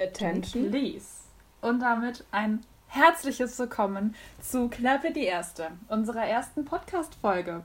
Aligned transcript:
Attention. 0.00 0.70
Please. 0.70 1.06
Und 1.62 1.80
damit 1.80 2.24
ein 2.30 2.60
herzliches 2.88 3.58
Willkommen 3.58 4.14
zu 4.40 4.68
Klappe 4.68 5.10
die 5.12 5.24
Erste, 5.24 5.70
unserer 5.88 6.24
ersten 6.26 6.64
Podcast-Folge. 6.64 7.64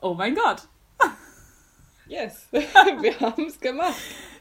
Oh 0.00 0.14
mein 0.14 0.34
Gott. 0.34 0.68
Yes, 2.08 2.48
wir 2.50 3.20
haben 3.20 3.46
es 3.46 3.60
gemacht. 3.60 3.94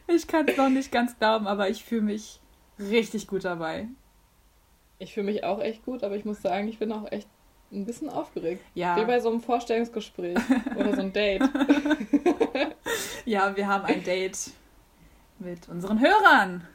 Ich 0.08 0.28
kann 0.28 0.48
es 0.48 0.58
noch 0.58 0.68
nicht 0.68 0.92
ganz 0.92 1.18
glauben, 1.18 1.48
aber 1.48 1.70
ich 1.70 1.86
fühle 1.86 2.02
mich 2.02 2.42
richtig 2.80 3.28
gut 3.28 3.46
dabei. 3.46 3.88
Ich 4.98 5.14
fühle 5.14 5.28
mich 5.28 5.44
auch 5.44 5.62
echt 5.62 5.86
gut, 5.86 6.04
aber 6.04 6.16
ich 6.16 6.26
muss 6.26 6.42
sagen, 6.42 6.68
ich 6.68 6.80
bin 6.80 6.92
auch 6.92 7.10
echt 7.12 7.30
ein 7.72 7.86
bisschen 7.86 8.10
aufgeregt. 8.10 8.62
Ja. 8.74 8.98
Wie 8.98 9.06
bei 9.06 9.20
so 9.20 9.30
einem 9.30 9.42
Vorstellungsgespräch 9.42 10.40
oder 10.76 10.96
so 10.96 11.02
ein 11.02 11.14
Date. 11.14 11.44
Ja, 13.26 13.56
wir 13.56 13.68
haben 13.68 13.86
ein 13.86 14.04
Date 14.04 14.52
mit 15.40 15.70
unseren 15.70 16.00
Hörern. 16.00 16.68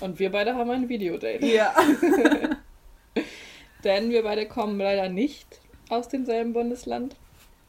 Und 0.00 0.18
wir 0.18 0.30
beide 0.30 0.54
haben 0.54 0.70
ein 0.70 0.88
Videodate. 0.88 1.44
Ja. 1.44 1.74
Denn 3.84 4.10
wir 4.10 4.22
beide 4.22 4.46
kommen 4.48 4.78
leider 4.78 5.08
nicht 5.08 5.60
aus 5.88 6.08
demselben 6.08 6.52
Bundesland. 6.52 7.16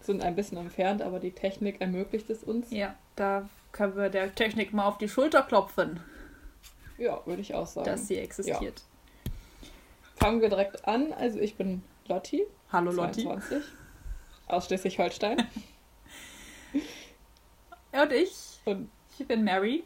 Sind 0.01 0.23
ein 0.23 0.35
bisschen 0.35 0.57
entfernt, 0.57 1.01
aber 1.01 1.19
die 1.19 1.31
Technik 1.31 1.81
ermöglicht 1.81 2.29
es 2.29 2.43
uns. 2.43 2.71
Ja, 2.71 2.95
da 3.15 3.49
können 3.71 3.95
wir 3.95 4.09
der 4.09 4.33
Technik 4.33 4.71
mal 4.73 4.85
auf 4.87 4.97
die 4.97 5.09
Schulter 5.09 5.41
klopfen, 5.43 5.99
Ja, 6.97 7.21
würde 7.25 7.41
ich 7.41 7.53
auch 7.53 7.67
sagen. 7.67 7.85
dass 7.85 8.07
sie 8.07 8.17
existiert. 8.17 8.83
Fangen 10.15 10.41
wir 10.41 10.49
direkt 10.49 10.87
an. 10.87 11.11
Also 11.13 11.39
ich 11.39 11.55
bin 11.55 11.83
Lotti, 12.07 12.43
Hallo 12.71 12.91
Lotti. 12.91 13.23
22, 13.23 13.63
aus 14.47 14.65
Schleswig-Holstein. 14.67 15.37
Und 17.91 18.11
ich, 18.11 18.31
Und 18.65 18.89
ich 19.17 19.27
bin 19.27 19.43
Mary. 19.43 19.83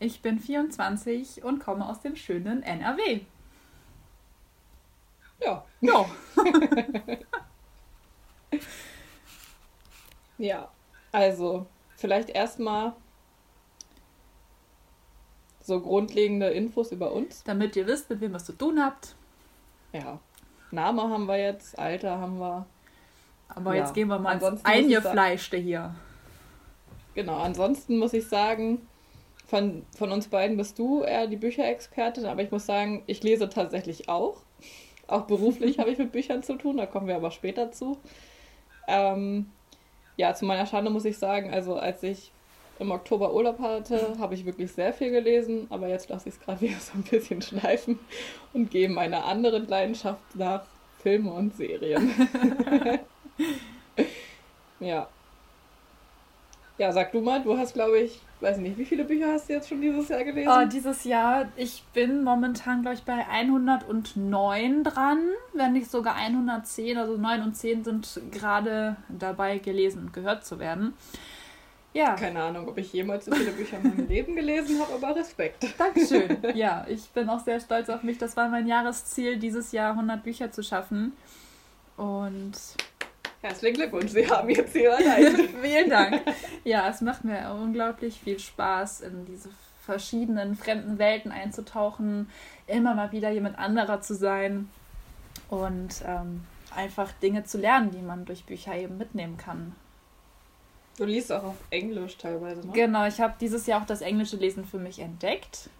Ich 0.00 0.22
bin 0.22 0.40
24 0.40 1.44
und 1.44 1.60
komme 1.60 1.86
aus 1.88 2.00
dem 2.00 2.16
schönen 2.16 2.62
NRW. 2.62 3.20
ja, 5.40 5.64
Ja. 5.80 6.06
Ja, 10.38 10.70
also 11.12 11.66
vielleicht 11.96 12.30
erstmal 12.30 12.94
so 15.60 15.80
grundlegende 15.80 16.46
Infos 16.48 16.92
über 16.92 17.12
uns. 17.12 17.44
Damit 17.44 17.76
ihr 17.76 17.86
wisst, 17.86 18.08
mit 18.08 18.22
wem 18.22 18.34
es 18.34 18.46
zu 18.46 18.54
tun 18.54 18.82
habt. 18.82 19.14
Ja, 19.92 20.18
Name 20.70 21.02
haben 21.02 21.26
wir 21.26 21.36
jetzt, 21.36 21.78
Alter 21.78 22.18
haben 22.18 22.38
wir. 22.38 22.66
Aber 23.48 23.74
Ja. 23.74 23.82
jetzt 23.82 23.92
gehen 23.92 24.08
wir 24.08 24.18
mal 24.18 24.40
ich 24.40 24.64
Eingefleischte 24.64 25.58
hier. 25.58 25.94
Genau, 27.14 27.38
ansonsten 27.40 27.98
muss 27.98 28.14
ich 28.14 28.26
sagen, 28.26 28.88
von, 29.50 29.84
von 29.96 30.12
uns 30.12 30.28
beiden 30.28 30.56
bist 30.56 30.78
du 30.78 31.02
eher 31.02 31.26
die 31.26 31.36
Bücherexpertin, 31.36 32.24
aber 32.24 32.42
ich 32.42 32.52
muss 32.52 32.66
sagen, 32.66 33.02
ich 33.08 33.20
lese 33.24 33.48
tatsächlich 33.48 34.08
auch. 34.08 34.36
Auch 35.08 35.22
beruflich 35.22 35.80
habe 35.80 35.90
ich 35.90 35.98
mit 35.98 36.12
Büchern 36.12 36.44
zu 36.44 36.54
tun, 36.54 36.76
da 36.76 36.86
kommen 36.86 37.08
wir 37.08 37.16
aber 37.16 37.32
später 37.32 37.72
zu. 37.72 37.98
Ähm, 38.86 39.50
ja, 40.16 40.34
zu 40.34 40.44
meiner 40.44 40.66
Schande 40.66 40.92
muss 40.92 41.04
ich 41.04 41.18
sagen, 41.18 41.52
also 41.52 41.74
als 41.74 42.04
ich 42.04 42.30
im 42.78 42.92
Oktober 42.92 43.34
Urlaub 43.34 43.58
hatte, 43.58 44.16
habe 44.20 44.34
ich 44.34 44.46
wirklich 44.46 44.70
sehr 44.70 44.92
viel 44.92 45.10
gelesen, 45.10 45.66
aber 45.68 45.88
jetzt 45.88 46.08
lasse 46.08 46.28
ich 46.28 46.36
es 46.36 46.40
gerade 46.40 46.60
wieder 46.60 46.78
so 46.78 46.92
ein 46.94 47.02
bisschen 47.02 47.42
schleifen 47.42 47.98
und 48.52 48.70
gehe 48.70 48.88
meiner 48.88 49.24
anderen 49.24 49.66
Leidenschaft 49.66 50.36
nach 50.36 50.62
Filme 51.02 51.32
und 51.32 51.56
Serien. 51.56 52.08
ja. 54.80 55.08
Ja, 56.80 56.92
sag 56.92 57.12
du 57.12 57.20
mal, 57.20 57.42
du 57.42 57.58
hast, 57.58 57.74
glaube 57.74 57.98
ich, 57.98 58.22
weiß 58.40 58.56
nicht, 58.56 58.78
wie 58.78 58.86
viele 58.86 59.04
Bücher 59.04 59.30
hast 59.34 59.50
du 59.50 59.52
jetzt 59.52 59.68
schon 59.68 59.82
dieses 59.82 60.08
Jahr 60.08 60.24
gelesen? 60.24 60.50
Oh, 60.50 60.64
dieses 60.66 61.04
Jahr, 61.04 61.48
ich 61.56 61.84
bin 61.92 62.24
momentan, 62.24 62.80
glaube 62.80 62.94
ich, 62.94 63.02
bei 63.02 63.28
109 63.28 64.84
dran, 64.84 65.18
wenn 65.52 65.74
nicht 65.74 65.90
sogar 65.90 66.14
110. 66.14 66.96
Also 66.96 67.18
9 67.18 67.42
und 67.42 67.54
10 67.54 67.84
sind 67.84 68.20
gerade 68.32 68.96
dabei, 69.10 69.58
gelesen 69.58 70.04
und 70.04 70.14
gehört 70.14 70.46
zu 70.46 70.58
werden. 70.58 70.94
Ja, 71.92 72.14
Keine 72.14 72.42
Ahnung, 72.44 72.66
ob 72.66 72.78
ich 72.78 72.90
jemals 72.94 73.26
so 73.26 73.32
viele 73.32 73.50
Bücher 73.50 73.76
in 73.76 73.82
meinem 73.82 74.08
Leben 74.08 74.34
gelesen 74.34 74.80
habe, 74.80 74.94
aber 74.94 75.20
Respekt. 75.20 75.66
Dankeschön. 75.76 76.38
Ja, 76.54 76.86
ich 76.88 77.10
bin 77.10 77.28
auch 77.28 77.40
sehr 77.40 77.60
stolz 77.60 77.90
auf 77.90 78.02
mich. 78.02 78.16
Das 78.16 78.38
war 78.38 78.48
mein 78.48 78.66
Jahresziel, 78.66 79.36
dieses 79.36 79.72
Jahr 79.72 79.90
100 79.90 80.22
Bücher 80.22 80.50
zu 80.50 80.62
schaffen. 80.62 81.12
Und 81.98 82.54
Herzlichen 83.42 83.76
Glückwunsch, 83.76 84.10
Sie 84.12 84.28
haben 84.28 84.50
Ihr 84.50 84.66
Ziel 84.66 84.84
erreicht. 84.86 85.50
vielen 85.62 85.88
Dank. 85.88 86.22
Ja, 86.64 86.88
es 86.88 87.00
macht 87.00 87.24
mir 87.24 87.50
unglaublich 87.52 88.20
viel 88.20 88.38
Spaß, 88.38 89.00
in 89.00 89.24
diese 89.24 89.48
verschiedenen 89.84 90.56
fremden 90.56 90.98
Welten 90.98 91.32
einzutauchen, 91.32 92.28
immer 92.66 92.94
mal 92.94 93.12
wieder 93.12 93.30
jemand 93.30 93.58
anderer 93.58 94.02
zu 94.02 94.14
sein 94.14 94.68
und 95.48 96.02
ähm, 96.06 96.44
einfach 96.76 97.12
Dinge 97.12 97.44
zu 97.44 97.58
lernen, 97.58 97.90
die 97.90 98.02
man 98.02 98.26
durch 98.26 98.44
Bücher 98.44 98.76
eben 98.76 98.98
mitnehmen 98.98 99.36
kann. 99.38 99.74
Du 100.98 101.06
liest 101.06 101.32
auch 101.32 101.44
auf 101.44 101.56
Englisch 101.70 102.18
teilweise, 102.18 102.60
ne? 102.60 102.72
Genau, 102.74 103.06
ich 103.06 103.20
habe 103.20 103.34
dieses 103.40 103.66
Jahr 103.66 103.80
auch 103.80 103.86
das 103.86 104.02
englische 104.02 104.36
Lesen 104.36 104.66
für 104.66 104.78
mich 104.78 104.98
entdeckt. 104.98 105.70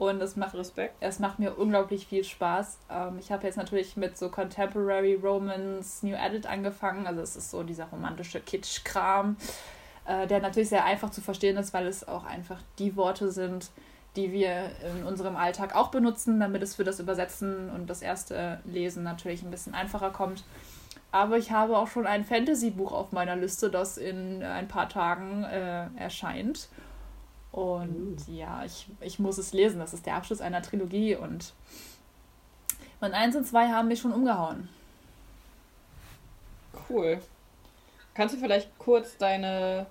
Und 0.00 0.22
es 0.22 0.34
macht 0.34 0.54
Respekt. 0.54 0.94
Es 1.00 1.18
macht 1.18 1.38
mir 1.38 1.58
unglaublich 1.58 2.06
viel 2.06 2.24
Spaß. 2.24 2.78
Ähm, 2.90 3.18
ich 3.18 3.30
habe 3.30 3.46
jetzt 3.46 3.56
natürlich 3.56 3.98
mit 3.98 4.16
so 4.16 4.30
Contemporary 4.30 5.14
Romance 5.22 6.02
New 6.06 6.14
Edit 6.14 6.46
angefangen. 6.46 7.06
Also 7.06 7.20
es 7.20 7.36
ist 7.36 7.50
so 7.50 7.62
dieser 7.64 7.84
romantische 7.84 8.40
Kitsch-Kram, 8.40 9.36
äh, 10.06 10.26
der 10.26 10.40
natürlich 10.40 10.70
sehr 10.70 10.86
einfach 10.86 11.10
zu 11.10 11.20
verstehen 11.20 11.58
ist, 11.58 11.74
weil 11.74 11.86
es 11.86 12.08
auch 12.08 12.24
einfach 12.24 12.62
die 12.78 12.96
Worte 12.96 13.30
sind, 13.30 13.72
die 14.16 14.32
wir 14.32 14.70
in 14.96 15.04
unserem 15.04 15.36
Alltag 15.36 15.76
auch 15.76 15.90
benutzen, 15.90 16.40
damit 16.40 16.62
es 16.62 16.76
für 16.76 16.84
das 16.84 16.98
Übersetzen 16.98 17.68
und 17.68 17.90
das 17.90 18.00
erste 18.00 18.60
Lesen 18.64 19.02
natürlich 19.02 19.42
ein 19.42 19.50
bisschen 19.50 19.74
einfacher 19.74 20.08
kommt. 20.08 20.44
Aber 21.12 21.36
ich 21.36 21.50
habe 21.50 21.76
auch 21.76 21.88
schon 21.88 22.06
ein 22.06 22.24
Fantasy-Buch 22.24 22.92
auf 22.92 23.12
meiner 23.12 23.36
Liste, 23.36 23.68
das 23.68 23.98
in 23.98 24.42
ein 24.42 24.66
paar 24.66 24.88
Tagen 24.88 25.44
äh, 25.44 25.88
erscheint. 25.98 26.70
Und 27.52 28.18
ja, 28.28 28.64
ich, 28.64 28.86
ich 29.00 29.18
muss 29.18 29.38
es 29.38 29.52
lesen. 29.52 29.80
Das 29.80 29.92
ist 29.92 30.06
der 30.06 30.14
Abschluss 30.14 30.40
einer 30.40 30.62
Trilogie 30.62 31.16
und 31.16 31.52
Band 33.00 33.14
1 33.14 33.36
und 33.36 33.46
2 33.46 33.68
haben 33.68 33.88
mich 33.88 34.00
schon 34.00 34.12
umgehauen. 34.12 34.68
Cool. 36.88 37.20
Kannst 38.14 38.34
du 38.34 38.38
vielleicht 38.38 38.78
kurz 38.78 39.16
deine, 39.16 39.86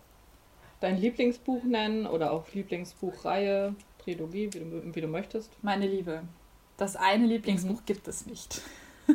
dein 0.80 0.98
Lieblingsbuch 0.98 1.64
nennen 1.64 2.06
oder 2.06 2.32
auch 2.32 2.46
Lieblingsbuchreihe, 2.54 3.76
Trilogie, 4.04 4.50
wie 4.54 4.60
du, 4.60 4.96
wie 4.96 5.02
du 5.02 5.08
möchtest? 5.08 5.52
Meine 5.64 5.88
Liebe, 5.88 6.22
das 6.78 6.96
eine 6.96 7.26
Lieblingsbuch 7.26 7.82
gibt 7.86 8.08
es 8.08 8.26
nicht. 8.26 8.62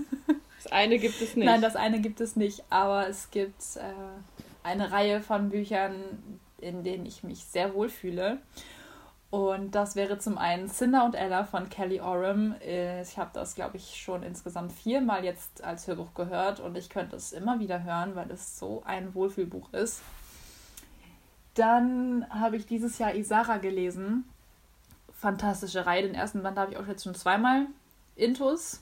Das 0.63 0.73
eine 0.73 0.99
gibt 0.99 1.21
es 1.21 1.37
nicht. 1.37 1.45
Nein, 1.45 1.61
das 1.61 1.77
eine 1.77 2.01
gibt 2.01 2.23
es 2.23 2.37
nicht, 2.37 2.65
aber 2.71 3.07
es 3.07 3.31
gibt 3.31 3.77
äh, 3.77 3.83
eine 4.63 4.91
Reihe 4.91 5.21
von 5.21 5.51
Büchern, 5.51 5.95
in 6.65 6.83
denen 6.85 7.07
ich 7.07 7.23
mich 7.23 7.45
sehr 7.45 7.75
wohl 7.75 7.89
fühle. 7.89 8.39
Und 9.31 9.75
das 9.75 9.97
wäre 9.97 10.19
zum 10.19 10.39
einen 10.39 10.69
Cinder 10.69 11.05
und 11.05 11.15
Ella 11.17 11.45
von 11.45 11.69
Kelly 11.69 12.01
Oram. 12.01 12.55
Äh, 12.61 13.03
Ich 13.03 13.19
habe 13.19 13.31
das, 13.33 13.55
glaube 13.57 13.77
ich, 13.77 13.97
schon 14.01 14.23
insgesamt 14.23 14.73
viermal 14.73 15.25
jetzt 15.25 15.65
als 15.65 15.87
Hörbuch 15.89 16.15
gehört 16.15 16.61
und 16.61 16.77
ich 16.77 16.89
könnte 16.89 17.17
es 17.17 17.33
immer 17.33 17.59
wieder 17.59 17.83
hören, 17.83 18.15
weil 18.15 18.31
es 18.31 18.59
so 18.59 18.83
ein 18.87 19.13
Wohlfühlbuch 19.15 19.73
ist. 19.73 20.03
Dann 21.55 22.27
habe 22.31 22.57
ich 22.57 22.67
dieses 22.67 22.99
Jahr 22.99 23.15
Isara 23.15 23.59
gelesen. 23.59 24.25
Fantastische 25.17 25.85
Reihe. 25.85 26.03
Den 26.03 26.15
ersten 26.15 26.43
Band 26.43 26.59
habe 26.59 26.73
ich 26.73 26.79
auch 26.79 26.87
jetzt 26.87 27.05
schon 27.05 27.15
zweimal. 27.15 27.67
Intus. 28.17 28.81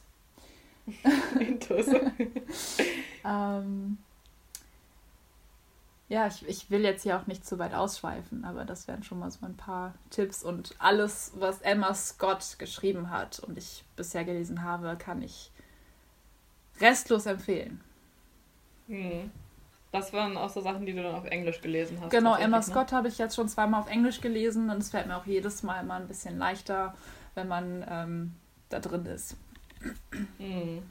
Intus. 1.38 1.86
Ähm, 3.24 3.98
ja, 6.12 6.26
ich, 6.26 6.46
ich 6.46 6.70
will 6.70 6.82
jetzt 6.82 7.04
hier 7.04 7.16
auch 7.16 7.26
nicht 7.26 7.46
zu 7.46 7.58
weit 7.58 7.72
ausschweifen, 7.72 8.44
aber 8.44 8.66
das 8.66 8.86
wären 8.86 9.02
schon 9.02 9.18
mal 9.18 9.30
so 9.30 9.46
ein 9.46 9.56
paar 9.56 9.94
Tipps 10.10 10.42
und 10.42 10.74
alles, 10.78 11.32
was 11.36 11.62
Emma 11.62 11.94
Scott 11.94 12.56
geschrieben 12.58 13.08
hat 13.08 13.38
und 13.38 13.56
ich 13.56 13.82
bisher 13.96 14.22
gelesen 14.24 14.62
habe, 14.62 14.96
kann 14.98 15.22
ich 15.22 15.50
restlos 16.82 17.24
empfehlen. 17.24 17.80
Hm. 18.88 19.30
Das 19.90 20.12
waren 20.12 20.36
auch 20.36 20.50
so 20.50 20.60
Sachen, 20.60 20.84
die 20.84 20.92
du 20.92 21.02
dann 21.02 21.14
auf 21.14 21.24
Englisch 21.24 21.62
gelesen 21.62 21.98
hast. 21.98 22.10
Genau, 22.10 22.36
Emma 22.36 22.58
ne? 22.58 22.62
Scott 22.62 22.92
habe 22.92 23.08
ich 23.08 23.16
jetzt 23.16 23.34
schon 23.34 23.48
zweimal 23.48 23.80
auf 23.80 23.88
Englisch 23.88 24.20
gelesen 24.20 24.68
und 24.68 24.78
es 24.78 24.90
fällt 24.90 25.06
mir 25.06 25.16
auch 25.16 25.26
jedes 25.26 25.62
Mal 25.62 25.82
mal 25.82 26.02
ein 26.02 26.08
bisschen 26.08 26.36
leichter, 26.36 26.94
wenn 27.34 27.48
man 27.48 27.86
ähm, 27.88 28.34
da 28.68 28.80
drin 28.80 29.06
ist. 29.06 29.34
Hm. 30.36 30.82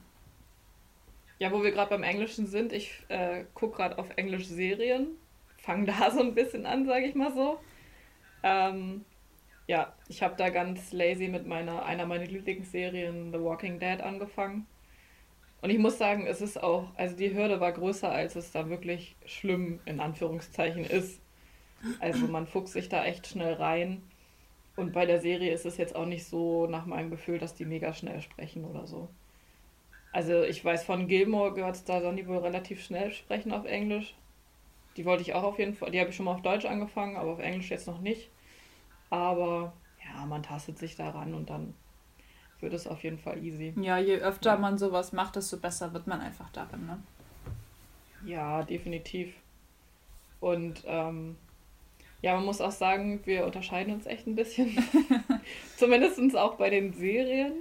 Ja, 1.42 1.52
wo 1.52 1.64
wir 1.64 1.72
gerade 1.72 1.90
beim 1.90 2.04
Englischen 2.04 2.46
sind, 2.46 2.72
ich 2.72 2.92
äh, 3.08 3.46
gucke 3.56 3.78
gerade 3.78 3.98
auf 3.98 4.12
Englisch 4.16 4.46
Serien, 4.46 5.08
fange 5.58 5.88
da 5.88 6.12
so 6.12 6.20
ein 6.20 6.36
bisschen 6.36 6.68
an, 6.68 6.86
sage 6.86 7.08
ich 7.08 7.16
mal 7.16 7.34
so. 7.34 7.58
Ähm, 8.44 9.06
ja, 9.66 9.92
ich 10.08 10.22
habe 10.22 10.36
da 10.36 10.50
ganz 10.50 10.94
lazy 10.94 11.30
mit 11.30 11.48
meiner, 11.48 11.84
einer 11.84 12.06
meiner 12.06 12.26
Lieblingsserien, 12.26 13.32
The 13.32 13.40
Walking 13.40 13.80
Dead, 13.80 14.02
angefangen. 14.02 14.68
Und 15.64 15.72
ich 15.72 15.80
muss 15.80 15.98
sagen, 15.98 16.28
es 16.28 16.42
ist 16.42 16.62
auch, 16.62 16.94
also 16.96 17.18
die 17.18 17.34
Hürde 17.34 17.60
war 17.60 17.72
größer, 17.72 18.12
als 18.12 18.36
es 18.36 18.52
da 18.52 18.70
wirklich 18.70 19.16
schlimm 19.26 19.80
in 19.86 20.00
Anführungszeichen 20.00 20.86
ist. 20.86 21.24
Also 22.00 22.28
man 22.28 22.46
fuchst 22.46 22.74
sich 22.74 22.88
da 22.88 23.04
echt 23.04 23.26
schnell 23.26 23.54
rein. 23.54 24.04
Und 24.76 24.94
bei 24.94 25.08
der 25.08 25.20
Serie 25.20 25.52
ist 25.52 25.66
es 25.66 25.78
jetzt 25.78 25.96
auch 25.96 26.06
nicht 26.06 26.28
so 26.28 26.68
nach 26.68 26.86
meinem 26.86 27.10
Gefühl, 27.10 27.40
dass 27.40 27.56
die 27.56 27.66
mega 27.66 27.96
schnell 27.96 28.22
sprechen 28.22 28.64
oder 28.64 28.86
so. 28.86 29.10
Also 30.12 30.44
ich 30.44 30.64
weiß 30.64 30.84
von 30.84 31.08
Gilmore 31.08 31.54
gehört 31.54 31.76
es 31.76 31.84
da, 31.86 32.02
sollen 32.02 32.18
die 32.18 32.28
wohl 32.28 32.38
relativ 32.38 32.84
schnell 32.84 33.12
sprechen 33.12 33.52
auf 33.52 33.66
Englisch. 33.66 34.16
Die 34.98 35.06
wollte 35.06 35.22
ich 35.22 35.34
auch 35.34 35.44
auf 35.44 35.60
jeden 35.60 35.74
Fall, 35.74 35.92
die 35.92 36.00
habe 36.00 36.10
ich 36.10 36.16
schon 36.16 36.26
mal 36.26 36.34
auf 36.34 36.42
Deutsch 36.42 36.66
angefangen, 36.66 37.16
aber 37.16 37.32
auf 37.32 37.40
Englisch 37.40 37.72
jetzt 37.72 37.88
noch 37.88 38.02
nicht. 38.02 38.30
Aber 39.10 39.74
ja, 40.04 40.26
man 40.26 40.44
tastet 40.44 40.78
sich 40.78 40.96
daran 40.96 41.34
und 41.34 41.50
dann 41.50 41.74
wird 42.60 42.74
es 42.74 42.88
auf 42.88 43.04
jeden 43.04 43.18
Fall 43.18 43.44
easy. 43.44 43.74
Ja, 43.82 43.98
je 43.98 44.18
öfter 44.18 44.58
man 44.58 44.78
sowas 44.78 45.14
macht, 45.14 45.36
desto 45.36 45.58
besser 45.58 45.94
wird 45.94 46.08
man 46.08 46.22
einfach 46.22 46.50
darin, 46.52 46.86
ne? 46.86 47.00
Ja, 48.26 48.64
definitiv. 48.64 49.34
Und 50.40 50.84
ähm, 50.86 51.38
ja, 52.22 52.36
man 52.36 52.46
muss 52.46 52.62
auch 52.62 52.72
sagen, 52.72 53.22
wir 53.26 53.46
unterscheiden 53.46 53.94
uns 53.94 54.06
echt 54.06 54.28
ein 54.28 54.36
bisschen. 54.36 54.78
Zumindest 55.78 56.38
auch 56.38 56.56
bei 56.56 56.70
den 56.70 56.94
Serien. 56.94 57.54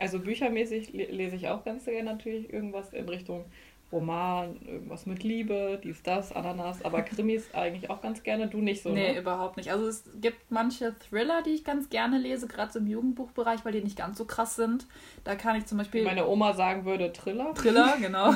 Also 0.00 0.18
büchermäßig 0.18 0.92
lese 0.92 1.36
ich 1.36 1.48
auch 1.48 1.62
ganz 1.62 1.84
gerne 1.84 2.04
natürlich 2.04 2.52
irgendwas 2.52 2.92
in 2.92 3.08
Richtung 3.08 3.44
Roman, 3.92 4.56
irgendwas 4.66 5.04
mit 5.04 5.24
Liebe, 5.24 5.80
dies, 5.82 6.02
das, 6.02 6.32
Ananas, 6.32 6.84
aber 6.84 7.02
Krimis 7.02 7.52
eigentlich 7.52 7.90
auch 7.90 8.00
ganz 8.00 8.22
gerne, 8.22 8.46
du 8.46 8.58
nicht 8.58 8.82
so. 8.82 8.90
Nee, 8.90 9.12
ne? 9.12 9.18
überhaupt 9.18 9.56
nicht. 9.56 9.70
Also 9.70 9.88
es 9.88 10.04
gibt 10.20 10.50
manche 10.50 10.94
Thriller, 10.98 11.42
die 11.42 11.50
ich 11.50 11.64
ganz 11.64 11.90
gerne 11.90 12.18
lese, 12.18 12.46
gerade 12.46 12.72
so 12.72 12.78
im 12.78 12.86
Jugendbuchbereich, 12.86 13.64
weil 13.64 13.72
die 13.72 13.82
nicht 13.82 13.98
ganz 13.98 14.16
so 14.16 14.24
krass 14.24 14.54
sind. 14.54 14.86
Da 15.24 15.34
kann 15.34 15.56
ich 15.56 15.66
zum 15.66 15.78
Beispiel. 15.78 16.04
Meine 16.04 16.26
Oma 16.26 16.54
sagen 16.54 16.84
würde 16.84 17.12
Thriller. 17.12 17.52
Thriller, 17.54 17.96
genau. 18.00 18.32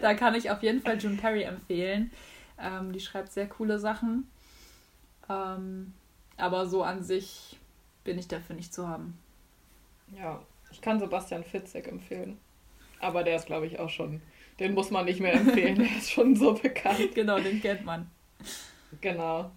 da 0.00 0.14
kann 0.14 0.34
ich 0.34 0.50
auf 0.50 0.62
jeden 0.62 0.80
Fall 0.80 0.98
June 0.98 1.16
Perry 1.16 1.42
empfehlen. 1.42 2.10
Ähm, 2.58 2.92
die 2.92 3.00
schreibt 3.00 3.30
sehr 3.30 3.48
coole 3.48 3.78
Sachen. 3.78 4.26
Ähm, 5.28 5.92
aber 6.38 6.66
so 6.66 6.82
an 6.82 7.02
sich 7.02 7.58
bin 8.04 8.18
ich 8.18 8.26
dafür 8.26 8.56
nicht 8.56 8.72
zu 8.72 8.88
haben. 8.88 9.18
Ja, 10.16 10.40
ich 10.72 10.80
kann 10.80 10.98
Sebastian 10.98 11.44
Fitzek 11.44 11.86
empfehlen. 11.86 12.38
Aber 13.00 13.22
der 13.22 13.36
ist, 13.36 13.46
glaube 13.46 13.66
ich, 13.66 13.78
auch 13.78 13.90
schon. 13.90 14.22
Den 14.58 14.74
muss 14.74 14.90
man 14.90 15.04
nicht 15.04 15.20
mehr 15.20 15.34
empfehlen. 15.34 15.76
der 15.76 15.86
ist 15.86 16.10
schon 16.10 16.36
so 16.36 16.54
bekannt. 16.54 16.98
Genau, 17.14 17.38
den 17.38 17.60
kennt 17.60 17.84
man. 17.84 18.10
Genau. 19.00 19.50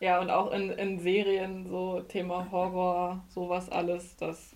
Ja, 0.00 0.20
und 0.20 0.30
auch 0.30 0.52
in, 0.52 0.70
in 0.70 0.98
Serien, 0.98 1.66
so 1.66 2.00
Thema 2.00 2.50
Horror, 2.50 3.24
sowas 3.28 3.68
alles, 3.68 4.16
das, 4.16 4.54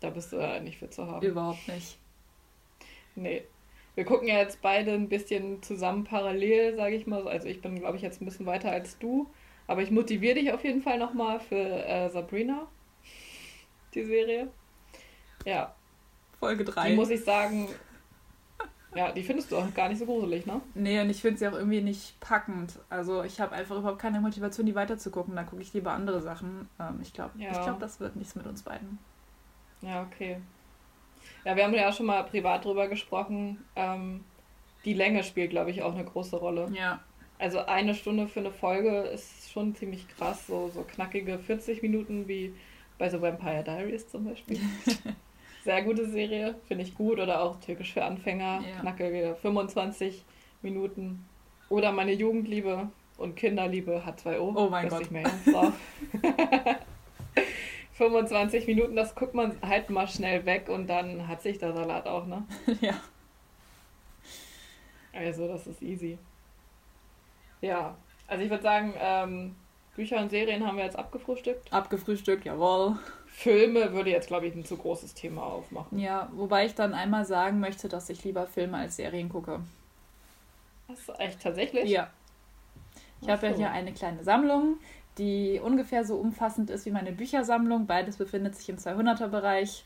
da 0.00 0.10
bist 0.10 0.32
du 0.32 0.36
ja 0.36 0.60
nicht 0.60 0.78
für 0.78 0.90
zu 0.90 1.06
haben. 1.06 1.24
Überhaupt 1.24 1.68
nicht. 1.68 1.98
Nee. 3.14 3.42
Wir 3.94 4.04
gucken 4.04 4.28
ja 4.28 4.38
jetzt 4.38 4.62
beide 4.62 4.92
ein 4.92 5.08
bisschen 5.08 5.62
zusammen 5.62 6.04
parallel, 6.04 6.76
sage 6.76 6.94
ich 6.94 7.06
mal. 7.06 7.26
Also 7.26 7.48
ich 7.48 7.60
bin, 7.60 7.78
glaube 7.80 7.96
ich, 7.96 8.02
jetzt 8.02 8.20
ein 8.22 8.24
bisschen 8.24 8.46
weiter 8.46 8.70
als 8.70 8.98
du. 8.98 9.28
Aber 9.66 9.82
ich 9.82 9.90
motiviere 9.90 10.36
dich 10.36 10.52
auf 10.52 10.64
jeden 10.64 10.82
Fall 10.82 10.98
nochmal 10.98 11.40
für 11.40 11.56
äh, 11.56 12.08
Sabrina, 12.08 12.68
die 13.94 14.04
Serie. 14.04 14.48
Ja. 15.44 15.74
Folge 16.38 16.64
3. 16.64 16.90
Die 16.90 16.96
muss 16.96 17.10
ich 17.10 17.24
sagen, 17.24 17.68
ja, 18.94 19.12
die 19.12 19.22
findest 19.22 19.52
du 19.52 19.56
auch 19.56 19.74
gar 19.74 19.88
nicht 19.88 19.98
so 19.98 20.06
gruselig, 20.06 20.46
ne? 20.46 20.60
Nee, 20.74 21.00
und 21.00 21.10
ich 21.10 21.20
finde 21.20 21.38
sie 21.38 21.46
auch 21.46 21.52
irgendwie 21.52 21.82
nicht 21.82 22.18
packend. 22.20 22.78
Also 22.88 23.22
ich 23.22 23.40
habe 23.40 23.54
einfach 23.54 23.76
überhaupt 23.76 23.98
keine 23.98 24.20
Motivation, 24.20 24.66
die 24.66 24.74
weiterzugucken. 24.74 25.36
Da 25.36 25.44
gucke 25.44 25.62
ich 25.62 25.72
lieber 25.74 25.92
andere 25.92 26.20
Sachen. 26.20 26.68
Ähm, 26.80 26.98
ich 27.02 27.12
glaube, 27.12 27.38
ja. 27.38 27.52
glaub, 27.52 27.80
das 27.80 28.00
wird 28.00 28.16
nichts 28.16 28.34
mit 28.34 28.46
uns 28.46 28.62
beiden. 28.62 28.98
Ja, 29.82 30.02
okay. 30.02 30.38
Ja, 31.44 31.54
wir 31.54 31.64
haben 31.64 31.74
ja 31.74 31.92
schon 31.92 32.06
mal 32.06 32.24
privat 32.24 32.64
drüber 32.64 32.88
gesprochen. 32.88 33.62
Ähm, 33.76 34.24
die 34.84 34.94
Länge 34.94 35.22
spielt, 35.22 35.50
glaube 35.50 35.70
ich, 35.70 35.82
auch 35.82 35.94
eine 35.94 36.04
große 36.04 36.36
Rolle. 36.36 36.68
Ja. 36.72 37.00
Also 37.38 37.60
eine 37.60 37.94
Stunde 37.94 38.26
für 38.26 38.40
eine 38.40 38.50
Folge 38.50 39.02
ist 39.02 39.52
schon 39.52 39.74
ziemlich 39.74 40.08
krass. 40.08 40.46
So, 40.46 40.70
so 40.74 40.82
knackige 40.82 41.38
40 41.38 41.82
Minuten 41.82 42.26
wie 42.26 42.54
bei 42.96 43.08
The 43.08 43.20
Vampire 43.20 43.62
Diaries 43.62 44.08
zum 44.08 44.24
Beispiel. 44.24 44.60
Sehr 45.64 45.82
gute 45.82 46.08
Serie, 46.08 46.54
finde 46.66 46.84
ich 46.84 46.94
gut. 46.94 47.18
Oder 47.18 47.42
auch 47.42 47.60
Türkisch 47.60 47.92
für 47.92 48.04
Anfänger, 48.04 48.62
ja. 48.66 48.80
knackige 48.80 49.36
25 49.40 50.24
Minuten. 50.62 51.26
Oder 51.68 51.92
meine 51.92 52.12
Jugendliebe 52.12 52.88
und 53.18 53.36
Kinderliebe 53.36 54.02
H2O. 54.06 54.54
Oh 54.56 54.68
mein 54.70 54.88
Gott. 54.88 55.02
Ich 55.02 55.10
mehr 55.10 55.30
25 57.92 58.66
Minuten, 58.66 58.96
das 58.96 59.14
guckt 59.14 59.34
man 59.34 59.56
halt 59.60 59.90
mal 59.90 60.08
schnell 60.08 60.46
weg 60.46 60.68
und 60.68 60.86
dann 60.86 61.28
hat 61.28 61.42
sich 61.42 61.58
der 61.58 61.74
Salat 61.74 62.06
auch, 62.06 62.26
ne? 62.26 62.44
ja. 62.80 62.94
Also, 65.12 65.48
das 65.48 65.66
ist 65.66 65.82
easy. 65.82 66.16
Ja, 67.60 67.96
also 68.28 68.44
ich 68.44 68.50
würde 68.50 68.62
sagen, 68.62 68.94
ähm, 69.00 69.56
Bücher 69.96 70.20
und 70.20 70.30
Serien 70.30 70.64
haben 70.64 70.76
wir 70.76 70.84
jetzt 70.84 70.96
abgefrühstückt. 70.96 71.72
Abgefrühstückt, 71.72 72.44
jawohl. 72.44 72.96
Filme 73.38 73.92
würde 73.92 74.10
jetzt, 74.10 74.26
glaube 74.26 74.48
ich, 74.48 74.54
ein 74.56 74.64
zu 74.64 74.76
großes 74.76 75.14
Thema 75.14 75.44
aufmachen. 75.44 75.96
Ja, 75.96 76.28
wobei 76.32 76.66
ich 76.66 76.74
dann 76.74 76.92
einmal 76.92 77.24
sagen 77.24 77.60
möchte, 77.60 77.88
dass 77.88 78.10
ich 78.10 78.24
lieber 78.24 78.48
Filme 78.48 78.76
als 78.76 78.96
Serien 78.96 79.28
gucke. 79.28 79.60
Das 80.88 80.98
ist 80.98 81.20
echt 81.20 81.40
tatsächlich? 81.40 81.88
Ja. 81.88 82.10
Ich 83.20 83.28
habe 83.28 83.46
ja 83.46 83.54
hier 83.54 83.70
eine 83.70 83.92
kleine 83.92 84.24
Sammlung, 84.24 84.78
die 85.18 85.60
ungefähr 85.62 86.04
so 86.04 86.16
umfassend 86.16 86.68
ist 86.68 86.84
wie 86.84 86.90
meine 86.90 87.12
Büchersammlung. 87.12 87.86
Beides 87.86 88.16
befindet 88.16 88.56
sich 88.56 88.68
im 88.70 88.76
200er-Bereich. 88.76 89.84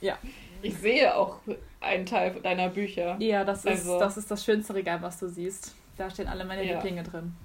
Ja. 0.00 0.18
Ich 0.62 0.76
sehe 0.78 1.16
auch 1.16 1.38
einen 1.80 2.06
Teil 2.06 2.40
deiner 2.42 2.70
Bücher. 2.70 3.18
Ja, 3.20 3.44
das, 3.44 3.64
also. 3.64 3.92
ist, 3.94 4.00
das 4.00 4.16
ist 4.16 4.28
das 4.32 4.44
schönste 4.44 4.74
Regal, 4.74 5.00
was 5.00 5.20
du 5.20 5.28
siehst. 5.28 5.76
Da 5.96 6.10
stehen 6.10 6.26
alle 6.26 6.44
meine 6.44 6.64
ja. 6.64 6.74
Lieblinge 6.74 7.04
drin. 7.04 7.36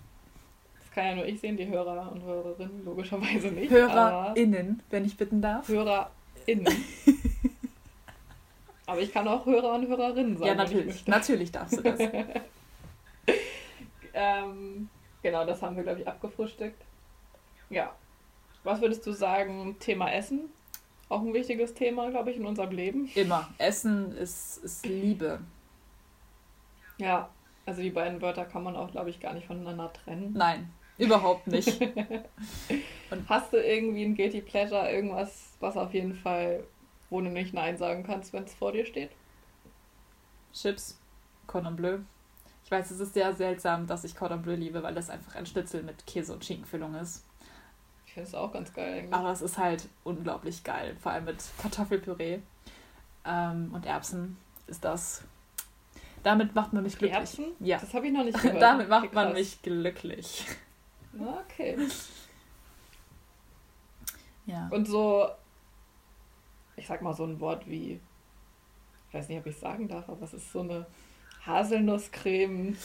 Das 0.92 0.96
kann 0.96 1.06
ja 1.06 1.16
nur 1.16 1.26
ich 1.26 1.40
sehen, 1.40 1.56
die 1.56 1.68
Hörer 1.68 2.12
und 2.12 2.22
Hörerinnen 2.22 2.84
logischerweise 2.84 3.48
nicht. 3.48 3.72
HörerInnen, 3.72 4.84
wenn 4.90 5.06
ich 5.06 5.16
bitten 5.16 5.42
darf. 5.42 5.70
HörerInnen. 5.70 6.68
aber 8.88 9.00
ich 9.00 9.14
kann 9.14 9.26
auch 9.26 9.46
Hörer 9.46 9.76
und 9.76 9.88
Hörerinnen 9.88 10.36
sagen. 10.36 10.48
Ja, 10.48 10.56
natürlich. 10.56 11.08
Natürlich 11.08 11.50
darfst 11.50 11.78
du 11.78 11.82
das. 11.82 11.98
ähm, 14.14 14.90
genau, 15.24 15.46
das 15.46 15.62
haben 15.62 15.78
wir, 15.78 15.84
glaube 15.84 16.02
ich, 16.02 16.08
abgefrühstückt. 16.10 16.84
Ja. 17.70 17.96
Was 18.66 18.82
würdest 18.82 19.08
du 19.08 19.14
sagen, 19.14 19.78
Thema 19.80 20.12
Essen? 20.12 20.50
Auch 21.08 21.22
ein 21.22 21.34
wichtiges 21.34 21.74
Thema, 21.74 22.10
glaube 22.10 22.32
ich, 22.32 22.38
in 22.38 22.46
unserem 22.46 22.72
Leben. 22.72 23.10
Immer. 23.16 23.48
Essen 23.60 24.14
ist, 24.18 24.58
ist 24.58 24.86
Liebe. 24.86 25.40
Ja, 26.98 27.30
also 27.66 27.82
die 27.82 27.92
beiden 27.92 28.22
Wörter 28.22 28.44
kann 28.44 28.64
man 28.64 28.76
auch, 28.76 28.92
glaube 28.92 29.10
ich, 29.10 29.22
gar 29.22 29.34
nicht 29.34 29.48
voneinander 29.48 29.94
trennen. 29.94 30.34
Nein, 30.34 30.70
überhaupt 30.98 31.48
nicht. 31.48 31.82
Und 33.12 33.30
hast 33.30 33.54
du 33.54 33.58
irgendwie 33.58 34.04
ein 34.04 34.16
Guilty 34.16 34.42
Pleasure, 34.42 34.90
irgendwas, 34.92 35.54
was 35.60 35.78
auf 35.78 35.94
jeden 35.94 36.16
Fall, 36.16 36.64
wo 37.10 37.20
du 37.22 37.30
nicht 37.30 37.54
Nein 37.54 37.78
sagen 37.78 38.04
kannst, 38.04 38.34
wenn 38.34 38.44
es 38.44 38.54
vor 38.54 38.72
dir 38.72 38.86
steht? 38.86 39.12
Chips, 40.54 41.00
Cordon 41.48 41.76
Bleu. 41.76 42.00
Ich 42.64 42.72
weiß, 42.72 42.92
es 42.92 43.00
ist 43.00 43.14
sehr 43.14 43.34
seltsam, 43.34 43.88
dass 43.88 44.04
ich 44.04 44.16
Cordon 44.16 44.42
Bleu 44.42 44.56
liebe, 44.56 44.82
weil 44.82 44.94
das 44.94 45.10
einfach 45.10 45.36
ein 45.36 45.46
Schnitzel 45.46 45.84
mit 45.84 46.06
Käse 46.08 46.34
und 46.34 46.46
Schinkenfüllung 46.46 46.96
ist. 46.96 47.26
Ich 48.06 48.14
finde 48.14 48.28
es 48.28 48.36
auch 48.36 48.52
ganz 48.52 48.74
geil 48.74 49.00
eigentlich. 49.00 49.14
Aber 49.14 49.32
es 49.32 49.42
ist 49.42 49.58
halt 49.58 49.88
unglaublich 50.04 50.64
geil. 50.64 50.96
Vor 51.02 51.12
allem 51.12 51.26
mit 51.26 51.38
Kartoffelpüree 51.62 52.40
ähm, 53.26 53.72
und 53.74 53.86
Erbsen 53.86 54.38
ist 54.68 54.84
das. 54.84 55.24
Damit 56.24 56.54
macht 56.54 56.74
man 56.74 56.84
mich 56.84 56.98
glücklich. 56.98 57.18
Erbsen? 57.18 57.46
Ja. 57.60 57.78
Das 57.78 57.94
habe 57.94 58.08
ich 58.08 58.14
noch 58.14 58.24
nicht 58.24 58.38
gehört. 58.42 58.62
Damit 58.62 58.90
macht 58.90 59.06
okay, 59.06 59.16
man 59.16 59.34
mich 59.34 59.62
glücklich. 59.62 60.46
Okay. 61.20 61.78
Ja. 64.46 64.68
Und 64.72 64.88
so, 64.88 65.28
ich 66.76 66.88
sag 66.88 67.02
mal 67.02 67.14
so 67.14 67.26
ein 67.26 67.40
Wort 67.40 67.68
wie, 67.70 68.00
ich 69.08 69.14
weiß 69.14 69.30
nicht, 69.30 69.40
ob 69.40 69.46
ich 69.46 69.58
sagen 69.58 69.88
darf, 69.88 70.10
aber 70.10 70.24
es 70.24 70.34
ist 70.34 70.52
so 70.52 70.62
eine 70.62 70.86
Haselnusscreme, 71.46 72.76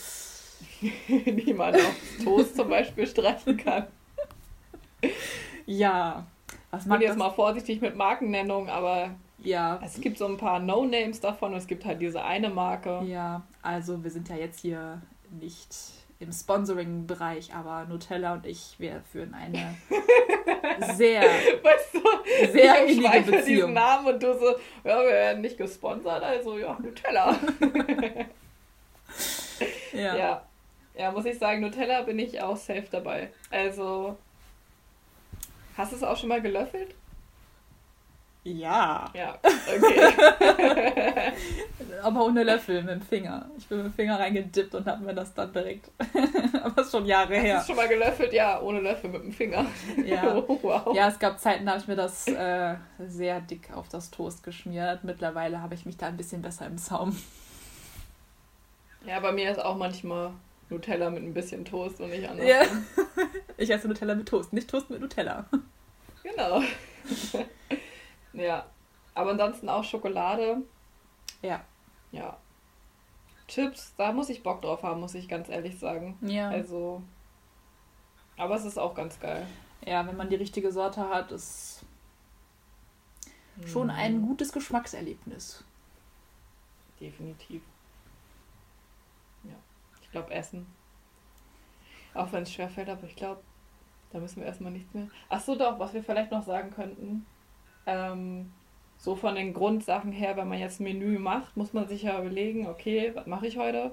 die 1.09 1.55
man 1.55 1.75
auf 1.75 1.97
Toast 2.23 2.57
zum 2.57 2.69
Beispiel 2.69 3.07
streichen 3.07 3.57
kann. 3.57 3.87
Ja. 5.67 6.27
Was 6.71 6.85
ich 6.85 6.91
bin 6.91 7.01
jetzt 7.01 7.19
mal 7.19 7.31
vorsichtig 7.31 7.81
mit 7.81 7.97
Markennennung, 7.97 8.69
aber 8.69 9.15
ja. 9.39 9.79
Es 9.85 10.01
gibt 10.01 10.19
so 10.19 10.27
ein 10.27 10.37
paar 10.37 10.59
No-Names 10.61 11.21
davon 11.21 11.53
und 11.53 11.59
es 11.59 11.67
gibt 11.67 11.85
halt 11.85 12.01
diese 12.01 12.25
eine 12.25 12.51
Marke. 12.51 13.03
Ja, 13.05 13.43
also 13.63 14.03
wir 14.03 14.11
sind 14.11 14.29
ja 14.29 14.37
jetzt 14.37 14.61
hier 14.61 15.01
nicht 15.31 16.06
im 16.19 16.33
Sponsoring-Bereich, 16.33 17.55
aber 17.55 17.85
Nutella 17.89 18.35
und 18.35 18.47
ich, 18.47 18.77
wir 18.79 19.03
führen 19.13 19.35
eine 19.35 19.77
sehr, 20.95 21.23
weißt 21.23 21.95
du, 21.95 22.53
sehr 22.53 22.87
ich 22.87 22.97
innige 22.97 23.21
Beziehung. 23.21 23.45
diesen 23.45 23.73
Namen 23.75 24.07
und 24.07 24.23
du 24.23 24.39
so, 24.39 24.51
ja, 24.85 25.01
wir 25.01 25.11
werden 25.11 25.43
nicht 25.43 25.59
gesponsert, 25.59 26.23
also 26.23 26.59
ja, 26.59 26.79
Nutella. 26.81 27.39
ja. 29.93 30.17
ja. 30.17 30.43
Ja, 30.99 31.13
muss 31.13 31.27
ich 31.27 31.39
sagen, 31.39 31.61
Nutella 31.61 32.01
bin 32.03 32.19
ich 32.19 32.41
auch 32.41 32.57
safe 32.57 32.87
dabei. 32.91 33.29
Also, 33.51 34.17
Hast 35.77 35.93
du 35.93 35.97
es 35.97 36.03
auch 36.03 36.17
schon 36.17 36.31
mal 36.31 36.41
gelöffelt? 36.41 36.95
Ja. 38.47 39.11
Ja, 39.13 39.39
okay. 39.43 41.33
Aber 42.03 42.25
ohne 42.25 42.45
Löffel, 42.45 42.81
mit 42.83 42.93
dem 42.93 43.03
Finger. 43.03 43.51
Ich 43.59 43.67
bin 43.67 43.79
mit 43.79 43.87
dem 43.89 43.93
Finger 43.93 44.21
reingedippt 44.21 44.73
und 44.73 44.87
habe 44.87 45.05
mir 45.05 45.15
das 45.15 45.35
dann 45.35 45.53
direkt. 45.53 45.91
Aber 46.63 46.75
das 46.77 46.87
ist 46.87 46.93
schon 46.93 47.07
Jahre 47.07 47.35
her. 47.35 47.57
Hast 47.57 47.69
du 47.69 47.73
schon 47.73 47.83
mal 47.83 47.89
gelöffelt? 47.89 48.33
Ja, 48.33 48.61
ohne 48.61 48.81
Löffel 48.81 49.11
mit 49.11 49.23
dem 49.23 49.33
Finger. 49.33 49.67
Ja. 50.05 50.37
wow. 50.63 50.95
Ja, 50.95 51.09
es 51.09 51.19
gab 51.19 51.41
Zeiten, 51.41 51.67
da 51.67 51.73
habe 51.73 51.81
ich 51.81 51.89
mir 51.89 51.97
das 51.97 52.29
äh, 52.29 52.77
sehr 53.01 53.41
dick 53.41 53.73
auf 53.75 53.89
das 53.89 54.13
Toast 54.13 54.45
geschmiert. 54.45 55.03
Mittlerweile 55.03 55.61
habe 55.61 55.75
ich 55.75 55.85
mich 55.85 55.97
da 55.97 56.07
ein 56.07 56.17
bisschen 56.17 56.41
besser 56.41 56.67
im 56.67 56.79
Saum. 56.79 57.17
Ja, 59.05 59.19
bei 59.19 59.33
mir 59.33 59.51
ist 59.51 59.59
auch 59.59 59.77
manchmal 59.77 60.31
Nutella 60.71 61.11
mit 61.11 61.25
ein 61.25 61.35
bisschen 61.35 61.65
Toast 61.65 62.01
und 62.01 62.11
nicht 62.11 62.29
anders. 62.29 62.47
Ja. 62.47 62.63
Ich 63.57 63.71
esse 63.71 63.89
Nutella 63.89 64.15
mit 64.15 64.29
Toast, 64.29 64.53
nicht 64.53 64.71
Toast 64.71 64.89
mit 64.89 65.01
Nutella. 65.01 65.47
Genau. 66.23 66.63
Ja. 68.37 68.67
Aber 69.15 69.31
ansonsten 69.31 69.69
auch 69.69 69.85
Schokolade. 69.85 70.63
Ja. 71.43 71.65
Ja. 72.13 72.37
Chips, 73.49 73.95
da 73.97 74.13
muss 74.13 74.29
ich 74.29 74.43
Bock 74.43 74.63
drauf 74.63 74.83
haben, 74.83 75.01
muss 75.01 75.15
ich 75.15 75.29
ganz 75.29 75.49
ehrlich 75.49 75.79
sagen. 75.79 76.19
Ja. 76.21 76.51
Also. 76.51 77.03
Aber 78.37 78.57
es 78.57 78.65
ist 78.65 78.79
auch 78.79 78.95
ganz 78.95 79.19
geil. 79.21 79.47
Ja, 79.85 80.07
wenn 80.07 80.17
man 80.17 80.29
die 80.29 80.37
richtige 80.37 80.73
Sorte 80.73 81.09
hat, 81.09 81.33
ist 81.33 81.85
schon 83.65 83.89
ein 83.89 84.23
gutes 84.23 84.53
Geschmackserlebnis. 84.53 85.65
Definitiv. 87.01 87.63
Ja. 89.45 89.55
Ich 90.03 90.11
glaube, 90.11 90.33
Essen. 90.33 90.67
Auch 92.15 92.33
wenn 92.33 92.43
es 92.43 92.53
schwerfällt, 92.53 92.89
aber 92.89 93.05
ich 93.05 93.17
glaube, 93.17 93.43
da 94.11 94.19
müssen 94.19 94.41
wir 94.41 94.47
erstmal 94.47 94.73
nichts 94.73 94.93
mehr. 94.95 95.09
Ach 95.29 95.41
so, 95.41 95.55
doch, 95.55 95.79
was 95.79 95.95
wir 95.95 96.03
vielleicht 96.03 96.31
noch 96.31 96.45
sagen 96.45 96.71
könnten. 96.71 97.27
Ähm, 97.87 98.53
so 98.99 99.15
von 99.15 99.35
den 99.35 99.55
Grundsachen 99.55 100.13
her, 100.13 100.37
wenn 100.37 100.49
man 100.49 100.59
jetzt 100.59 100.81
ein 100.81 100.85
Menü 100.85 101.19
macht, 101.19 101.57
muss 101.57 101.73
man 101.73 101.87
sich 101.87 102.03
ja 102.03 102.19
überlegen, 102.19 102.67
okay, 102.67 103.13
was 103.15 103.27
mache 103.27 103.47
ich 103.47 103.59
heute? 103.59 103.93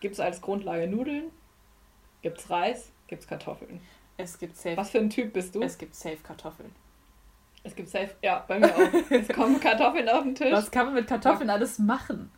Gibt 0.00 0.14
es 0.14 0.20
als 0.20 0.40
Grundlage 0.40 0.86
Nudeln? 0.86 1.24
Gibt 2.22 2.38
es 2.38 2.50
Reis? 2.50 2.92
Gibt 3.06 3.22
es 3.22 3.28
Kartoffeln? 3.28 3.80
Es 4.16 4.38
gibt 4.38 4.56
safe. 4.56 4.76
Was 4.76 4.90
für 4.90 4.98
ein 4.98 5.10
Typ 5.10 5.32
bist 5.32 5.54
du? 5.54 5.62
Es 5.62 5.76
gibt 5.76 5.94
safe 5.94 6.18
Kartoffeln. 6.22 6.72
Es 7.62 7.74
gibt 7.74 7.88
safe, 7.88 8.14
ja, 8.22 8.44
bei 8.46 8.58
mir 8.58 8.74
auch. 8.74 8.92
es 9.10 9.28
kommen 9.28 9.60
Kartoffeln 9.60 10.08
auf 10.08 10.22
den 10.22 10.34
Tisch. 10.34 10.52
Was 10.52 10.70
kann 10.70 10.86
man 10.86 10.94
mit 10.94 11.06
Kartoffeln 11.06 11.50
alles 11.50 11.78
machen? 11.78 12.30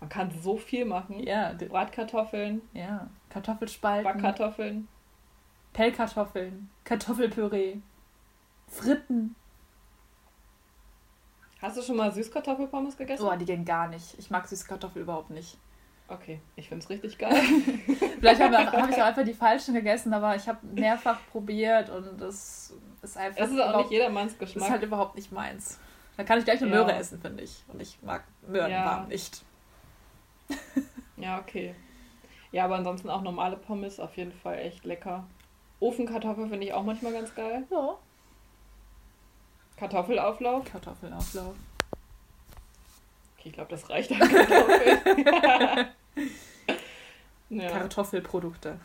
Man 0.00 0.08
kann 0.08 0.30
so 0.42 0.56
viel 0.56 0.84
machen. 0.84 1.20
Ja, 1.20 1.52
Bratkartoffeln, 1.52 2.60
ja. 2.72 3.08
Kartoffelspalten, 3.30 4.04
Backkartoffeln. 4.04 4.88
Pellkartoffeln, 5.72 6.68
Kartoffelpüree, 6.84 7.76
Fritten. 8.68 9.36
Hast 11.62 11.76
du 11.76 11.82
schon 11.82 11.96
mal 11.96 12.12
Süßkartoffelpommes 12.12 12.96
gegessen? 12.96 13.22
Boah, 13.24 13.36
die 13.36 13.44
gehen 13.44 13.64
gar 13.64 13.88
nicht. 13.88 14.18
Ich 14.18 14.30
mag 14.30 14.46
süße 14.48 14.66
Kartoffel 14.66 15.02
überhaupt 15.02 15.30
nicht. 15.30 15.56
Okay, 16.08 16.40
ich 16.56 16.68
find's 16.68 16.90
richtig 16.90 17.16
geil. 17.16 17.32
Vielleicht 18.20 18.40
habe 18.42 18.58
hab 18.58 18.90
ich 18.90 18.96
auch 19.00 19.06
einfach 19.06 19.24
die 19.24 19.32
falschen 19.32 19.72
gegessen, 19.72 20.12
aber 20.12 20.34
ich 20.36 20.46
habe 20.48 20.58
mehrfach 20.74 21.18
probiert 21.30 21.88
und 21.88 22.20
das 22.20 22.74
ist 23.00 23.16
einfach. 23.16 23.40
Es 23.40 23.50
ist 23.50 23.60
auch 23.60 23.78
nicht 23.78 23.90
jedermanns 23.92 24.32
Das 24.36 24.48
ist 24.48 24.54
Geschmack. 24.54 24.70
halt 24.72 24.82
überhaupt 24.82 25.14
nicht 25.14 25.32
meins. 25.32 25.78
Da 26.16 26.24
kann 26.24 26.38
ich 26.38 26.44
gleich 26.44 26.60
eine 26.60 26.70
Ja. 26.70 26.76
Möhre 26.76 26.92
essen, 26.94 27.20
finde 27.20 27.42
ich. 27.44 27.62
Und 27.68 27.80
ich 27.80 27.96
mag 28.02 28.24
Möhren 28.46 28.70
Ja. 28.70 28.84
warm 28.84 29.08
nicht. 29.08 29.42
Ja, 31.16 31.38
okay. 31.38 31.74
Ja, 32.50 32.64
aber 32.64 32.74
ansonsten 32.76 33.08
auch 33.08 33.22
normale 33.22 33.56
Pommes 33.56 34.00
auf 34.00 34.16
jeden 34.16 34.32
Fall 34.32 34.58
echt 34.58 34.84
lecker. 34.84 35.24
Ofenkartoffel 35.78 36.48
finde 36.48 36.66
ich 36.66 36.72
auch 36.74 36.82
manchmal 36.82 37.12
ganz 37.12 37.32
geil. 37.34 37.62
Ja. 37.70 37.94
Kartoffelauflauf. 39.82 40.64
Kartoffelauflauf. 40.70 41.54
Okay, 43.36 43.48
ich 43.48 43.52
glaube, 43.52 43.70
das 43.70 43.90
reicht 43.90 44.12
an 44.12 44.18
Kartoffeln. 44.20 45.86
ja. 47.50 47.68
Kartoffelprodukte. 47.70 48.78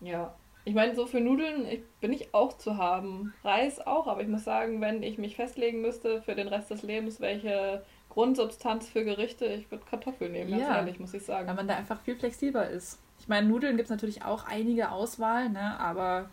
ja. 0.00 0.34
Ich 0.64 0.74
meine, 0.74 0.94
so 0.94 1.06
für 1.06 1.18
Nudeln 1.20 1.66
ich, 1.66 1.80
bin 2.00 2.12
ich 2.12 2.32
auch 2.32 2.56
zu 2.56 2.76
haben. 2.76 3.34
Reis 3.42 3.80
auch, 3.84 4.06
aber 4.06 4.22
ich 4.22 4.28
muss 4.28 4.44
sagen, 4.44 4.80
wenn 4.80 5.02
ich 5.02 5.18
mich 5.18 5.34
festlegen 5.34 5.80
müsste 5.82 6.22
für 6.22 6.36
den 6.36 6.46
Rest 6.46 6.70
des 6.70 6.82
Lebens, 6.84 7.20
welche 7.20 7.82
Grundsubstanz 8.10 8.88
für 8.88 9.04
Gerichte, 9.04 9.44
ich 9.46 9.68
würde 9.72 9.84
Kartoffeln 9.90 10.30
nehmen, 10.30 10.52
ganz 10.52 10.62
Ja. 10.62 10.76
ehrlich, 10.76 11.00
muss 11.00 11.14
ich 11.14 11.24
sagen. 11.24 11.48
Weil 11.48 11.56
man 11.56 11.66
da 11.66 11.74
einfach 11.74 12.00
viel 12.02 12.14
flexibler 12.16 12.70
ist. 12.70 13.00
Ich 13.18 13.26
meine, 13.26 13.48
Nudeln 13.48 13.76
gibt 13.76 13.86
es 13.88 13.90
natürlich 13.90 14.24
auch 14.24 14.46
einige 14.46 14.92
Auswahl, 14.92 15.48
ne? 15.48 15.78
aber 15.80 16.30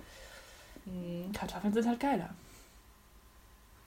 Hm. 0.85 1.31
Kartoffeln 1.33 1.73
sind 1.73 1.87
halt 1.87 1.99
geiler. 1.99 2.29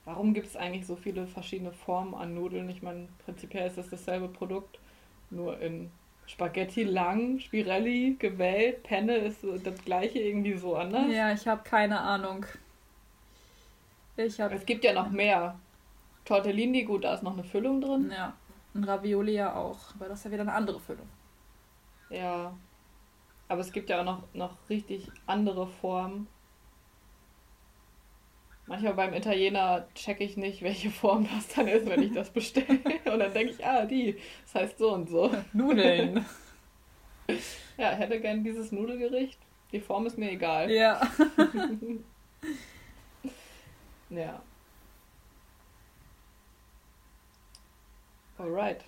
Warum 0.05 0.33
gibt 0.33 0.47
es 0.47 0.55
eigentlich 0.57 0.85
so 0.85 0.95
viele 0.95 1.27
verschiedene 1.27 1.71
Formen 1.71 2.13
an 2.13 2.33
Nudeln? 2.33 2.69
Ich 2.69 2.81
meine, 2.81 3.07
prinzipiell 3.23 3.67
ist 3.67 3.77
das 3.77 3.89
dasselbe 3.89 4.27
Produkt, 4.27 4.79
nur 5.29 5.59
in 5.59 5.91
Spaghetti 6.25 6.83
lang, 6.83 7.39
Spirelli, 7.39 8.15
gewellt, 8.19 8.83
Penne 8.83 9.17
ist 9.17 9.45
das 9.63 9.83
gleiche 9.83 10.19
irgendwie 10.19 10.57
so 10.57 10.75
anders. 10.75 11.05
Ja, 11.09 11.31
ich 11.31 11.47
habe 11.47 11.63
keine 11.63 11.99
Ahnung. 11.99 12.45
Ich 14.17 14.39
habe. 14.39 14.55
Es 14.55 14.65
gibt 14.65 14.83
ja 14.83 14.93
noch 14.93 15.09
mehr. 15.09 15.57
Tortellini, 16.25 16.83
gut, 16.83 17.03
da 17.03 17.13
ist 17.13 17.23
noch 17.23 17.33
eine 17.33 17.43
Füllung 17.43 17.81
drin. 17.81 18.11
Ja, 18.15 18.33
und 18.73 18.85
Ravioli 18.85 19.33
ja 19.33 19.55
auch. 19.55 19.93
Aber 19.95 20.07
das 20.07 20.19
ist 20.19 20.25
ja 20.25 20.31
wieder 20.31 20.43
eine 20.43 20.53
andere 20.53 20.79
Füllung. 20.79 21.07
Ja. 22.09 22.53
Aber 23.49 23.61
es 23.61 23.71
gibt 23.71 23.89
ja 23.89 23.99
auch 23.99 24.05
noch, 24.05 24.23
noch 24.33 24.55
richtig 24.69 25.11
andere 25.27 25.67
Formen. 25.67 26.27
Manchmal 28.65 28.93
beim 28.93 29.13
Italiener 29.13 29.87
checke 29.93 30.23
ich 30.23 30.37
nicht, 30.37 30.61
welche 30.61 30.89
Form 30.89 31.27
das 31.35 31.47
dann 31.49 31.67
ist, 31.67 31.85
wenn 31.87 32.01
ich 32.01 32.13
das 32.13 32.29
bestelle. 32.29 32.79
Und 33.05 33.19
dann 33.19 33.33
denke 33.33 33.53
ich, 33.53 33.65
ah, 33.65 33.85
die, 33.85 34.17
das 34.43 34.55
heißt 34.55 34.77
so 34.77 34.93
und 34.93 35.09
so. 35.09 35.31
Nudeln. 35.53 36.25
Ja, 37.77 37.93
ich 37.93 37.99
hätte 37.99 38.19
gern 38.19 38.43
dieses 38.43 38.71
Nudelgericht. 38.71 39.39
Die 39.71 39.79
Form 39.79 40.05
ist 40.05 40.17
mir 40.17 40.31
egal. 40.31 40.69
ja. 40.69 41.01
Ja. 44.09 44.41
Alright. 48.37 48.83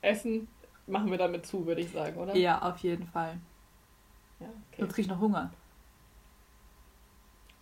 Essen 0.00 0.48
machen 0.86 1.10
wir 1.10 1.18
damit 1.18 1.46
zu, 1.46 1.66
würde 1.66 1.80
ich 1.80 1.90
sagen, 1.90 2.16
oder? 2.18 2.34
Ja, 2.36 2.60
auf 2.62 2.78
jeden 2.78 3.06
Fall. 3.06 3.38
Ja, 4.40 4.46
okay. 4.46 4.80
Sonst 4.80 4.94
krieg 4.94 5.04
ich 5.04 5.10
noch 5.10 5.20
Hunger. 5.20 5.52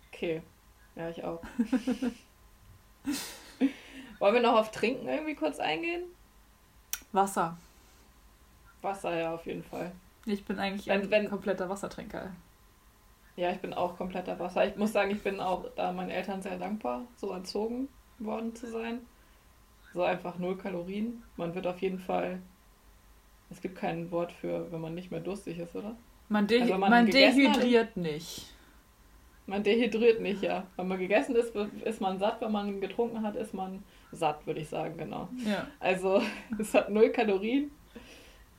okay. 0.07 0.41
Ja, 0.95 1.09
ich 1.09 1.23
auch. 1.23 1.41
Wollen 4.19 4.33
wir 4.35 4.41
noch 4.41 4.57
auf 4.59 4.71
Trinken 4.71 5.07
irgendwie 5.07 5.35
kurz 5.35 5.59
eingehen? 5.59 6.03
Wasser. 7.11 7.57
Wasser, 8.81 9.17
ja, 9.17 9.33
auf 9.33 9.45
jeden 9.45 9.63
Fall. 9.63 9.91
Ich 10.25 10.45
bin 10.45 10.59
eigentlich 10.59 10.87
Wenn- 10.87 11.01
ein 11.01 11.11
wenn- 11.11 11.29
kompletter 11.29 11.69
Wassertrinker. 11.69 12.31
Ja, 13.35 13.51
ich 13.51 13.59
bin 13.59 13.73
auch 13.73 13.97
kompletter 13.97 14.37
Wasser. 14.39 14.67
Ich 14.67 14.75
muss 14.75 14.91
sagen, 14.93 15.09
ich 15.11 15.23
bin 15.23 15.39
auch 15.39 15.65
da 15.75 15.91
meinen 15.91 16.09
Eltern 16.09 16.41
sehr 16.41 16.57
dankbar, 16.57 17.03
so 17.15 17.31
erzogen 17.31 17.87
worden 18.19 18.53
zu 18.55 18.67
sein. 18.69 18.99
So 19.93 20.03
einfach 20.03 20.37
null 20.37 20.57
Kalorien. 20.57 21.23
Man 21.37 21.55
wird 21.55 21.65
auf 21.67 21.81
jeden 21.81 21.99
Fall. 21.99 22.39
Es 23.49 23.61
gibt 23.61 23.77
kein 23.77 24.11
Wort 24.11 24.31
für, 24.31 24.71
wenn 24.71 24.79
man 24.81 24.93
nicht 24.93 25.11
mehr 25.11 25.19
durstig 25.21 25.57
ist, 25.59 25.75
oder? 25.75 25.95
Man, 26.29 26.47
de 26.47 26.61
Also, 26.61 26.77
man 26.77 26.89
man 26.89 27.05
gegessen 27.05 27.47
hat- 27.49 27.55
dehydriert 27.57 27.97
nicht. 27.97 28.45
Man 29.47 29.63
dehydriert 29.63 30.21
nicht, 30.21 30.43
ja. 30.43 30.67
Wenn 30.75 30.87
man 30.87 30.99
gegessen 30.99 31.35
ist, 31.35 31.55
ist 31.55 32.01
man 32.01 32.19
satt. 32.19 32.41
Wenn 32.41 32.51
man 32.51 32.79
getrunken 32.79 33.23
hat, 33.23 33.35
ist 33.35 33.53
man 33.53 33.83
satt, 34.11 34.45
würde 34.45 34.61
ich 34.61 34.69
sagen, 34.69 34.97
genau. 34.97 35.29
Ja. 35.45 35.67
Also, 35.79 36.21
es 36.59 36.73
hat 36.73 36.89
null 36.89 37.09
Kalorien. 37.09 37.71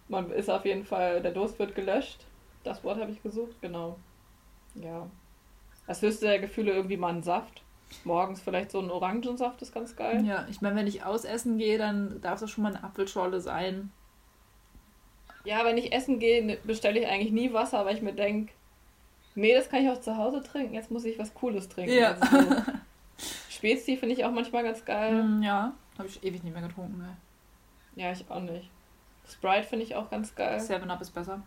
Man 0.08 0.30
ist 0.30 0.50
auf 0.50 0.64
jeden 0.64 0.84
Fall, 0.84 1.22
der 1.22 1.32
Durst 1.32 1.58
wird 1.58 1.74
gelöscht. 1.74 2.26
Das 2.64 2.84
Wort 2.84 3.00
habe 3.00 3.10
ich 3.10 3.22
gesucht, 3.22 3.60
genau. 3.60 3.96
Ja. 4.74 5.08
Das 5.86 6.02
höchste 6.02 6.26
der 6.26 6.38
Gefühle 6.38 6.72
irgendwie 6.72 6.96
mal 6.96 7.14
ein 7.14 7.22
Saft. 7.22 7.62
Morgens 8.04 8.40
vielleicht 8.40 8.70
so 8.70 8.80
ein 8.80 8.90
Orangensaft 8.90 9.60
ist 9.62 9.74
ganz 9.74 9.96
geil. 9.96 10.24
Ja, 10.24 10.46
ich 10.50 10.60
meine, 10.60 10.76
wenn 10.76 10.86
ich 10.86 11.04
ausessen 11.04 11.58
gehe, 11.58 11.78
dann 11.78 12.20
darf 12.20 12.40
das 12.40 12.50
schon 12.50 12.64
mal 12.64 12.74
eine 12.74 12.84
Apfelschorle 12.84 13.40
sein. 13.40 13.92
Ja, 15.44 15.64
wenn 15.64 15.76
ich 15.76 15.92
essen 15.92 16.18
gehe, 16.18 16.58
bestelle 16.64 17.00
ich 17.00 17.06
eigentlich 17.06 17.32
nie 17.32 17.52
Wasser, 17.52 17.84
weil 17.84 17.96
ich 17.96 18.02
mir 18.02 18.14
denke, 18.14 18.52
nee, 19.34 19.54
das 19.54 19.68
kann 19.68 19.82
ich 19.82 19.90
auch 19.90 20.00
zu 20.00 20.16
Hause 20.16 20.42
trinken, 20.42 20.74
jetzt 20.74 20.90
muss 20.90 21.04
ich 21.04 21.18
was 21.18 21.32
Cooles 21.34 21.68
trinken. 21.68 21.92
Ja. 21.92 22.16
Also 22.20 22.40
so 22.42 22.62
Spezi 23.50 23.96
finde 23.96 24.14
ich 24.14 24.24
auch 24.24 24.32
manchmal 24.32 24.64
ganz 24.64 24.84
geil. 24.84 25.22
Mm, 25.22 25.42
ja, 25.42 25.72
habe 25.98 26.08
ich 26.08 26.22
ewig 26.24 26.42
nicht 26.42 26.52
mehr 26.52 26.66
getrunken. 26.66 26.98
Ne? 26.98 27.16
Ja, 27.94 28.10
ich 28.12 28.28
auch 28.30 28.40
nicht. 28.40 28.70
Sprite 29.30 29.64
finde 29.64 29.84
ich 29.84 29.94
auch 29.94 30.10
ganz 30.10 30.34
geil. 30.34 30.58
Seven 30.58 30.90
Up 30.90 31.00
ist 31.00 31.10
besser. 31.10 31.42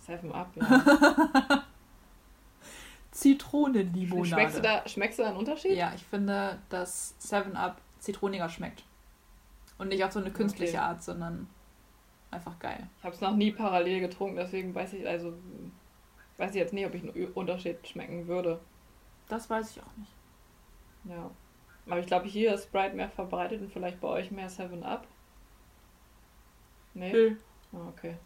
Seven 0.00 0.32
Up, 0.32 0.50
ja. 0.56 1.64
Zitronenlimonade. 3.10 4.28
Schmeckst 4.28 4.58
du, 4.58 4.62
da, 4.62 4.88
schmeckst 4.88 5.18
du 5.18 5.22
da 5.22 5.28
einen 5.28 5.38
Unterschied? 5.38 5.76
Ja, 5.76 5.92
ich 5.94 6.04
finde, 6.04 6.58
dass 6.68 7.14
Seven 7.18 7.56
Up 7.56 7.80
zitroniger 7.98 8.48
schmeckt. 8.48 8.84
Und 9.76 9.88
nicht 9.88 10.02
auf 10.04 10.12
so 10.12 10.20
eine 10.20 10.30
künstliche 10.30 10.78
Okay. 10.78 10.86
Art, 10.86 11.02
sondern 11.02 11.48
einfach 12.30 12.58
geil. 12.58 12.88
Ich 12.98 13.04
habe 13.04 13.14
es 13.14 13.20
noch 13.20 13.36
nie 13.36 13.52
parallel 13.52 14.00
getrunken, 14.00 14.36
deswegen 14.36 14.74
weiß 14.74 14.92
ich 14.94 15.06
also 15.06 15.34
weiß 16.38 16.50
ich 16.52 16.56
jetzt 16.56 16.72
nicht, 16.72 16.86
ob 16.86 16.94
ich 16.94 17.02
einen 17.02 17.32
Unterschied 17.32 17.86
schmecken 17.86 18.26
würde. 18.26 18.60
Das 19.28 19.50
weiß 19.50 19.76
ich 19.76 19.82
auch 19.82 19.96
nicht. 19.96 20.12
Ja. 21.04 21.30
Aber 21.86 22.00
ich 22.00 22.06
glaube, 22.06 22.26
hier 22.26 22.54
ist 22.54 22.64
Sprite 22.64 22.96
mehr 22.96 23.10
verbreitet 23.10 23.60
und 23.60 23.72
vielleicht 23.72 24.00
bei 24.00 24.08
euch 24.08 24.30
mehr 24.30 24.50
7-Up. 24.50 25.06
Nee? 26.94 27.12
Nö. 27.12 27.36
Ah, 27.72 27.88
okay. 27.88 28.16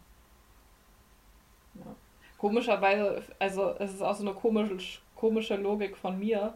Ja. 1.75 1.95
Komischerweise, 2.37 3.23
also 3.39 3.75
es 3.79 3.93
ist 3.93 4.01
auch 4.01 4.15
so 4.15 4.25
eine 4.25 4.35
komische, 4.35 4.99
komische 5.15 5.55
Logik 5.55 5.97
von 5.97 6.19
mir. 6.19 6.53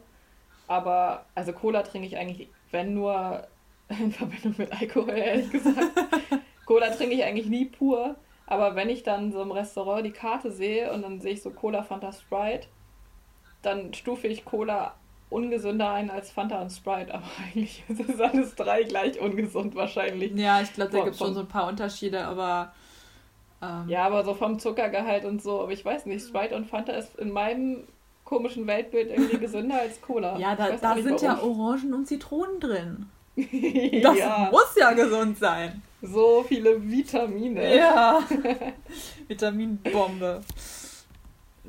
Aber, 0.68 1.26
also 1.34 1.54
Cola 1.54 1.82
trinke 1.84 2.08
ich 2.08 2.18
eigentlich, 2.18 2.50
wenn 2.72 2.94
nur 2.94 3.48
in 3.88 4.12
Verbindung 4.12 4.56
mit 4.58 4.72
Alkohol, 4.72 5.18
ehrlich 5.18 5.50
gesagt. 5.50 5.92
Cola 6.66 6.90
trinke 6.90 7.16
ich 7.16 7.24
eigentlich 7.24 7.48
nie 7.48 7.66
pur. 7.66 8.16
Aber 8.48 8.76
wenn 8.76 8.90
ich 8.90 9.04
dann 9.04 9.32
so 9.32 9.42
im 9.42 9.52
Restaurant 9.52 10.06
die 10.06 10.12
Karte 10.12 10.52
sehe 10.52 10.92
und 10.94 11.02
dann 11.02 11.20
sehe 11.20 11.34
ich 11.34 11.42
so 11.42 11.52
Cola, 11.52 11.84
Fanta, 11.84 12.14
Sprite, 12.14 12.68
dann 13.62 13.94
stufe 13.94 14.28
ich 14.28 14.46
Cola 14.46 14.94
ungesünder 15.30 15.92
ein 15.92 16.10
als 16.10 16.32
Fanta 16.32 16.62
und 16.62 16.72
Sprite. 16.72 17.14
Aber 17.14 17.26
eigentlich 17.44 17.84
ist 17.90 18.10
es 18.10 18.20
alles 18.20 18.56
drei 18.56 18.84
gleich 18.84 19.20
ungesund 19.20 19.76
wahrscheinlich. 19.76 20.34
Ja, 20.36 20.62
ich 20.62 20.74
glaube, 20.74 20.92
da 20.92 21.04
gibt 21.04 21.16
es 21.16 21.20
schon 21.20 21.34
so 21.34 21.42
ein 21.42 21.48
paar 21.48 21.68
Unterschiede, 21.68 22.26
aber. 22.26 22.74
Ähm, 23.62 23.90
ja, 23.90 24.06
aber 24.06 24.24
so 24.24 24.34
vom 24.34 24.60
Zuckergehalt 24.60 25.26
und 25.26 25.42
so. 25.42 25.62
Aber 25.62 25.74
ich 25.74 25.84
weiß 25.84 26.06
nicht, 26.06 26.26
Sprite 26.26 26.56
und 26.56 26.68
Fanta 26.68 26.94
ist 26.94 27.18
in 27.18 27.32
meinem 27.32 27.84
komischen 28.24 28.66
Weltbild 28.66 29.10
irgendwie 29.10 29.40
gesünder 29.40 29.80
als 29.80 30.02
Cola. 30.02 30.38
Ja, 30.38 30.56
da, 30.56 30.72
da 30.72 30.96
sind 30.96 31.22
ja 31.22 31.42
Orangen 31.42 31.94
und 31.94 32.08
Zitronen 32.08 32.60
drin. 32.62 33.10
Das 34.02 34.18
ja. 34.18 34.50
muss 34.52 34.76
ja 34.76 34.94
gesund 34.94 35.38
sein. 35.38 35.82
So 36.02 36.44
viele 36.44 36.82
Vitamine. 36.82 37.76
Ja. 37.76 38.20
Vitaminbombe. 39.28 40.42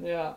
Ja. 0.02 0.36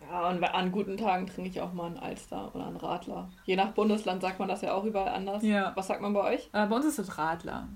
Ja, 0.00 0.28
und 0.28 0.42
an 0.42 0.72
guten 0.72 0.96
Tagen 0.96 1.26
trinke 1.26 1.50
ich 1.50 1.60
auch 1.60 1.72
mal 1.72 1.86
einen 1.86 1.98
Alster 1.98 2.54
oder 2.54 2.66
einen 2.66 2.76
Radler. 2.76 3.28
Je 3.44 3.56
nach 3.56 3.72
Bundesland 3.72 4.22
sagt 4.22 4.38
man 4.38 4.48
das 4.48 4.62
ja 4.62 4.72
auch 4.72 4.84
überall 4.84 5.08
anders. 5.08 5.42
Ja. 5.42 5.72
Was 5.74 5.88
sagt 5.88 6.00
man 6.00 6.14
bei 6.14 6.34
euch? 6.34 6.48
Äh, 6.52 6.66
bei 6.66 6.76
uns 6.76 6.86
ist 6.86 6.98
es 6.98 7.18
Radler. 7.18 7.68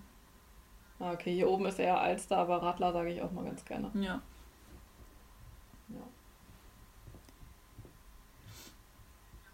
Ah, 0.98 1.12
okay, 1.12 1.34
hier 1.34 1.50
oben 1.50 1.66
ist 1.66 1.80
eher 1.80 2.00
Alster, 2.00 2.38
aber 2.38 2.62
Radler 2.62 2.92
sage 2.92 3.10
ich 3.12 3.20
auch 3.20 3.32
mal 3.32 3.44
ganz 3.44 3.64
gerne. 3.64 3.90
Ja. 3.94 4.22
Ja. 5.88 6.00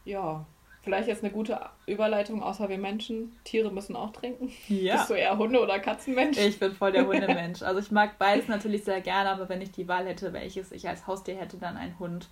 Ja, 0.04 0.46
Vielleicht 0.88 1.08
jetzt 1.08 1.22
eine 1.22 1.30
gute 1.30 1.60
Überleitung, 1.84 2.42
außer 2.42 2.70
wir 2.70 2.78
Menschen. 2.78 3.36
Tiere 3.44 3.70
müssen 3.70 3.94
auch 3.94 4.10
trinken. 4.10 4.50
Ja. 4.68 4.96
Bist 4.96 5.10
du 5.10 5.14
eher 5.14 5.36
Hunde- 5.36 5.60
oder 5.60 5.78
Katzenmensch? 5.80 6.38
Ich 6.38 6.58
bin 6.58 6.72
voll 6.72 6.92
der 6.92 7.06
Hundemensch. 7.06 7.60
Also 7.60 7.78
ich 7.78 7.90
mag 7.90 8.18
beides 8.18 8.48
natürlich 8.48 8.84
sehr 8.84 9.02
gerne, 9.02 9.28
aber 9.28 9.50
wenn 9.50 9.60
ich 9.60 9.70
die 9.70 9.86
Wahl 9.86 10.06
hätte, 10.06 10.32
welches 10.32 10.72
ich 10.72 10.88
als 10.88 11.06
Haustier 11.06 11.36
hätte, 11.36 11.58
dann 11.58 11.76
ein 11.76 11.98
Hund. 11.98 12.28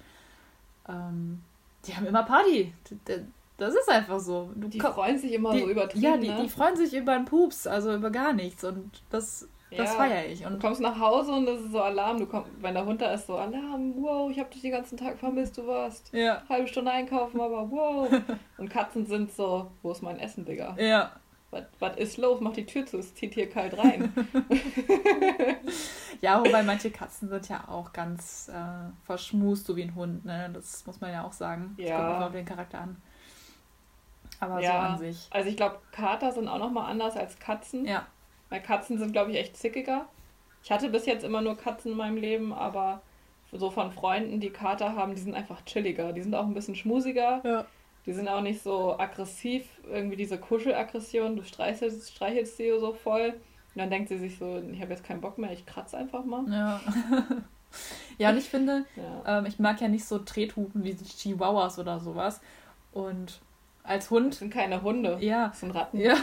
Ähm, 0.89 1.43
die 1.87 1.95
haben 1.95 2.07
immer 2.07 2.23
Party. 2.23 2.73
Das 3.59 3.75
ist 3.75 3.91
einfach 3.91 4.21
so. 4.21 4.51
Du 4.55 4.69
die 4.69 4.81
freuen 4.81 5.19
sich 5.19 5.35
immer 5.35 5.53
die, 5.53 5.61
so 5.61 5.69
übertrieben. 5.69 6.03
Ja, 6.03 6.17
die, 6.17 6.29
ne? 6.29 6.41
die 6.43 6.49
freuen 6.49 6.77
sich 6.77 6.95
über 6.95 7.13
einen 7.13 7.27
Pups, 7.27 7.67
also 7.67 7.95
über 7.95 8.09
gar 8.09 8.33
nichts. 8.33 8.65
Und 8.65 8.91
das 9.11 9.47
das 9.71 9.93
ja, 9.93 9.97
feiere 9.97 10.27
ich. 10.27 10.47
Und 10.47 10.55
du 10.55 10.59
kommst 10.59 10.81
nach 10.81 10.99
Hause 10.99 11.33
und 11.33 11.47
das 11.47 11.61
ist 11.61 11.73
so 11.73 11.81
Alarm. 11.81 12.19
Du 12.19 12.27
komm, 12.27 12.45
wenn 12.61 12.75
der 12.75 12.87
Hund 12.87 13.03
da 13.03 13.13
ist, 13.13 13.27
so 13.27 13.37
Alarm, 13.37 13.95
wow, 13.97 14.31
ich 14.31 14.39
habe 14.39 14.49
dich 14.51 14.63
den 14.63 14.71
ganzen 14.71 14.97
Tag 14.97 15.19
vermisst, 15.19 15.59
du 15.59 15.67
warst 15.67 16.13
ja. 16.13 16.43
halbe 16.49 16.69
Stunde 16.69 16.93
einkaufen, 16.93 17.41
aber 17.41 17.71
wow. 17.71 18.09
und 18.59 18.71
Katzen 18.71 19.07
sind 19.07 19.33
so, 19.33 19.71
wo 19.83 19.91
ist 19.91 20.03
mein 20.03 20.19
Essen, 20.19 20.45
Digga? 20.45 20.77
Ja. 20.79 21.13
Was 21.79 21.97
ist 21.97 22.19
los? 22.19 22.41
Mach 22.41 22.53
die 22.53 22.67
Tür 22.67 22.85
zu, 22.85 22.99
es 22.99 23.15
zieht 23.15 23.35
hier 23.35 23.49
kalt 23.49 23.79
rein. 23.79 24.13
ja, 26.21 26.41
wobei 26.41 26.63
manche 26.63 26.91
Katzen 26.91 27.29
sind 27.29 27.49
ja 27.49 27.65
auch 27.69 27.93
ganz 27.93 28.49
äh, 28.49 28.91
verschmust, 29.05 29.67
so 29.67 29.77
wie 29.77 29.83
ein 29.83 29.95
Hund, 29.95 30.25
ne? 30.25 30.51
Das 30.53 30.85
muss 30.87 31.01
man 31.01 31.13
ja 31.13 31.25
auch 31.25 31.33
sagen. 31.33 31.75
Das 31.79 31.89
ja. 31.89 32.11
kommt 32.11 32.25
auf 32.25 32.33
den 32.33 32.45
Charakter 32.45 32.81
an. 32.81 32.97
Aber 34.41 34.61
ja, 34.61 34.73
so 34.73 34.79
an 34.79 34.99
sich. 34.99 35.29
Also 35.31 35.49
ich 35.49 35.57
glaube, 35.57 35.79
Kater 35.93 36.33
sind 36.33 36.49
auch 36.49 36.59
nochmal 36.59 36.91
anders 36.91 37.17
als 37.17 37.39
Katzen. 37.39 37.87
Ja. 37.87 38.07
Weil 38.49 38.61
Katzen 38.61 38.99
sind, 38.99 39.13
glaube 39.13 39.33
ich, 39.33 39.39
echt 39.39 39.57
zickiger. 39.57 40.07
Ich 40.63 40.71
hatte 40.71 40.89
bis 40.89 41.07
jetzt 41.07 41.25
immer 41.25 41.43
nur 41.43 41.57
Katzen 41.57 41.93
in 41.93 41.97
meinem 41.97 42.17
Leben, 42.17 42.53
aber 42.53 43.03
so 43.53 43.71
von 43.71 43.93
Freunden, 43.93 44.41
die 44.41 44.51
Kater 44.51 44.95
haben, 44.97 45.15
die 45.15 45.21
sind 45.21 45.35
einfach 45.35 45.65
chilliger. 45.65 46.13
Die 46.13 46.23
sind 46.23 46.35
auch 46.35 46.47
ein 46.47 46.55
bisschen 46.55 46.75
schmusiger. 46.75 47.41
Ja. 47.45 47.67
Die 48.05 48.13
sind 48.13 48.29
auch 48.29 48.41
nicht 48.41 48.63
so 48.63 48.99
aggressiv, 48.99 49.65
irgendwie 49.91 50.17
diese 50.17 50.39
Kuschelaggression. 50.39 51.37
Du 51.37 51.43
streichelst, 51.43 52.13
streichelst 52.13 52.57
sie 52.57 52.71
so 52.79 52.93
voll. 52.93 53.35
Und 53.75 53.81
dann 53.81 53.91
denkt 53.91 54.09
sie 54.09 54.19
sich 54.19 54.39
so, 54.39 54.63
ich 54.73 54.81
habe 54.81 54.93
jetzt 54.93 55.05
keinen 55.05 55.21
Bock 55.21 55.39
mehr, 55.39 55.53
ich 55.53 55.67
kratze 55.67 55.99
einfach 55.99 56.25
mal. 56.25 56.51
Ja. 56.51 56.81
ja, 58.19 58.31
und 58.31 58.39
ich 58.39 58.49
finde, 58.49 58.85
ja. 58.97 59.39
ähm, 59.39 59.47
ich 59.47 59.59
mag 59.59 59.81
ja 59.81 59.89
nicht 59.89 60.05
so 60.05 60.19
Trethupen 60.19 60.85
wie 60.85 60.95
Chihuahuas 60.95 61.79
oder 61.79 62.01
sowas. 62.01 62.41
Und 62.93 63.41
als 63.83 64.11
Hund. 64.11 64.33
Das 64.33 64.39
sind 64.39 64.53
keine 64.53 64.83
Hunde. 64.83 65.19
Ja. 65.21 65.49
Das 65.49 65.61
sind 65.61 65.73
Ratten. 65.73 65.99
Ja. 65.99 66.17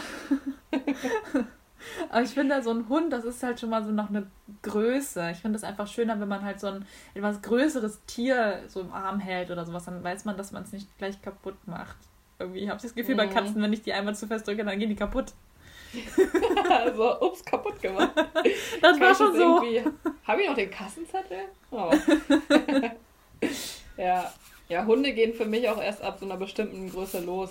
Aber 2.08 2.22
ich 2.22 2.30
finde, 2.30 2.62
so 2.62 2.70
ein 2.70 2.88
Hund, 2.88 3.12
das 3.12 3.24
ist 3.24 3.42
halt 3.42 3.60
schon 3.60 3.70
mal 3.70 3.84
so 3.84 3.90
noch 3.90 4.08
eine 4.08 4.26
Größe. 4.62 5.30
Ich 5.32 5.38
finde 5.38 5.56
es 5.56 5.64
einfach 5.64 5.86
schöner, 5.86 6.20
wenn 6.20 6.28
man 6.28 6.42
halt 6.42 6.60
so 6.60 6.68
ein 6.68 6.86
etwas 7.14 7.42
größeres 7.42 8.00
Tier 8.06 8.62
so 8.68 8.80
im 8.80 8.92
Arm 8.92 9.20
hält 9.20 9.50
oder 9.50 9.64
sowas. 9.64 9.84
Dann 9.84 10.02
weiß 10.02 10.24
man, 10.24 10.36
dass 10.36 10.52
man 10.52 10.62
es 10.62 10.72
nicht 10.72 10.98
gleich 10.98 11.20
kaputt 11.22 11.56
macht. 11.66 11.96
Irgendwie 12.38 12.68
habe 12.68 12.76
ich 12.76 12.82
das 12.82 12.94
Gefühl, 12.94 13.14
mhm. 13.14 13.18
bei 13.18 13.26
Katzen, 13.28 13.62
wenn 13.62 13.72
ich 13.72 13.82
die 13.82 13.92
einmal 13.92 14.14
zu 14.14 14.26
fest 14.26 14.46
drücke, 14.46 14.64
dann 14.64 14.78
gehen 14.78 14.88
die 14.88 14.96
kaputt. 14.96 15.32
also, 16.68 17.20
ups, 17.20 17.44
kaputt 17.44 17.80
gemacht. 17.80 18.10
Das 18.80 18.98
Kann 18.98 19.00
war 19.00 19.14
schon 19.14 19.36
so. 19.36 19.62
Habe 20.26 20.42
ich 20.42 20.48
noch 20.48 20.54
den 20.54 20.70
Kassenzettel? 20.70 21.44
Oh. 21.70 21.90
ja. 23.96 24.32
ja, 24.68 24.84
Hunde 24.84 25.12
gehen 25.12 25.32
für 25.32 25.46
mich 25.46 25.68
auch 25.68 25.80
erst 25.80 26.02
ab 26.02 26.18
so 26.18 26.26
einer 26.26 26.36
bestimmten 26.36 26.90
Größe 26.90 27.20
los. 27.20 27.50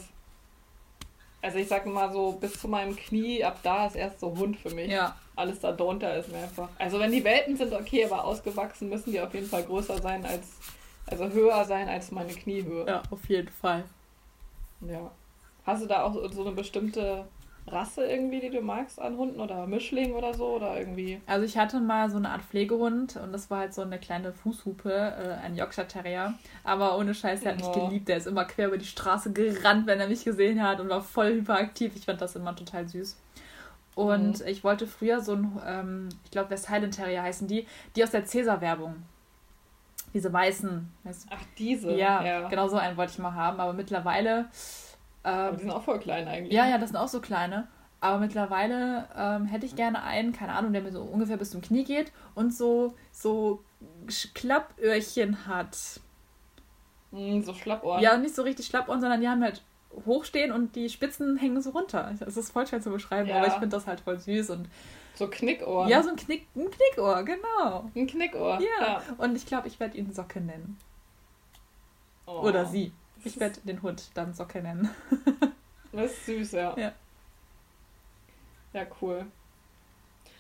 Also 1.43 1.57
ich 1.57 1.67
sag 1.67 1.85
mal 1.85 2.09
so, 2.09 2.31
bis 2.31 2.53
zu 2.53 2.69
meinem 2.69 2.95
Knie, 2.95 3.43
ab 3.43 3.59
da 3.63 3.85
ist 3.85 3.97
erst 3.97 4.21
so 4.21 4.35
Hund 4.37 4.57
für 4.57 4.69
mich. 4.69 4.89
Ja. 4.89 5.13
Alles 5.35 5.59
da 5.59 5.73
drunter 5.73 6.15
ist 6.15 6.31
mir 6.31 6.37
einfach. 6.37 6.69
Also 6.79 6.99
wenn 6.99 7.11
die 7.11 7.23
Welpen 7.23 7.57
sind 7.57 7.73
okay, 7.73 8.05
aber 8.05 8.23
ausgewachsen 8.23 8.87
müssen 8.87 9.11
die 9.11 9.19
auf 9.19 9.33
jeden 9.33 9.47
Fall 9.47 9.63
größer 9.63 10.01
sein 10.01 10.25
als, 10.25 10.47
also 11.05 11.27
höher 11.27 11.65
sein 11.65 11.89
als 11.89 12.11
meine 12.11 12.33
Kniehöhe. 12.33 12.87
Ja, 12.87 13.03
auf 13.11 13.27
jeden 13.27 13.49
Fall. 13.49 13.83
Ja. 14.87 15.11
Hast 15.65 15.83
du 15.83 15.87
da 15.87 16.03
auch 16.03 16.13
so 16.31 16.41
eine 16.41 16.53
bestimmte 16.53 17.25
Rasse 17.67 18.05
irgendwie, 18.05 18.39
die 18.41 18.49
du 18.49 18.61
magst 18.61 18.99
an 18.99 19.17
Hunden 19.17 19.39
oder 19.39 19.65
Mischling 19.67 20.13
oder 20.13 20.33
so 20.33 20.47
oder 20.55 20.77
irgendwie? 20.77 21.21
Also 21.25 21.45
ich 21.45 21.57
hatte 21.57 21.79
mal 21.79 22.09
so 22.09 22.17
eine 22.17 22.29
Art 22.29 22.41
Pflegehund 22.41 23.15
und 23.15 23.31
das 23.31 23.49
war 23.49 23.59
halt 23.59 23.73
so 23.73 23.81
eine 23.81 23.99
kleine 23.99 24.33
Fußhupe, 24.33 24.91
äh, 24.91 25.45
ein 25.45 25.55
Yorkshire 25.55 25.87
Terrier. 25.87 26.33
Aber 26.63 26.97
ohne 26.97 27.13
Scheiß, 27.13 27.41
der 27.41 27.53
hat 27.53 27.59
mich 27.59 27.67
oh. 27.67 27.87
geliebt. 27.87 28.09
Der 28.09 28.17
ist 28.17 28.27
immer 28.27 28.45
quer 28.45 28.67
über 28.67 28.77
die 28.77 28.85
Straße 28.85 29.31
gerannt, 29.31 29.87
wenn 29.87 29.99
er 29.99 30.07
mich 30.07 30.25
gesehen 30.25 30.61
hat 30.61 30.81
und 30.81 30.89
war 30.89 31.01
voll 31.01 31.33
hyperaktiv. 31.35 31.93
Ich 31.95 32.05
fand 32.05 32.21
das 32.21 32.35
immer 32.35 32.55
total 32.55 32.87
süß. 32.87 33.17
Und 33.95 34.39
mhm. 34.39 34.47
ich 34.47 34.63
wollte 34.63 34.85
früher 34.85 35.21
so 35.21 35.33
ein, 35.33 35.61
ähm, 35.65 36.09
ich 36.25 36.31
glaube 36.31 36.49
West 36.49 36.69
Highland 36.69 36.95
Terrier 36.95 37.23
heißen 37.23 37.47
die, 37.47 37.65
die 37.95 38.03
aus 38.03 38.11
der 38.11 38.25
Cäsar-Werbung. 38.25 38.95
Diese 40.13 40.31
weißen. 40.31 40.91
Weißt, 41.03 41.27
Ach, 41.31 41.41
diese? 41.57 41.91
Ja, 41.93 42.23
ja, 42.23 42.47
genau 42.49 42.67
so 42.67 42.75
einen 42.75 42.97
wollte 42.97 43.13
ich 43.13 43.19
mal 43.19 43.33
haben. 43.33 43.59
Aber 43.59 43.73
mittlerweile 43.73 44.45
ähm, 45.23 45.55
die 45.55 45.61
sind 45.61 45.71
auch 45.71 45.83
voll 45.83 45.99
klein 45.99 46.27
eigentlich. 46.27 46.53
Ja, 46.53 46.67
ja, 46.67 46.77
das 46.77 46.89
sind 46.89 46.97
auch 46.97 47.07
so 47.07 47.21
kleine. 47.21 47.67
Aber 48.01 48.19
mittlerweile 48.19 49.07
ähm, 49.17 49.45
hätte 49.45 49.65
ich 49.65 49.77
gerne 49.77 50.03
einen, 50.03 50.33
keine 50.33 50.53
Ahnung, 50.53 50.73
der 50.73 50.81
mir 50.81 50.91
so 50.91 51.01
ungefähr 51.01 51.37
bis 51.37 51.51
zum 51.51 51.61
Knie 51.61 51.85
geht 51.85 52.11
und 52.35 52.53
so, 52.53 52.95
so 53.13 53.63
Klappöhrchen 54.33 55.47
hat. 55.47 56.01
Mm, 57.11 57.41
so 57.41 57.53
Schlappohren. 57.53 58.01
Ja, 58.01 58.17
nicht 58.17 58.35
so 58.35 58.41
richtig 58.41 58.65
Schlappohren, 58.65 58.99
sondern 58.99 59.21
die 59.21 59.29
haben 59.29 59.41
halt 59.41 59.63
hochstehen 60.05 60.51
und 60.51 60.75
die 60.75 60.89
Spitzen 60.89 61.37
hängen 61.37 61.61
so 61.61 61.69
runter. 61.69 62.13
Das 62.19 62.35
ist 62.35 62.51
voll 62.51 62.67
schwer 62.67 62.81
zu 62.81 62.89
beschreiben, 62.89 63.29
ja. 63.29 63.37
aber 63.37 63.47
ich 63.47 63.53
finde 63.53 63.69
das 63.69 63.87
halt 63.87 64.01
voll 64.01 64.19
süß 64.19 64.49
und. 64.49 64.67
So 65.15 65.29
Knickohr. 65.29 65.87
Ja, 65.87 66.01
so 66.01 66.09
ein, 66.09 66.15
Knick, 66.15 66.47
ein 66.55 66.69
Knickohr, 66.71 67.23
genau. 67.23 67.89
Ein 67.95 68.07
Knickohr. 68.07 68.59
Ja. 68.59 68.85
ja. 68.85 69.01
Und 69.17 69.35
ich 69.35 69.45
glaube, 69.45 69.67
ich 69.67 69.79
werde 69.79 69.95
ihn 69.95 70.11
Socke 70.11 70.41
nennen. 70.41 70.77
Oh. 72.25 72.41
Oder 72.41 72.65
sie. 72.65 72.91
Ich 73.23 73.39
werde 73.39 73.59
den 73.61 73.81
Hund 73.81 74.11
dann 74.13 74.33
Socke 74.33 74.61
nennen. 74.61 74.89
das 75.91 76.11
ist 76.11 76.25
süß, 76.25 76.51
ja. 76.53 76.77
Ja. 76.77 76.93
Ja, 78.73 78.85
cool. 79.01 79.25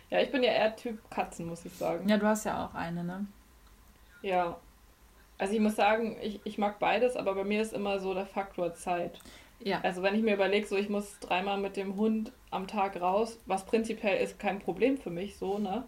Ja, 0.09 0.19
ich 0.19 0.31
bin 0.31 0.43
ja 0.43 0.51
eher 0.51 0.75
Typ 0.75 0.99
Katzen, 1.09 1.47
muss 1.47 1.65
ich 1.65 1.73
sagen. 1.73 2.07
Ja, 2.07 2.17
du 2.17 2.25
hast 2.25 2.45
ja 2.45 2.65
auch 2.65 2.73
eine, 2.75 3.03
ne? 3.03 3.25
Ja. 4.21 4.57
Also 5.37 5.53
ich 5.53 5.59
muss 5.59 5.75
sagen, 5.75 6.17
ich, 6.21 6.39
ich 6.43 6.57
mag 6.57 6.79
beides, 6.79 7.15
aber 7.15 7.35
bei 7.35 7.43
mir 7.43 7.61
ist 7.61 7.73
immer 7.73 7.99
so 7.99 8.13
der 8.13 8.25
Faktor 8.25 8.73
Zeit. 8.75 9.19
Ja. 9.59 9.79
Also 9.81 10.03
wenn 10.03 10.15
ich 10.15 10.23
mir 10.23 10.35
überlege, 10.35 10.67
so 10.67 10.75
ich 10.75 10.89
muss 10.89 11.19
dreimal 11.19 11.57
mit 11.57 11.77
dem 11.77 11.95
Hund 11.95 12.31
am 12.51 12.67
Tag 12.67 12.99
raus, 12.99 13.39
was 13.45 13.65
prinzipiell 13.65 14.21
ist 14.21 14.39
kein 14.39 14.59
Problem 14.59 14.97
für 14.97 15.09
mich, 15.09 15.37
so, 15.37 15.57
ne? 15.57 15.83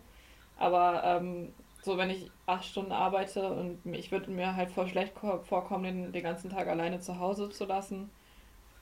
Aber 0.58 1.04
ähm, 1.04 1.54
so 1.86 1.98
wenn 1.98 2.10
ich 2.10 2.32
acht 2.48 2.66
Stunden 2.66 2.92
arbeite 2.92 3.48
und 3.52 3.80
ich 3.94 4.12
würde 4.12 4.32
mir 4.32 4.56
halt 4.56 4.72
voll 4.72 4.88
schlecht 4.88 5.14
vorkommen, 5.18 5.84
den, 5.84 6.12
den 6.12 6.24
ganzen 6.24 6.50
Tag 6.50 6.68
alleine 6.68 7.00
zu 7.00 7.20
Hause 7.20 7.50
zu 7.50 7.66
lassen. 7.66 8.10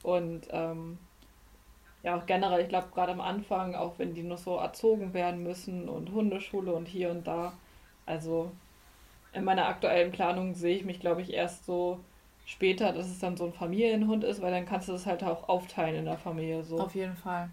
Und 0.04 0.48
ähm, 0.52 0.98
ja, 2.02 2.18
auch 2.18 2.26
generell, 2.26 2.62
ich 2.62 2.70
glaube, 2.70 2.88
gerade 2.94 3.12
am 3.12 3.22
Anfang, 3.22 3.76
auch 3.76 4.00
wenn 4.00 4.14
die 4.14 4.24
noch 4.24 4.38
so 4.38 4.58
erzogen 4.58 5.14
werden 5.14 5.44
müssen 5.44 5.88
und 5.90 6.12
Hundeschule 6.12 6.74
und 6.74 6.88
hier 6.88 7.12
und 7.12 7.28
da. 7.28 7.54
Also, 8.06 8.52
in 9.34 9.44
meiner 9.44 9.68
aktuellen 9.68 10.12
Planung 10.12 10.56
sehe 10.56 10.76
ich 10.78 10.86
mich, 10.86 11.00
glaube 11.00 11.22
ich, 11.22 11.34
erst 11.34 11.66
so 11.66 12.00
später, 12.46 12.92
dass 12.92 13.08
es 13.08 13.20
dann 13.20 13.38
so 13.38 13.46
ein 13.46 13.54
Familienhund 13.54 14.24
ist, 14.24 14.42
weil 14.42 14.52
dann 14.52 14.66
kannst 14.66 14.88
du 14.88 14.94
das 14.94 15.06
halt 15.06 15.24
auch 15.24 15.48
aufteilen 15.48 15.96
in 15.96 16.06
der 16.06 16.18
Familie. 16.18 16.64
So. 16.64 16.80
Auf 16.80 16.96
jeden 16.96 17.16
Fall. 17.16 17.50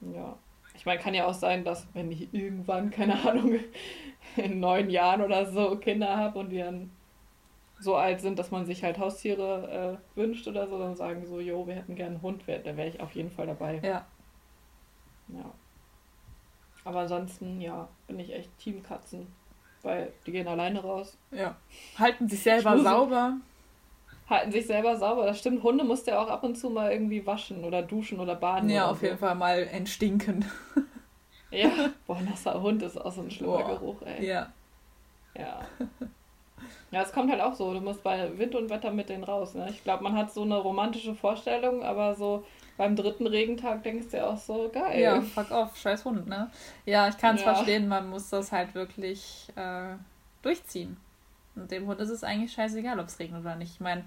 Ja. 0.00 0.36
Ich 0.82 0.86
meine, 0.86 0.98
kann 0.98 1.14
ja 1.14 1.28
auch 1.28 1.34
sein, 1.34 1.62
dass 1.62 1.86
wenn 1.94 2.10
ich 2.10 2.34
irgendwann, 2.34 2.90
keine 2.90 3.14
Ahnung, 3.24 3.60
in 4.36 4.58
neun 4.58 4.90
Jahren 4.90 5.22
oder 5.22 5.46
so 5.46 5.76
Kinder 5.76 6.16
habe 6.16 6.40
und 6.40 6.50
die 6.50 6.58
dann 6.58 6.90
so 7.78 7.94
alt 7.94 8.20
sind, 8.20 8.36
dass 8.36 8.50
man 8.50 8.66
sich 8.66 8.82
halt 8.82 8.98
Haustiere 8.98 10.00
äh, 10.16 10.18
wünscht 10.18 10.48
oder 10.48 10.66
so, 10.66 10.80
dann 10.80 10.96
sagen 10.96 11.24
so, 11.24 11.38
jo, 11.38 11.68
wir 11.68 11.76
hätten 11.76 11.94
gerne 11.94 12.16
einen 12.16 12.22
Hund, 12.22 12.42
da 12.48 12.76
wäre 12.76 12.88
ich 12.88 13.00
auf 13.00 13.12
jeden 13.12 13.30
Fall 13.30 13.46
dabei. 13.46 13.78
Ja. 13.80 14.04
Ja. 15.28 15.54
Aber 16.82 17.02
ansonsten, 17.02 17.60
ja, 17.60 17.88
bin 18.08 18.18
ich 18.18 18.34
echt 18.34 18.58
Team 18.58 18.82
Katzen. 18.82 19.28
Weil 19.82 20.12
die 20.26 20.32
gehen 20.32 20.48
alleine 20.48 20.80
raus. 20.80 21.16
Ja. 21.30 21.54
Halten 21.96 22.28
sich 22.28 22.42
selber 22.42 22.76
sauber. 22.76 23.36
Halten 24.28 24.52
sich 24.52 24.66
selber 24.66 24.96
sauber. 24.96 25.26
Das 25.26 25.38
stimmt. 25.38 25.62
Hunde 25.62 25.84
musst 25.84 26.06
du 26.06 26.12
ja 26.12 26.22
auch 26.22 26.28
ab 26.28 26.42
und 26.44 26.56
zu 26.56 26.70
mal 26.70 26.90
irgendwie 26.92 27.26
waschen 27.26 27.64
oder 27.64 27.82
duschen 27.82 28.20
oder 28.20 28.34
baden. 28.34 28.68
Ja, 28.70 28.84
oder 28.84 28.92
auf 28.92 29.00
so. 29.00 29.06
jeden 29.06 29.18
Fall 29.18 29.34
mal 29.34 29.62
entstinken. 29.72 30.44
Ja. 31.54 31.70
Boah, 32.06 32.18
nasser 32.22 32.62
Hund 32.62 32.82
ist 32.82 32.96
auch 32.96 33.12
so 33.12 33.20
ein 33.20 33.30
schlimmer 33.30 33.58
Boah. 33.58 33.78
Geruch, 33.78 34.00
ey. 34.06 34.26
Ja. 34.26 34.50
Ja. 35.36 35.60
Ja, 36.90 37.02
es 37.02 37.12
kommt 37.12 37.30
halt 37.30 37.42
auch 37.42 37.54
so. 37.54 37.74
Du 37.74 37.80
musst 37.80 38.02
bei 38.02 38.38
Wind 38.38 38.54
und 38.54 38.70
Wetter 38.70 38.90
mit 38.90 39.10
denen 39.10 39.22
raus. 39.24 39.54
Ne? 39.54 39.66
Ich 39.68 39.84
glaube, 39.84 40.02
man 40.02 40.16
hat 40.16 40.32
so 40.32 40.42
eine 40.44 40.56
romantische 40.56 41.14
Vorstellung, 41.14 41.82
aber 41.82 42.14
so 42.14 42.46
beim 42.78 42.96
dritten 42.96 43.26
Regentag 43.26 43.82
denkst 43.82 44.06
du 44.10 44.16
ja 44.16 44.28
auch 44.28 44.38
so, 44.38 44.70
geil. 44.72 44.98
Ja, 44.98 45.20
fuck 45.20 45.50
off, 45.50 45.76
scheiß 45.76 46.06
Hund, 46.06 46.26
ne? 46.26 46.50
Ja, 46.86 47.08
ich 47.08 47.18
kann 47.18 47.34
es 47.36 47.42
Ja. 47.44 47.54
verstehen, 47.54 47.86
man 47.86 48.08
muss 48.08 48.30
das 48.30 48.50
halt 48.50 48.74
wirklich 48.74 49.48
äh, 49.54 49.94
durchziehen. 50.40 50.96
Und 51.54 51.70
dem 51.70 51.86
Hund 51.86 52.00
ist 52.00 52.10
es 52.10 52.24
eigentlich 52.24 52.52
scheißegal, 52.52 52.98
ob 52.98 53.06
es 53.06 53.18
regnet 53.18 53.40
oder 53.40 53.56
nicht. 53.56 53.74
Ich 53.74 53.80
meine, 53.80 54.04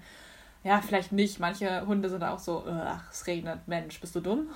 ja, 0.64 0.80
vielleicht 0.80 1.12
nicht. 1.12 1.38
Manche 1.38 1.86
Hunde 1.86 2.08
sind 2.08 2.24
auch 2.24 2.38
so, 2.38 2.64
ach, 2.66 3.10
es 3.10 3.26
regnet, 3.26 3.66
Mensch, 3.68 4.00
bist 4.00 4.14
du 4.16 4.20
dumm? 4.20 4.48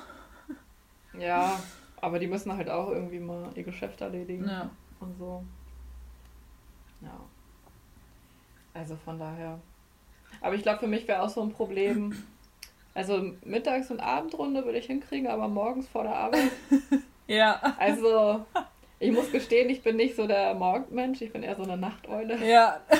Ja, 1.18 1.60
aber 2.00 2.18
die 2.18 2.26
müssen 2.26 2.56
halt 2.56 2.70
auch 2.70 2.90
irgendwie 2.90 3.18
mal 3.18 3.50
ihr 3.54 3.64
Geschäft 3.64 4.00
erledigen. 4.00 4.48
Ja. 4.48 4.70
Und 5.00 5.16
so. 5.18 5.44
Ja. 7.00 7.20
Also 8.74 8.96
von 8.96 9.18
daher. 9.18 9.58
Aber 10.40 10.54
ich 10.54 10.62
glaube, 10.62 10.80
für 10.80 10.86
mich 10.86 11.06
wäre 11.08 11.22
auch 11.22 11.28
so 11.28 11.42
ein 11.42 11.52
Problem. 11.52 12.14
Also 12.94 13.32
Mittags- 13.44 13.90
und 13.90 14.00
Abendrunde 14.00 14.64
würde 14.64 14.78
ich 14.78 14.86
hinkriegen, 14.86 15.28
aber 15.28 15.48
morgens 15.48 15.88
vor 15.88 16.02
der 16.04 16.16
Arbeit. 16.16 16.50
Ja. 17.30 17.60
Also, 17.78 18.44
ich 19.00 19.10
muss 19.10 19.32
gestehen, 19.32 19.68
ich 19.70 19.82
bin 19.82 19.96
nicht 19.96 20.14
so 20.14 20.26
der 20.26 20.54
Morgenmensch, 20.54 21.20
ich 21.22 21.32
bin 21.32 21.42
eher 21.42 21.56
so 21.56 21.64
eine 21.64 21.76
Nachteule. 21.76 22.38
Ja. 22.46 22.80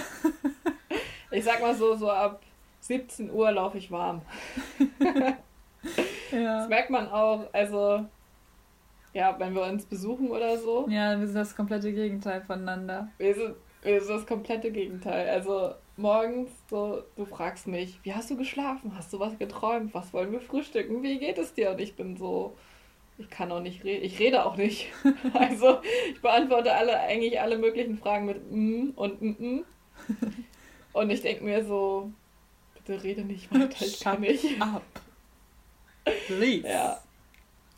Ich 1.32 1.44
sag 1.44 1.60
mal 1.60 1.76
so, 1.76 1.94
so 1.94 2.10
ab 2.10 2.42
17 2.80 3.30
Uhr 3.30 3.52
laufe 3.52 3.78
ich 3.78 3.88
warm. 3.92 4.22
Ja. 6.32 6.58
Das 6.58 6.68
merkt 6.68 6.90
man 6.90 7.08
auch, 7.08 7.46
also, 7.52 8.04
ja, 9.12 9.34
wenn 9.38 9.54
wir 9.54 9.62
uns 9.62 9.84
besuchen 9.86 10.30
oder 10.30 10.58
so. 10.58 10.86
Ja, 10.88 11.18
wir 11.18 11.26
sind 11.26 11.36
das 11.36 11.56
komplette 11.56 11.92
Gegenteil 11.92 12.42
voneinander. 12.42 13.08
Wir 13.18 13.34
sind, 13.34 13.54
wir 13.82 14.00
sind 14.00 14.16
das 14.16 14.26
komplette 14.26 14.70
Gegenteil. 14.70 15.28
Also 15.28 15.74
morgens 15.96 16.50
so, 16.68 17.02
du 17.16 17.24
fragst 17.24 17.66
mich, 17.66 17.98
wie 18.02 18.14
hast 18.14 18.30
du 18.30 18.36
geschlafen? 18.36 18.92
Hast 18.96 19.12
du 19.12 19.18
was 19.18 19.38
geträumt? 19.38 19.94
Was 19.94 20.12
wollen 20.12 20.32
wir 20.32 20.40
frühstücken? 20.40 21.02
Wie 21.02 21.18
geht 21.18 21.38
es 21.38 21.54
dir? 21.54 21.70
Und 21.70 21.80
ich 21.80 21.96
bin 21.96 22.16
so, 22.16 22.56
ich 23.20 23.30
kann 23.30 23.52
auch 23.52 23.60
nicht 23.60 23.84
reden. 23.84 24.04
Ich 24.04 24.18
rede 24.18 24.44
auch 24.44 24.56
nicht. 24.56 24.88
Also 25.34 25.80
ich 26.12 26.20
beantworte 26.20 26.72
alle 26.72 26.98
eigentlich 26.98 27.40
alle 27.40 27.58
möglichen 27.58 27.98
Fragen 27.98 28.26
mit 28.26 28.50
mm 28.50 28.90
und 28.96 29.22
mm 29.22 29.36
mm. 29.38 29.64
Und 30.92 31.10
ich 31.10 31.20
denke 31.22 31.44
mir 31.44 31.64
so, 31.64 32.10
bitte 32.74 33.02
rede 33.02 33.22
nicht 33.22 33.52
weiter, 33.54 33.84
ich 33.84 34.00
kann 34.00 34.20
nicht. 34.22 34.60
Ab. 34.60 34.82
Please. 36.26 36.66
Ja. 36.66 37.00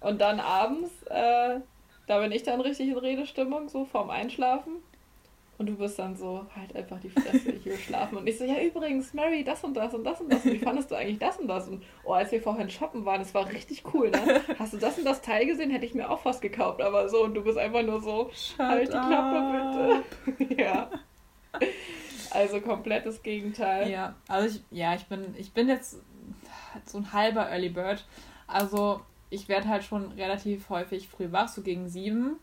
Und 0.00 0.20
dann 0.20 0.40
abends, 0.40 0.90
äh, 1.10 1.60
da 2.06 2.20
bin 2.20 2.32
ich 2.32 2.42
dann 2.42 2.60
richtig 2.60 2.88
in 2.88 2.98
Redestimmung, 2.98 3.68
so 3.68 3.84
vorm 3.84 4.10
Einschlafen. 4.10 4.82
Und 5.58 5.66
du 5.66 5.76
bist 5.76 5.98
dann 5.98 6.16
so, 6.16 6.46
halt 6.56 6.74
einfach 6.74 6.98
die 6.98 7.10
Fresse, 7.10 7.52
ich 7.52 7.64
will 7.64 7.76
schlafen. 7.76 8.18
Und 8.18 8.26
ich 8.26 8.38
so, 8.38 8.44
ja 8.44 8.60
übrigens, 8.60 9.14
Mary, 9.14 9.44
das 9.44 9.62
und 9.62 9.74
das 9.74 9.94
und 9.94 10.02
das 10.02 10.20
und 10.20 10.32
das. 10.32 10.44
Und 10.44 10.52
wie 10.52 10.58
fandest 10.58 10.90
du 10.90 10.96
eigentlich 10.96 11.18
das 11.18 11.38
und 11.38 11.46
das? 11.46 11.68
Und 11.68 11.84
oh, 12.04 12.12
als 12.12 12.32
wir 12.32 12.42
vorhin 12.42 12.68
shoppen 12.68 13.04
waren, 13.04 13.20
das 13.20 13.32
war 13.34 13.48
richtig 13.48 13.84
cool, 13.94 14.10
ne? 14.10 14.40
Hast 14.58 14.72
du 14.72 14.78
das 14.78 14.98
und 14.98 15.04
das 15.04 15.22
Teil 15.22 15.46
gesehen? 15.46 15.70
Hätte 15.70 15.86
ich 15.86 15.94
mir 15.94 16.10
auch 16.10 16.20
fast 16.20 16.42
gekauft. 16.42 16.80
Aber 16.80 17.08
so, 17.08 17.22
und 17.22 17.34
du 17.34 17.44
bist 17.44 17.58
einfach 17.58 17.82
nur 17.82 18.00
so, 18.00 18.30
Shut 18.32 18.58
halt 18.58 18.88
die 18.88 18.96
up. 18.96 19.06
Klappe 19.06 20.02
bitte. 20.38 20.54
ja. 20.62 20.90
Also 22.30 22.60
komplettes 22.60 23.22
Gegenteil. 23.22 23.90
Ja, 23.90 24.16
also 24.26 24.56
ich, 24.56 24.76
ja, 24.76 24.94
ich 24.94 25.04
bin, 25.04 25.34
ich 25.36 25.52
bin 25.52 25.68
jetzt 25.68 25.98
so 26.86 26.98
ein 26.98 27.12
halber 27.12 27.48
Early 27.50 27.68
Bird. 27.68 28.04
Also 28.46 29.00
ich 29.30 29.48
werde 29.48 29.68
halt 29.68 29.84
schon 29.84 30.12
relativ 30.12 30.68
häufig 30.70 31.08
früh 31.08 31.30
wach, 31.30 31.48
so 31.48 31.62
gegen 31.62 31.88
sieben. 31.88 32.36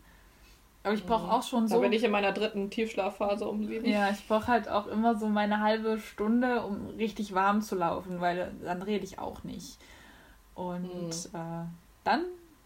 Aber 0.84 0.94
ich 0.94 1.06
brauche 1.06 1.26
Mhm. 1.26 1.30
auch 1.32 1.44
schon 1.44 1.68
Da 1.68 1.76
so. 1.76 1.82
bin 1.82 1.92
ich 1.92 2.04
in 2.04 2.12
meiner 2.12 2.32
dritten 2.32 2.70
Tiefschlafphase 2.70 3.48
um 3.48 3.66
sieben. 3.66 3.86
Ja, 3.86 4.10
ich 4.12 4.26
brauche 4.28 4.48
halt 4.48 4.70
auch 4.70 4.88
immer 4.88 5.16
so 5.18 5.28
meine 5.28 5.60
halbe 5.60 6.00
Stunde, 6.00 6.62
um 6.64 6.88
richtig 6.98 7.34
warm 7.34 7.62
zu 7.62 7.76
laufen, 7.76 8.22
weil 8.22 8.52
dann 8.64 8.82
rede 8.82 9.04
ich 9.04 9.20
auch 9.20 9.44
nicht. 9.44 9.78
Und 10.56 10.84
Mhm. 10.94 11.10
äh, 11.40 11.66
dann, 12.06 12.24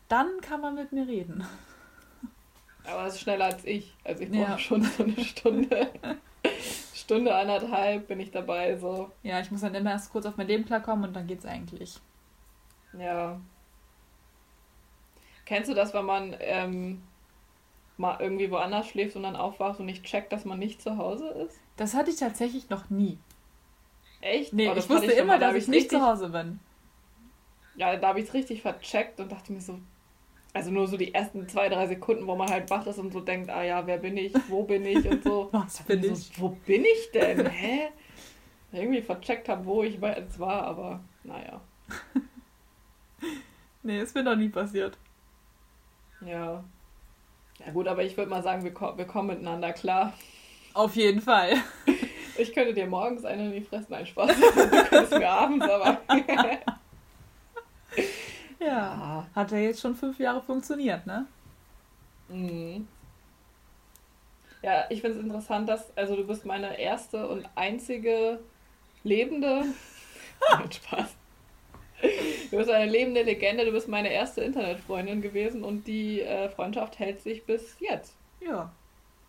dann 0.10 0.28
kann 0.42 0.62
man 0.62 0.76
mit 0.76 0.92
mir 0.92 1.08
reden. 1.08 1.44
Aber 2.86 3.06
es 3.08 3.16
ist 3.16 3.22
schneller 3.22 3.46
als 3.46 3.66
ich. 3.66 3.96
Also 4.04 4.24
ich 4.24 4.30
brauche 4.30 4.42
Ja. 4.42 4.58
schon 4.60 4.84
so 4.84 5.04
eine 5.04 5.20
Stunde. 5.24 5.88
Stunde, 6.94 7.36
anderthalb 7.36 8.08
bin 8.08 8.20
ich 8.20 8.32
dabei, 8.32 8.78
so. 8.78 9.10
Ja, 9.24 9.40
ich 9.40 9.50
muss 9.52 9.62
dann 9.62 9.74
immer 9.76 9.92
erst 9.92 10.12
kurz 10.12 10.26
auf 10.26 10.38
mein 10.38 10.48
Leben 10.48 10.66
klarkommen 10.66 11.06
und 11.06 11.14
dann 11.16 11.28
geht's 11.28 11.46
eigentlich. 11.46 12.00
Ja. 12.98 13.40
Kennst 15.46 15.70
du 15.70 15.74
das, 15.74 15.94
wenn 15.94 16.06
man 16.06 16.36
ähm, 16.40 17.02
mal 17.98 18.18
irgendwie 18.20 18.50
woanders 18.52 18.88
schläft 18.88 19.16
und 19.16 19.24
dann 19.24 19.36
aufwacht 19.36 19.80
und 19.80 19.86
nicht 19.86 20.04
checkt, 20.04 20.32
dass 20.32 20.46
man 20.46 20.60
nicht 20.60 20.82
zu 20.82 20.98
Hause 20.98 21.28
ist? 21.30 21.60
Das 21.78 21.94
hatte 21.94 22.12
ich 22.12 22.18
tatsächlich 22.18 22.70
noch 22.70 22.90
nie. 22.90 23.18
Echt? 24.22 24.54
Nee, 24.54 24.70
Oh, 24.70 24.74
ich 24.76 24.90
wusste 24.90 25.10
schon 25.10 25.18
immer, 25.18 25.34
mal, 25.34 25.40
dass 25.40 25.56
ich 25.56 25.68
nicht 25.68 25.84
richtig, 25.84 26.00
zu 26.00 26.06
Hause 26.06 26.30
bin. 26.30 26.60
Ja, 27.76 27.96
da 27.98 28.10
habe 28.10 28.20
ich 28.20 28.28
es 28.28 28.34
richtig 28.34 28.62
vercheckt 28.62 29.20
und 29.20 29.32
dachte 29.32 29.52
mir 29.52 29.62
so, 29.62 29.80
also 30.54 30.70
nur 30.70 30.88
so 30.88 30.98
die 30.98 31.14
ersten 31.14 31.48
zwei, 31.50 31.68
drei 31.68 31.88
Sekunden, 31.88 32.28
wo 32.28 32.36
man 32.36 32.50
halt 32.50 32.70
wach 32.70 32.86
ist 32.86 33.00
und 33.00 33.12
so 33.12 33.20
denkt, 33.22 33.50
ah 33.50 33.64
ja, 33.64 33.86
wer 33.88 33.98
bin 33.98 34.16
ich, 34.18 34.34
wo 34.48 34.64
bin 34.64 34.86
ich 34.86 35.08
und 35.10 35.24
so. 35.24 35.50
Was 35.52 35.82
bin 35.84 36.04
ich? 36.04 36.28
So, 36.28 36.42
wo 36.42 36.50
bin 36.66 36.86
ich 36.86 37.12
denn? 37.12 37.48
Hä? 37.48 37.90
Irgendwie 38.72 39.02
vercheckt 39.02 39.50
habe, 39.50 39.66
wo 39.66 39.84
ich 39.84 40.00
jetzt 40.00 40.40
war, 40.40 40.64
aber 40.64 41.02
naja. 41.24 41.62
Nee, 43.86 44.00
ist 44.00 44.16
mir 44.16 44.24
noch 44.24 44.38
nie 44.38 44.48
passiert. 44.48 44.98
Ja. 46.26 46.64
Ja 47.66 47.72
gut, 47.72 47.88
aber 47.88 48.04
ich 48.04 48.18
würde 48.18 48.30
mal 48.30 48.44
sagen, 48.44 48.64
wir, 48.64 48.74
ko 48.74 48.98
wir 48.98 49.06
kommen 49.06 49.30
miteinander 49.30 49.74
klar. 49.74 50.14
Auf 50.74 50.96
jeden 50.96 51.22
Fall. 51.22 51.56
Ich 52.36 52.52
könnte 52.52 52.74
dir 52.74 52.88
morgens 52.88 53.26
eine 53.26 53.46
in 53.46 53.52
die 53.52 53.62
Fresse, 53.62 53.86
nein, 53.90 54.08
Spaß. 54.08 54.32
Du 54.36 54.86
könntest 54.90 55.12
mir 55.14 55.30
abends, 55.30 55.70
aber... 55.70 56.02
Ja. 58.60 59.28
Hat 59.36 59.52
ja 59.52 59.58
jetzt 59.58 59.82
schon 59.82 59.96
fünf 59.96 60.18
Jahre 60.20 60.42
funktioniert, 60.42 61.06
ne? 61.06 61.28
Mhm. 62.30 62.88
Ja, 64.64 64.86
ich 64.90 65.02
finde 65.02 65.18
es 65.20 65.24
interessant, 65.24 65.68
dass, 65.70 65.96
also 65.98 66.16
du 66.16 66.26
bist 66.26 66.46
meine 66.46 66.80
erste 66.80 67.28
und 67.28 67.48
einzige 67.56 68.40
lebende... 69.04 69.66
Nein, 70.52 70.72
Spaß. 70.72 71.16
Du 72.54 72.60
bist 72.60 72.70
eine 72.70 72.86
lebende 72.86 73.24
Legende, 73.24 73.66
du 73.66 73.72
bist 73.72 73.88
meine 73.88 74.14
erste 74.14 74.42
Internetfreundin 74.42 75.24
gewesen 75.24 75.64
und 75.64 75.88
die 75.88 76.22
äh, 76.22 76.50
Freundschaft 76.50 77.00
hält 77.00 77.20
sich 77.20 77.44
bis 77.48 77.76
jetzt. 77.80 78.14
Ja. 78.42 78.72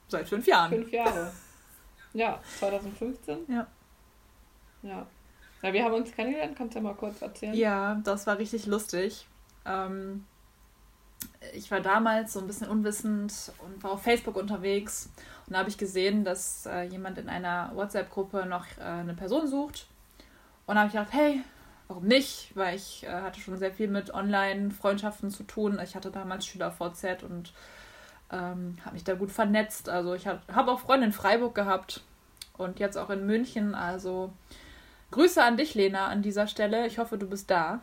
Seit 0.09 0.29
fünf 0.29 0.47
Jahren. 0.47 0.71
Fünf 0.71 0.93
Jahre. 0.93 1.33
Ja, 2.13 2.39
2015. 2.59 3.39
Ja. 3.49 3.67
Ja. 4.83 5.07
Ja, 5.63 5.73
wir 5.73 5.83
haben 5.83 5.95
uns 5.95 6.13
kennengelernt, 6.13 6.55
kannst 6.55 6.75
du 6.75 6.81
ja 6.81 6.83
mal 6.83 6.93
kurz 6.93 7.23
erzählen? 7.23 7.55
Ja, 7.55 7.95
das 8.05 8.27
war 8.27 8.37
richtig 8.37 8.67
lustig. 8.67 9.27
Ähm, 9.65 10.27
ich 11.55 11.71
war 11.71 11.81
damals 11.81 12.35
so 12.35 12.41
ein 12.41 12.47
bisschen 12.47 12.69
unwissend 12.69 13.53
und 13.65 13.83
war 13.83 13.93
auf 13.93 14.03
Facebook 14.03 14.37
unterwegs. 14.37 15.09
Und 15.47 15.55
da 15.55 15.61
habe 15.61 15.71
ich 15.71 15.79
gesehen, 15.79 16.25
dass 16.25 16.67
äh, 16.67 16.83
jemand 16.83 17.17
in 17.17 17.31
einer 17.31 17.73
WhatsApp-Gruppe 17.75 18.45
noch 18.45 18.67
äh, 18.77 18.83
eine 18.83 19.15
Person 19.15 19.49
sucht. 19.49 19.87
Und 20.67 20.75
da 20.75 20.83
habe 20.83 20.89
ich 20.89 20.93
gedacht, 20.93 21.15
hey, 21.15 21.43
warum 21.95 22.09
nicht? 22.09 22.51
Weil 22.55 22.75
ich 22.75 23.05
äh, 23.05 23.09
hatte 23.09 23.41
schon 23.41 23.57
sehr 23.57 23.71
viel 23.71 23.87
mit 23.87 24.13
Online-Freundschaften 24.13 25.31
zu 25.31 25.45
tun. 25.45 25.79
Ich 25.83 25.95
hatte 25.95 26.11
damals 26.11 26.45
SchülerVZ 26.45 27.23
und 27.23 27.53
ähm, 28.33 28.79
habe 28.85 28.95
mich 28.95 29.05
da 29.05 29.15
gut 29.15 29.31
vernetzt. 29.31 29.89
Also 29.89 30.15
ich 30.15 30.27
habe 30.27 30.73
auch 30.73 30.81
Freunde 30.81 31.07
in 31.07 31.13
Freiburg 31.13 31.55
gehabt 31.55 32.03
und 32.59 32.81
jetzt 32.81 32.99
auch 32.99 33.11
in 33.11 33.27
München. 33.27 33.77
Also 33.77 34.33
Grüße 35.13 35.41
an 35.41 35.57
dich, 35.57 35.77
Lena, 35.77 36.09
an 36.09 36.23
dieser 36.23 36.49
Stelle. 36.49 36.85
Ich 36.89 36.99
hoffe, 36.99 37.17
du 37.17 37.29
bist 37.29 37.49
da. 37.49 37.81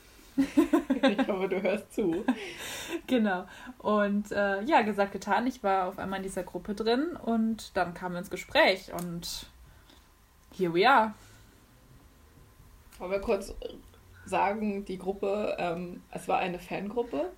ich 0.36 1.28
hoffe, 1.28 1.48
du 1.50 1.60
hörst 1.60 1.92
zu. 1.92 2.24
Genau. 3.06 3.44
Und 3.76 4.32
äh, 4.32 4.62
ja, 4.62 4.80
gesagt, 4.80 5.12
getan. 5.12 5.46
Ich 5.46 5.62
war 5.62 5.86
auf 5.86 5.98
einmal 5.98 6.20
in 6.20 6.22
dieser 6.22 6.44
Gruppe 6.44 6.74
drin 6.74 7.14
und 7.22 7.76
dann 7.76 7.92
kamen 7.92 8.14
wir 8.14 8.20
ins 8.20 8.30
Gespräch 8.30 8.90
und 8.94 9.44
here 10.56 10.72
we 10.72 10.88
are. 10.88 11.12
Wollen 13.00 13.12
wir 13.12 13.20
kurz 13.20 13.54
sagen, 14.26 14.84
die 14.84 14.98
Gruppe, 14.98 15.56
ähm, 15.58 16.02
es 16.12 16.28
war 16.28 16.38
eine 16.38 16.58
Fangruppe. 16.58 17.32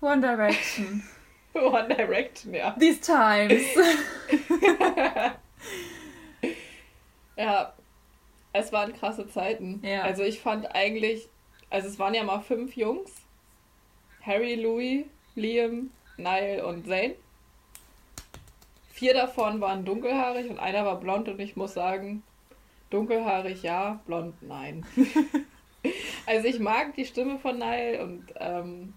One 0.00 0.20
Direction. 0.20 1.02
One 1.54 1.88
Direction, 1.88 2.54
ja. 2.54 2.76
These 2.78 3.00
times. 3.00 3.64
ja, 7.36 7.72
es 8.52 8.72
waren 8.72 8.92
krasse 8.92 9.26
Zeiten. 9.26 9.80
Ja. 9.84 10.02
Also 10.02 10.22
ich 10.22 10.38
fand 10.38 10.72
eigentlich, 10.76 11.28
also 11.70 11.88
es 11.88 11.98
waren 11.98 12.14
ja 12.14 12.22
mal 12.22 12.40
fünf 12.40 12.76
Jungs. 12.76 13.10
Harry, 14.22 14.54
Louis, 14.54 15.06
Liam, 15.34 15.90
Niall 16.16 16.60
und 16.60 16.86
Zane. 16.86 17.16
Vier 18.92 19.12
davon 19.12 19.60
waren 19.60 19.84
dunkelhaarig 19.84 20.48
und 20.48 20.60
einer 20.60 20.84
war 20.84 21.00
blond 21.00 21.28
und 21.28 21.40
ich 21.40 21.56
muss 21.56 21.74
sagen, 21.74 22.22
dunkelhaarig 22.94 23.62
ja, 23.62 24.00
blond 24.06 24.34
nein. 24.42 24.86
also 26.26 26.46
ich 26.48 26.60
mag 26.60 26.94
die 26.94 27.04
Stimme 27.04 27.38
von 27.38 27.58
Niall 27.58 28.00
und 28.02 28.24
ähm, 28.36 28.94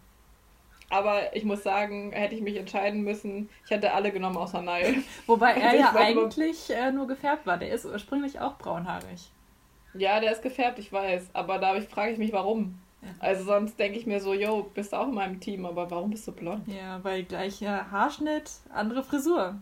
aber 0.90 1.36
ich 1.36 1.44
muss 1.44 1.64
sagen, 1.64 2.12
hätte 2.14 2.36
ich 2.36 2.42
mich 2.42 2.56
entscheiden 2.56 3.02
müssen, 3.02 3.50
ich 3.66 3.72
hätte 3.72 3.94
alle 3.94 4.12
genommen 4.12 4.38
außer 4.38 4.62
Niall. 4.62 4.96
Wobei 5.26 5.52
er 5.54 5.76
ja 5.76 5.86
war 5.86 5.94
nur- 5.94 6.02
eigentlich 6.26 6.70
äh, 6.70 6.92
nur 6.92 7.08
gefärbt 7.08 7.46
war. 7.46 7.58
Der 7.58 7.72
ist 7.74 7.86
ursprünglich 7.86 8.40
auch 8.40 8.58
braunhaarig. 8.58 9.30
Ja, 9.94 10.20
der 10.20 10.32
ist 10.32 10.42
gefärbt, 10.42 10.80
ich 10.80 10.94
weiß. 10.94 11.32
Aber 11.34 11.58
da 11.58 11.80
frage 11.82 12.14
ich 12.14 12.18
mich, 12.18 12.32
warum. 12.32 12.80
Ja. 13.02 13.10
Also 13.20 13.44
sonst 13.44 13.78
denke 13.80 13.98
ich 14.00 14.06
mir 14.06 14.22
so, 14.22 14.34
yo, 14.34 14.70
bist 14.74 14.94
du 14.94 14.98
auch 14.98 15.08
in 15.08 15.14
meinem 15.16 15.40
Team, 15.40 15.66
aber 15.66 15.90
warum 15.92 16.12
bist 16.12 16.28
du 16.28 16.32
blond? 16.32 16.68
Ja, 16.68 17.04
weil 17.04 17.24
gleicher 17.24 17.92
Haarschnitt, 17.92 18.50
andere 18.74 19.04
Frisur. 19.04 19.56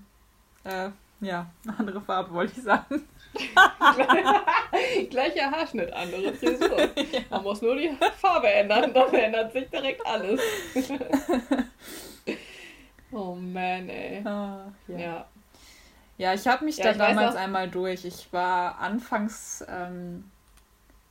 Äh, 0.63 0.89
ja, 1.21 1.47
andere 1.77 2.01
Farbe 2.01 2.33
wollte 2.33 2.53
ich 2.57 2.63
sagen. 2.63 3.07
Gleicher 5.09 5.51
Haarschnitt, 5.51 5.91
andere 5.91 6.33
Frisur. 6.33 6.89
Man 7.29 7.43
muss 7.43 7.61
nur 7.61 7.75
die 7.75 7.91
Farbe 8.17 8.49
ändern, 8.49 8.93
dann 8.93 9.13
ändert 9.13 9.51
sich 9.51 9.69
direkt 9.69 10.05
alles. 10.05 10.39
oh 13.11 13.35
man, 13.35 13.89
ey. 13.89 14.21
Ah, 14.25 14.71
ja. 14.87 14.97
Ja. 14.97 15.25
Ja, 16.17 16.33
ich 16.33 16.47
habe 16.47 16.63
mich 16.63 16.77
Ja, 16.77 16.93
da 16.93 17.09
damals 17.09 17.35
einmal 17.35 17.69
durch. 17.69 18.05
Ich 18.05 18.31
war 18.31 18.79
anfangs 18.79 19.65
ähm, 19.67 20.31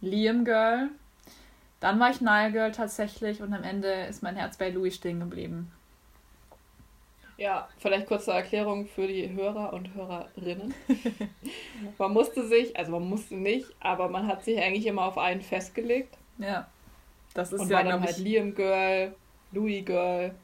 Liam 0.00 0.44
Girl, 0.46 0.88
dann 1.80 2.00
war 2.00 2.10
ich 2.10 2.22
Nile 2.22 2.52
Girl 2.52 2.72
tatsächlich 2.72 3.42
und 3.42 3.52
am 3.52 3.62
Ende 3.62 3.92
ist 4.06 4.22
mein 4.22 4.36
Herz 4.36 4.56
bei 4.56 4.70
Louis 4.70 4.94
stehen 4.94 5.20
geblieben. 5.20 5.70
Ja, 7.36 7.68
vielleicht 7.78 8.06
kurze 8.06 8.32
Erklärung 8.32 8.86
für 8.86 9.08
die 9.08 9.32
Hörer 9.32 9.72
und 9.72 9.92
Hörerinnen. 9.94 10.72
man 11.98 12.12
musste 12.12 12.46
sich, 12.46 12.76
also 12.76 12.92
man 12.92 13.08
musste 13.08 13.34
nicht, 13.34 13.66
aber 13.80 14.08
man 14.08 14.26
hat 14.26 14.44
sich 14.44 14.60
eigentlich 14.60 14.86
immer 14.86 15.06
auf 15.06 15.18
einen 15.18 15.42
festgelegt. 15.42 16.16
Ja, 16.38 16.68
das 17.34 17.52
ist 17.52 17.60
und 17.60 17.70
ja, 17.70 17.78
war 17.78 17.84
dann 17.84 18.02
halt 18.02 18.18
Liam 18.18 18.54
Girl, 18.54 19.14
Louis 19.52 19.84
Girl. 19.84 20.34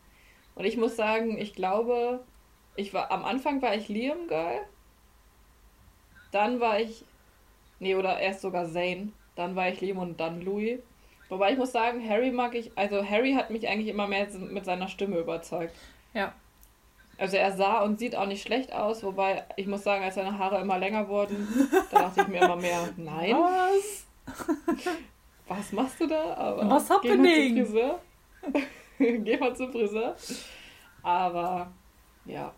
Und 0.57 0.65
ich 0.65 0.77
muss 0.77 0.97
sagen, 0.97 1.39
ich 1.39 1.55
glaube, 1.55 2.21
ich 2.75 2.93
war 2.93 3.11
am 3.13 3.25
Anfang 3.25 3.63
war 3.63 3.75
ich 3.75 3.89
Liam 3.89 4.27
Girl. 4.27 4.61
Dann 6.33 6.61
war 6.61 6.81
ich 6.81 7.05
nee, 7.81 7.95
oder 7.97 8.19
erst 8.21 8.43
sogar 8.43 8.67
Zane, 8.67 9.09
dann 9.35 9.57
war 9.57 9.69
ich 9.69 9.81
Liam 9.81 9.99
und 9.99 10.21
dann 10.21 10.41
Louis. 10.41 10.79
Wobei 11.29 11.53
ich 11.53 11.59
muss 11.59 11.73
sagen, 11.73 12.07
Harry 12.09 12.31
mag 12.31 12.55
ich, 12.55 12.77
also 12.77 13.05
Harry 13.05 13.35
hat 13.35 13.51
mich 13.51 13.69
eigentlich 13.69 13.89
immer 13.89 14.07
mehr 14.07 14.27
mit 14.39 14.65
seiner 14.65 14.89
Stimme 14.89 15.19
überzeugt. 15.19 15.75
ja, 16.13 16.35
Also 17.21 17.37
er 17.37 17.53
sah 17.53 17.83
und 17.83 17.99
sieht 17.99 18.17
auch 18.17 18.25
nicht 18.27 18.41
schlecht 18.43 18.73
aus, 18.73 19.03
wobei 19.03 19.45
ich 19.57 19.67
muss 19.67 19.85
sagen, 19.85 20.03
als 20.03 20.15
seine 20.15 20.39
Haare 20.39 20.59
immer 20.61 20.79
länger 20.79 21.07
wurden, 21.07 21.47
da 21.91 22.01
dachte 22.01 22.23
ich 22.23 22.29
mir 22.29 22.41
immer 22.43 22.57
mehr, 22.57 22.89
nein, 22.97 23.35
Was? 23.37 24.07
was 25.47 25.73
machst 25.73 26.01
du 26.01 26.07
da? 26.07 26.33
Aber 26.35 26.71
Was 26.71 26.89
Geh 26.89 26.95
mal 26.95 26.97
happening? 26.97 27.57
zum 27.57 27.67
Friseur. 27.67 27.99
geh 28.99 29.37
mal 29.37 29.55
zum 29.55 29.71
Friseur. 29.71 30.17
Aber 31.03 31.71
ja. 32.25 32.53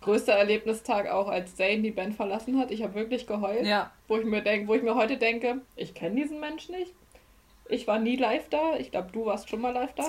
Größter 0.00 0.32
Erlebnistag 0.32 1.08
auch, 1.08 1.28
als 1.28 1.54
Zane 1.54 1.82
die 1.82 1.90
Band 1.92 2.14
verlassen 2.16 2.58
hat. 2.58 2.70
Ich 2.72 2.82
habe 2.82 2.94
wirklich 2.94 3.26
geheult. 3.26 3.66
Ja, 3.66 3.92
Wo 4.08 4.16
ich 4.16 4.24
mir 4.24 4.40
denk, 4.42 4.66
wo 4.66 4.74
ich 4.74 4.82
mir 4.82 4.96
heute 4.96 5.16
denke, 5.16 5.60
ich 5.76 5.94
kenne 5.94 6.16
diesen 6.16 6.40
Menschen 6.40 6.74
nicht. 6.74 6.92
Ich 7.68 7.86
war 7.86 8.00
nie 8.00 8.16
live 8.16 8.48
da. 8.48 8.76
Ich 8.78 8.90
glaube, 8.90 9.10
du 9.12 9.26
warst 9.26 9.48
schon 9.48 9.60
mal 9.60 9.72
live 9.72 9.92
da. 9.94 10.02
Ne? 10.02 10.08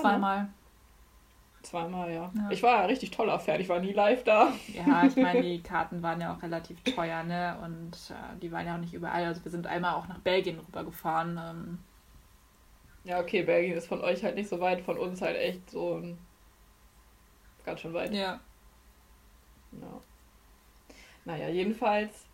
Zweimal. 1.62 2.12
Ja. 2.12 2.30
Ja. 2.34 2.50
Ich 2.50 2.62
war 2.62 2.80
ja 2.80 2.84
richtig 2.86 3.10
toller 3.10 3.38
Fan. 3.38 3.60
Ich 3.60 3.68
war 3.68 3.80
nie 3.80 3.92
live 3.92 4.24
da. 4.24 4.52
Ja, 4.74 5.04
ich 5.06 5.16
meine, 5.16 5.42
die 5.42 5.62
Karten 5.62 6.02
waren 6.02 6.20
ja 6.20 6.34
auch 6.34 6.42
relativ 6.42 6.82
teuer, 6.82 7.22
ne? 7.22 7.58
Und 7.62 7.92
äh, 8.10 8.38
die 8.40 8.50
waren 8.52 8.66
ja 8.66 8.74
auch 8.74 8.80
nicht 8.80 8.94
überall. 8.94 9.24
Also 9.24 9.44
wir 9.44 9.50
sind 9.50 9.66
einmal 9.66 9.94
auch 9.94 10.08
nach 10.08 10.18
Belgien 10.18 10.58
rübergefahren. 10.58 11.38
Ähm, 11.42 11.78
Ja, 13.04 13.20
okay, 13.20 13.42
Belgien 13.42 13.76
ist 13.76 13.86
von 13.88 14.00
euch 14.00 14.22
halt 14.22 14.34
nicht 14.36 14.48
so 14.48 14.60
weit, 14.60 14.80
von 14.82 14.98
uns 14.98 15.20
halt 15.22 15.36
echt 15.36 15.70
so 15.70 15.96
ein 15.98 16.18
ganz 17.64 17.80
schön 17.80 17.94
weit. 17.94 18.12
ja. 18.14 18.40
Ja. 19.72 20.00
Naja, 21.24 21.48
jedenfalls, 21.48 22.26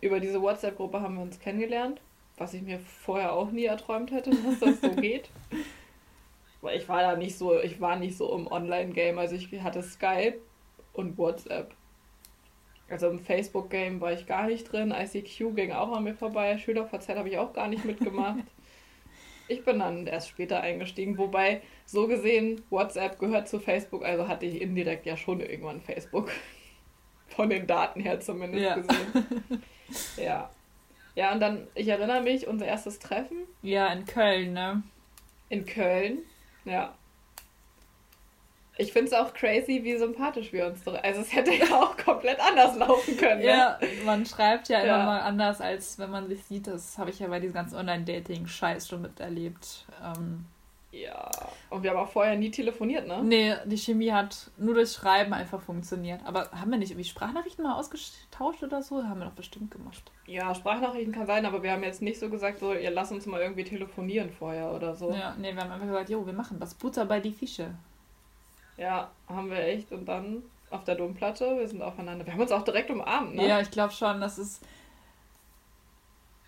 über 0.00 0.18
diese 0.18 0.40
WhatsApp-Gruppe 0.42 1.00
haben 1.00 1.14
wir 1.16 1.22
uns 1.22 1.38
kennengelernt, 1.38 2.00
was 2.36 2.54
ich 2.54 2.62
mir 2.62 2.80
vorher 2.80 3.32
auch 3.32 3.50
nie 3.50 3.66
erträumt 3.66 4.10
hätte, 4.10 4.30
dass 4.30 4.58
das 4.60 4.80
so 4.80 4.90
geht. 5.00 5.30
Weil 6.62 6.76
ich 6.78 6.88
war 6.88 7.00
da 7.02 7.16
nicht 7.16 7.36
so, 7.38 7.58
ich 7.60 7.80
war 7.80 7.96
nicht 7.96 8.16
so 8.16 8.34
im 8.36 8.46
Online-Game, 8.46 9.18
also 9.18 9.34
ich 9.34 9.50
hatte 9.62 9.82
Skype 9.82 10.38
und 10.92 11.16
WhatsApp. 11.16 11.74
Also 12.88 13.08
im 13.08 13.20
Facebook-Game 13.20 14.00
war 14.00 14.12
ich 14.12 14.26
gar 14.26 14.46
nicht 14.46 14.70
drin, 14.70 14.92
ICQ 14.96 15.54
ging 15.54 15.72
auch 15.72 15.92
an 15.92 16.04
mir 16.04 16.14
vorbei, 16.14 16.58
SchülerVZ 16.58 17.08
habe 17.10 17.28
ich 17.28 17.38
auch 17.38 17.52
gar 17.52 17.68
nicht 17.68 17.84
mitgemacht. 17.84 18.44
Ich 19.48 19.64
bin 19.64 19.80
dann 19.80 20.06
erst 20.06 20.28
später 20.28 20.60
eingestiegen, 20.60 21.18
wobei 21.18 21.60
so 21.84 22.06
gesehen 22.06 22.62
WhatsApp 22.70 23.18
gehört 23.18 23.48
zu 23.48 23.58
Facebook, 23.58 24.04
also 24.04 24.28
hatte 24.28 24.46
ich 24.46 24.62
indirekt 24.62 25.06
ja 25.06 25.16
schon 25.16 25.40
irgendwann 25.40 25.80
Facebook. 25.80 26.30
Von 27.26 27.50
den 27.50 27.66
Daten 27.66 27.98
her 27.98 28.20
zumindest 28.20 28.62
Ja. 28.64 28.74
gesehen. 28.76 29.62
Ja. 30.16 30.50
Ja, 31.16 31.32
und 31.32 31.40
dann, 31.40 31.66
ich 31.74 31.88
erinnere 31.88 32.20
mich, 32.22 32.46
unser 32.46 32.66
erstes 32.66 33.00
Treffen 33.00 33.38
Ja, 33.62 33.88
in 33.92 34.04
Köln, 34.04 34.52
ne? 34.52 34.84
in 35.48 35.66
Köln. 35.66 36.18
Ja. 36.64 36.94
Ich 38.76 38.92
finde 38.94 39.08
es 39.08 39.12
auch 39.12 39.34
crazy, 39.34 39.80
wie 39.84 39.96
sympathisch 39.98 40.52
wir 40.54 40.66
uns. 40.66 40.82
doch- 40.84 41.02
Also 41.02 41.20
es 41.20 41.34
hätte 41.34 41.52
ja 41.54 41.66
auch 41.82 41.96
komplett 41.98 42.40
anders 42.40 42.76
laufen 42.76 43.16
können. 43.18 43.40
Ne? 43.40 43.46
Ja, 43.46 43.78
man 44.06 44.24
schreibt 44.24 44.68
ja 44.70 44.78
immer 44.80 44.98
Ja. 44.98 45.04
mal 45.04 45.20
anders, 45.20 45.60
als 45.60 45.98
wenn 45.98 46.10
man 46.10 46.28
sich 46.28 46.42
sieht. 46.44 46.66
Das 46.66 46.96
habe 46.96 47.10
ich 47.10 47.18
ja 47.18 47.28
bei 47.28 47.40
diesem 47.40 47.54
ganzen 47.54 47.76
Online-Dating-Scheiß 47.76 48.88
schon 48.88 49.02
miterlebt. 49.02 49.84
Ähm, 50.02 50.46
Ja. 50.92 51.30
Und 51.68 51.84
wir 51.84 51.90
haben 51.90 51.98
auch 51.98 52.08
vorher 52.08 52.36
nie 52.36 52.50
telefoniert, 52.50 53.06
ne? 53.06 53.22
nee, 53.22 53.54
die 53.64 53.76
Chemie 53.76 54.10
hat 54.10 54.50
nur 54.58 54.74
durch 54.74 54.90
Schreiben 54.92 55.32
einfach 55.32 55.60
funktioniert. 55.60 56.20
Aber 56.24 56.50
haben 56.50 56.70
wir 56.70 56.78
nicht 56.78 56.90
irgendwie 56.90 57.08
Sprachnachrichten 57.08 57.62
mal 57.62 57.78
ausgetauscht 57.78 58.62
oder 58.62 58.82
so? 58.82 59.04
Haben 59.04 59.20
wir 59.20 59.26
doch 59.26 59.32
bestimmt 59.32 59.70
gemacht. 59.70 60.10
Ja, 60.26 60.52
Sprachnachrichten 60.52 61.12
kann 61.12 61.26
sein, 61.26 61.46
aber 61.46 61.62
wir 61.62 61.70
haben 61.70 61.84
jetzt 61.84 62.02
nicht 62.02 62.18
so 62.18 62.28
gesagt, 62.28 62.58
so, 62.58 62.74
ihr 62.74 62.90
lasst 62.90 63.12
uns 63.12 63.26
mal 63.26 63.40
irgendwie 63.40 63.64
telefonieren 63.64 64.30
vorher 64.30 64.72
oder 64.72 64.94
so. 64.94 65.12
Ja, 65.12 65.36
nee, 65.38 65.54
wir 65.54 65.62
haben 65.62 65.70
einfach 65.70 65.86
gesagt, 65.86 66.10
jo, 66.10 66.26
wir 66.26 66.32
machen 66.32 66.56
was. 66.58 66.74
Butter 66.74 67.06
bei 67.06 67.20
die 67.20 67.32
Fische. 67.32 67.72
Ja, 68.76 69.10
haben 69.28 69.50
wir 69.50 69.62
echt. 69.62 69.92
Und 69.92 70.06
dann 70.06 70.42
auf 70.70 70.84
der 70.84 70.96
Domplatte, 70.96 71.56
wir 71.56 71.68
sind 71.68 71.82
aufeinander. 71.82 72.26
Wir 72.26 72.32
haben 72.32 72.40
uns 72.40 72.52
auch 72.52 72.64
direkt 72.64 72.90
umarmt, 72.90 73.34
ne? 73.34 73.46
Ja, 73.46 73.60
ich 73.60 73.70
glaube 73.70 73.92
schon, 73.92 74.20
das 74.20 74.38
ist 74.38 74.64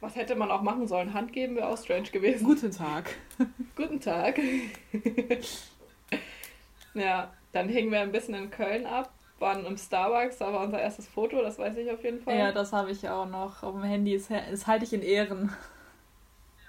Was 0.03 0.17
hätte 0.17 0.35
man 0.35 0.51
auch 0.51 0.63
machen 0.63 0.89
sollen? 0.89 1.15
Hand 1.15 1.33
geben 1.33 1.55
wäre 1.55 1.69
auch 1.69 1.79
strange 1.79 2.11
gewesen. 2.11 2.45
guten 2.45 2.73
Tag. 2.73 3.09
Guten 3.77 4.01
Tag. 4.01 4.37
ja, 6.95 7.33
dann 7.53 7.69
hingen 7.69 7.93
wir 7.93 8.01
ein 8.01 8.11
bisschen 8.11 8.35
in 8.35 8.51
Köln 8.51 8.85
ab, 8.85 9.13
waren 9.39 9.65
im 9.65 9.77
Starbucks, 9.77 10.39
da 10.39 10.53
war 10.53 10.65
unser 10.65 10.81
erstes 10.81 11.07
Foto, 11.07 11.41
das 11.41 11.57
weiß 11.57 11.77
ich 11.77 11.89
auf 11.89 12.03
jeden 12.03 12.21
Fall. 12.21 12.37
Ja, 12.37 12.51
das 12.51 12.73
habe 12.73 12.91
ich 12.91 13.09
auch 13.09 13.27
noch 13.27 13.63
auf 13.63 13.75
dem 13.75 13.85
Handy. 13.85 14.21
Das, 14.29 14.67
halte 14.67 14.85
ich 14.85 14.93
in 14.93 15.03
Ehren. 15.03 15.53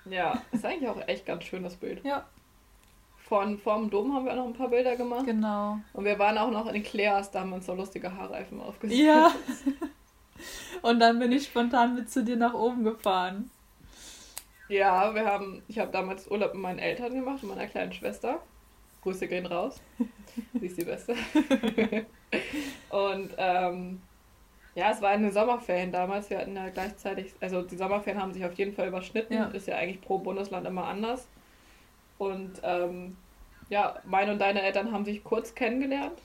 Ja, 0.06 0.40
ist 0.52 0.64
eigentlich 0.64 0.88
auch 0.88 1.02
echt 1.08 1.26
ganz 1.26 1.46
schön, 1.46 1.64
das 1.64 1.76
Bild. 1.76 2.06
Ja, 2.06 2.28
Von, 3.18 3.58
vorm 3.58 3.90
Dom 3.90 4.14
haben 4.14 4.28
wir 4.28 4.36
noch 4.36 4.46
ein 4.46 4.54
paar 4.54 4.70
Bilder 4.70 4.96
gemacht. 4.96 5.26
genau. 5.26 5.80
Und 5.94 6.06
wir 6.06 6.20
waren 6.20 6.38
auch 6.38 6.52
noch 6.52 6.72
in 6.72 6.84
Claire's, 6.84 7.32
da 7.32 7.40
haben 7.40 7.50
wir 7.50 7.56
uns 7.56 7.66
so 7.66 7.74
lustige 7.74 8.16
Haarreifen 8.16 8.62
aufgesetzt. 8.62 9.02
Ja. 9.02 9.32
Und 10.82 11.00
dann 11.00 11.20
bin 11.20 11.32
ich 11.32 11.46
spontan 11.46 11.96
mit 11.96 12.10
zu 12.10 12.24
dir 12.24 12.36
nach 12.36 12.54
oben 12.54 12.84
gefahren. 12.84 13.50
Ja, 14.70 15.14
wir 15.14 15.26
haben, 15.26 15.62
ich 15.68 15.80
habe 15.80 15.92
damals 15.92 16.30
Urlaub 16.30 16.54
mit 16.54 16.62
meinen 16.62 16.80
Eltern 16.80 17.14
gemacht 17.14 17.44
und 17.44 17.50
meiner 17.50 17.68
kleinen 17.68 17.94
Schwester. 17.94 18.40
Grüße 19.04 19.28
gehen 19.28 19.46
raus. 19.46 19.82
Sie 20.54 20.66
ist 20.66 20.78
die 20.78 20.86
Beste. 20.86 21.14
und 22.90 23.32
ähm, 23.38 24.02
ja, 24.76 24.92
es 24.92 25.02
war 25.02 25.10
eine 25.10 25.32
Sommerferien 25.32 25.92
damals. 25.92 26.30
Wir 26.30 26.40
hatten 26.40 26.56
ja 26.56 26.70
gleichzeitig, 26.70 27.34
also 27.42 27.62
die 27.62 27.76
Sommerferien 27.76 28.22
haben 28.22 28.34
sich 28.34 28.46
auf 28.46 28.54
jeden 28.54 28.74
Fall 28.74 28.88
überschnitten. 28.88 29.34
Ja. 29.34 29.46
Ist 29.48 29.68
ja 29.68 29.76
eigentlich 29.76 30.02
pro 30.02 30.18
Bundesland 30.18 30.66
immer 30.66 30.86
anders. 30.86 31.28
Und 32.18 32.62
ähm, 32.64 33.18
ja, 33.70 34.00
meine 34.06 34.32
und 34.32 34.40
deine 34.40 34.62
Eltern 34.62 34.92
haben 34.92 35.06
sich 35.06 35.24
kurz 35.24 35.54
kennengelernt. 35.54 36.20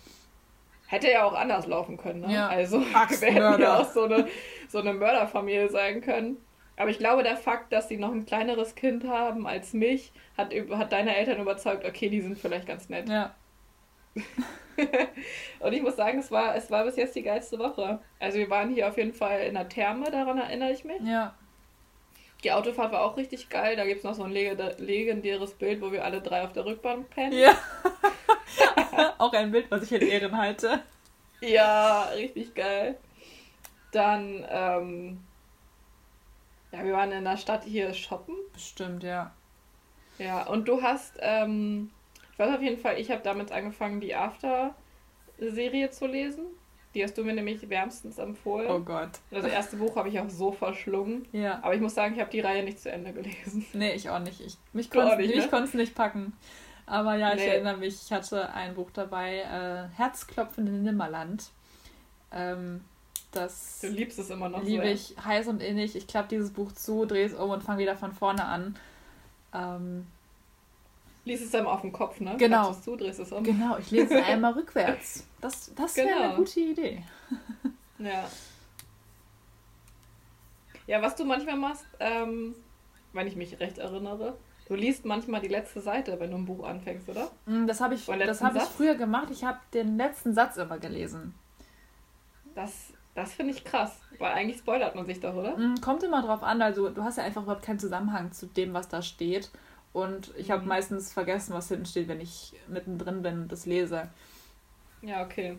Hätte 0.90 1.10
ja 1.10 1.24
auch 1.24 1.34
anders 1.34 1.66
laufen 1.66 1.98
können, 1.98 2.22
ne? 2.22 2.32
Ja. 2.32 2.48
Also 2.48 2.80
wir 2.80 3.30
hätten 3.30 3.60
ja 3.60 3.78
auch 3.78 3.90
so 3.90 4.04
eine, 4.04 4.26
so 4.68 4.78
eine 4.78 4.94
Mörderfamilie 4.94 5.68
sein 5.68 6.00
können. 6.00 6.38
Aber 6.78 6.88
ich 6.88 6.98
glaube, 6.98 7.22
der 7.22 7.36
Fakt, 7.36 7.72
dass 7.74 7.88
sie 7.88 7.98
noch 7.98 8.10
ein 8.10 8.24
kleineres 8.24 8.74
Kind 8.74 9.06
haben 9.06 9.46
als 9.46 9.74
mich, 9.74 10.12
hat, 10.36 10.54
hat 10.54 10.92
deine 10.92 11.14
Eltern 11.14 11.40
überzeugt, 11.40 11.84
okay, 11.84 12.08
die 12.08 12.22
sind 12.22 12.38
vielleicht 12.38 12.66
ganz 12.66 12.88
nett. 12.88 13.06
Ja. 13.06 13.34
und 15.60 15.72
ich 15.74 15.82
muss 15.82 15.96
sagen, 15.96 16.20
es 16.20 16.30
war, 16.30 16.56
es 16.56 16.70
war 16.70 16.84
bis 16.84 16.96
jetzt 16.96 17.14
die 17.16 17.22
geilste 17.22 17.58
Woche. 17.58 18.00
Also 18.18 18.38
wir 18.38 18.48
waren 18.48 18.70
hier 18.70 18.88
auf 18.88 18.96
jeden 18.96 19.12
Fall 19.12 19.40
in 19.40 19.54
der 19.54 19.68
Therme, 19.68 20.10
daran 20.10 20.38
erinnere 20.38 20.72
ich 20.72 20.84
mich. 20.84 21.02
Ja. 21.02 21.34
Die 22.44 22.52
Autofahrt 22.52 22.92
war 22.92 23.02
auch 23.02 23.16
richtig 23.16 23.48
geil. 23.48 23.76
Da 23.76 23.84
gibt 23.84 23.98
es 23.98 24.04
noch 24.04 24.14
so 24.14 24.22
ein 24.22 24.30
legendäres 24.30 25.54
Bild, 25.54 25.80
wo 25.80 25.90
wir 25.90 26.04
alle 26.04 26.20
drei 26.20 26.42
auf 26.42 26.52
der 26.52 26.64
Rückbahn 26.64 27.04
pennen. 27.06 27.36
Ja. 27.36 27.56
auch 29.18 29.32
ein 29.32 29.50
Bild, 29.50 29.70
was 29.70 29.82
ich 29.82 29.92
in 29.92 30.02
Ehren 30.02 30.36
halte. 30.36 30.80
Ja, 31.40 32.04
richtig 32.14 32.54
geil. 32.54 32.96
Dann, 33.90 34.46
ähm, 34.48 35.24
ja, 36.72 36.84
wir 36.84 36.92
waren 36.92 37.12
in 37.12 37.24
der 37.24 37.36
Stadt 37.36 37.64
hier 37.64 37.92
shoppen. 37.94 38.36
Bestimmt, 38.52 39.02
ja. 39.02 39.32
Ja, 40.18 40.46
und 40.46 40.68
du 40.68 40.82
hast, 40.82 41.16
ähm, 41.20 41.90
ich 42.32 42.38
weiß 42.38 42.54
auf 42.54 42.62
jeden 42.62 42.80
Fall, 42.80 43.00
ich 43.00 43.10
habe 43.10 43.22
damit 43.22 43.52
angefangen, 43.52 44.00
die 44.00 44.14
After-Serie 44.14 45.90
zu 45.90 46.06
lesen. 46.06 46.46
Die 46.94 47.04
hast 47.04 47.18
du 47.18 47.24
mir 47.24 47.34
nämlich 47.34 47.68
wärmstens 47.68 48.18
empfohlen. 48.18 48.70
Oh 48.70 48.80
Gott. 48.80 49.10
Das 49.30 49.44
erste 49.44 49.76
Buch 49.76 49.94
habe 49.96 50.08
ich 50.08 50.18
auch 50.18 50.30
so 50.30 50.52
verschlungen. 50.52 51.26
Ja. 51.32 51.58
Aber 51.62 51.74
ich 51.74 51.80
muss 51.80 51.94
sagen, 51.94 52.14
ich 52.14 52.20
habe 52.20 52.30
die 52.30 52.40
Reihe 52.40 52.64
nicht 52.64 52.80
zu 52.80 52.90
Ende 52.90 53.12
gelesen. 53.12 53.66
Nee, 53.74 53.92
ich 53.92 54.08
auch 54.08 54.20
nicht. 54.20 54.40
Ich, 54.40 54.56
mich 54.72 54.90
konnte 54.90 55.22
es 55.22 55.74
ne? 55.74 55.80
nicht 55.80 55.94
packen. 55.94 56.32
Aber 56.86 57.16
ja, 57.16 57.34
ich 57.34 57.40
nee. 57.40 57.48
erinnere 57.48 57.76
mich, 57.76 58.00
ich 58.02 58.12
hatte 58.12 58.50
ein 58.54 58.74
Buch 58.74 58.90
dabei, 58.90 59.40
äh, 59.40 59.96
Herzklopfen 59.96 60.66
in 60.66 60.82
Nimmerland. 60.82 61.50
Ähm, 62.32 62.80
das 63.32 63.80
du 63.82 63.88
liebst 63.88 64.18
es 64.18 64.30
immer 64.30 64.48
noch 64.48 64.62
liebe 64.62 64.84
so, 64.84 64.88
ich 64.88 65.14
heiß 65.22 65.48
und 65.48 65.62
innig. 65.62 65.96
Ich 65.96 66.06
klappe 66.06 66.28
dieses 66.28 66.50
Buch 66.50 66.72
zu, 66.72 67.04
drehe 67.04 67.26
es 67.26 67.34
um 67.34 67.50
und 67.50 67.62
fange 67.62 67.80
wieder 67.80 67.96
von 67.96 68.12
vorne 68.12 68.44
an. 68.44 68.76
Ähm, 69.54 70.06
Lies 71.28 71.42
es 71.42 71.50
dann 71.50 71.66
auf 71.66 71.82
den 71.82 71.92
Kopf, 71.92 72.20
ne? 72.20 72.36
Genau. 72.38 72.72
Zu, 72.72 72.96
drehst 72.96 73.20
es 73.20 73.30
um. 73.32 73.44
Genau, 73.44 73.76
ich 73.76 73.90
lese 73.90 74.18
es 74.18 74.26
einmal 74.26 74.52
rückwärts. 74.54 75.26
Das, 75.42 75.70
das 75.74 75.92
genau. 75.92 76.08
wäre 76.08 76.20
eine 76.20 76.36
gute 76.36 76.60
Idee. 76.60 77.04
ja. 77.98 78.24
Ja, 80.86 81.02
was 81.02 81.16
du 81.16 81.26
manchmal 81.26 81.56
machst, 81.56 81.84
ähm, 82.00 82.54
wenn 83.12 83.26
ich 83.26 83.36
mich 83.36 83.60
recht 83.60 83.76
erinnere, 83.76 84.38
du 84.68 84.74
liest 84.74 85.04
manchmal 85.04 85.42
die 85.42 85.48
letzte 85.48 85.82
Seite, 85.82 86.18
wenn 86.18 86.30
du 86.30 86.38
ein 86.38 86.46
Buch 86.46 86.66
anfängst, 86.66 87.06
oder? 87.10 87.30
Mm, 87.44 87.66
das 87.66 87.82
habe 87.82 87.94
ich, 87.94 88.06
das 88.06 88.42
hab 88.42 88.56
ich 88.56 88.62
früher 88.62 88.94
gemacht. 88.94 89.28
Ich 89.30 89.44
habe 89.44 89.58
den 89.74 89.98
letzten 89.98 90.32
Satz 90.32 90.56
immer 90.56 90.78
gelesen. 90.78 91.34
Das, 92.54 92.94
das 93.14 93.34
finde 93.34 93.52
ich 93.52 93.64
krass, 93.64 94.00
weil 94.18 94.32
eigentlich 94.32 94.60
spoilert 94.60 94.94
man 94.94 95.04
sich 95.04 95.20
doch, 95.20 95.34
oder? 95.34 95.58
Mm, 95.58 95.78
kommt 95.82 96.02
immer 96.02 96.22
drauf 96.22 96.42
an, 96.42 96.62
also 96.62 96.88
du 96.88 97.04
hast 97.04 97.18
ja 97.18 97.24
einfach 97.24 97.42
überhaupt 97.42 97.66
keinen 97.66 97.78
Zusammenhang 97.78 98.32
zu 98.32 98.46
dem, 98.46 98.72
was 98.72 98.88
da 98.88 99.02
steht. 99.02 99.50
Und 99.92 100.32
ich 100.36 100.50
habe 100.50 100.62
mhm. 100.62 100.68
meistens 100.68 101.12
vergessen, 101.12 101.54
was 101.54 101.68
hinten 101.68 101.86
steht, 101.86 102.08
wenn 102.08 102.20
ich 102.20 102.54
mittendrin 102.68 103.22
bin 103.22 103.42
und 103.42 103.52
das 103.52 103.66
lese. 103.66 104.08
Ja, 105.02 105.22
okay. 105.22 105.58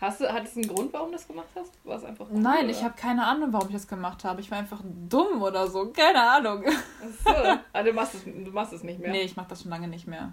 Hast 0.00 0.20
du, 0.20 0.32
hat 0.32 0.44
es 0.44 0.56
einen 0.56 0.66
Grund, 0.66 0.92
warum 0.92 1.08
du 1.08 1.12
das 1.12 1.28
gemacht 1.28 1.46
hast? 1.54 1.72
War 1.84 1.96
es 1.96 2.02
einfach 2.02 2.26
cool, 2.28 2.40
Nein, 2.40 2.64
oder? 2.64 2.70
ich 2.70 2.82
habe 2.82 2.94
keine 2.96 3.24
Ahnung, 3.24 3.52
warum 3.52 3.68
ich 3.68 3.74
das 3.74 3.86
gemacht 3.86 4.24
habe. 4.24 4.40
Ich 4.40 4.50
war 4.50 4.58
einfach 4.58 4.80
dumm 5.08 5.40
oder 5.40 5.68
so. 5.68 5.92
Keine 5.92 6.20
Ahnung. 6.20 6.64
Ach 6.66 7.24
so. 7.24 7.58
Also 7.72 7.90
du 7.90 7.94
machst 7.94 8.14
es, 8.14 8.24
du 8.24 8.50
machst 8.50 8.72
es 8.72 8.82
nicht 8.82 8.98
mehr? 8.98 9.12
Nee, 9.12 9.22
ich 9.22 9.36
mache 9.36 9.50
das 9.50 9.62
schon 9.62 9.70
lange 9.70 9.86
nicht 9.86 10.08
mehr. 10.08 10.32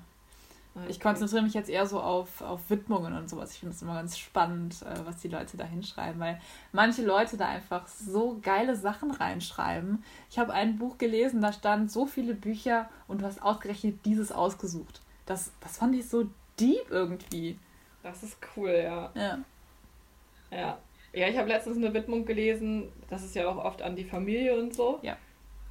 Okay. 0.82 0.92
Ich 0.92 1.00
konzentriere 1.00 1.44
mich 1.44 1.54
jetzt 1.54 1.70
eher 1.70 1.86
so 1.86 2.00
auf, 2.00 2.42
auf 2.42 2.70
Widmungen 2.70 3.16
und 3.16 3.30
sowas. 3.30 3.54
Ich 3.54 3.60
finde 3.60 3.76
es 3.76 3.82
immer 3.82 3.96
ganz 3.96 4.18
spannend, 4.18 4.82
äh, 4.84 5.06
was 5.06 5.18
die 5.18 5.28
Leute 5.28 5.58
da 5.58 5.66
hinschreiben, 5.66 6.20
weil 6.20 6.40
manche 6.72 7.04
Leute 7.04 7.38
da 7.38 7.48
einfach 7.48 7.88
so 7.88 8.40
geile 8.42 8.76
Sachen 8.76 9.12
reinschreiben. 9.12 10.04
Ich 10.30 10.40
habe 10.40 10.54
ein 10.54 10.78
Buch 10.78 10.98
gelesen, 10.98 11.42
da 11.42 11.54
stand 11.54 11.92
so 11.92 12.06
viele 12.06 12.34
Bücher 12.34 12.90
und 13.08 13.22
du 13.22 13.26
hast 13.26 13.42
ausgerechnet 13.42 14.06
dieses 14.06 14.32
ausgesucht. 14.32 15.02
Das, 15.26 15.52
das 15.62 15.78
fand 15.78 15.96
ich 15.96 16.08
so 16.08 16.30
deep 16.60 16.90
irgendwie. 16.90 17.58
Das 18.04 18.24
ist 18.24 18.38
cool, 18.56 18.72
ja. 18.72 19.12
Ja. 19.16 19.40
Ja. 20.52 20.78
Ja, 21.12 21.28
ich 21.28 21.38
habe 21.38 21.48
letztens 21.48 21.78
eine 21.78 21.94
Widmung 21.94 22.26
gelesen, 22.26 22.92
das 23.10 23.24
ist 23.24 23.36
ja 23.36 23.48
auch 23.48 23.58
oft 23.58 23.82
an 23.82 23.96
die 23.96 24.04
Familie 24.04 24.58
und 24.60 24.74
so. 24.74 25.00
Ja. 25.02 25.18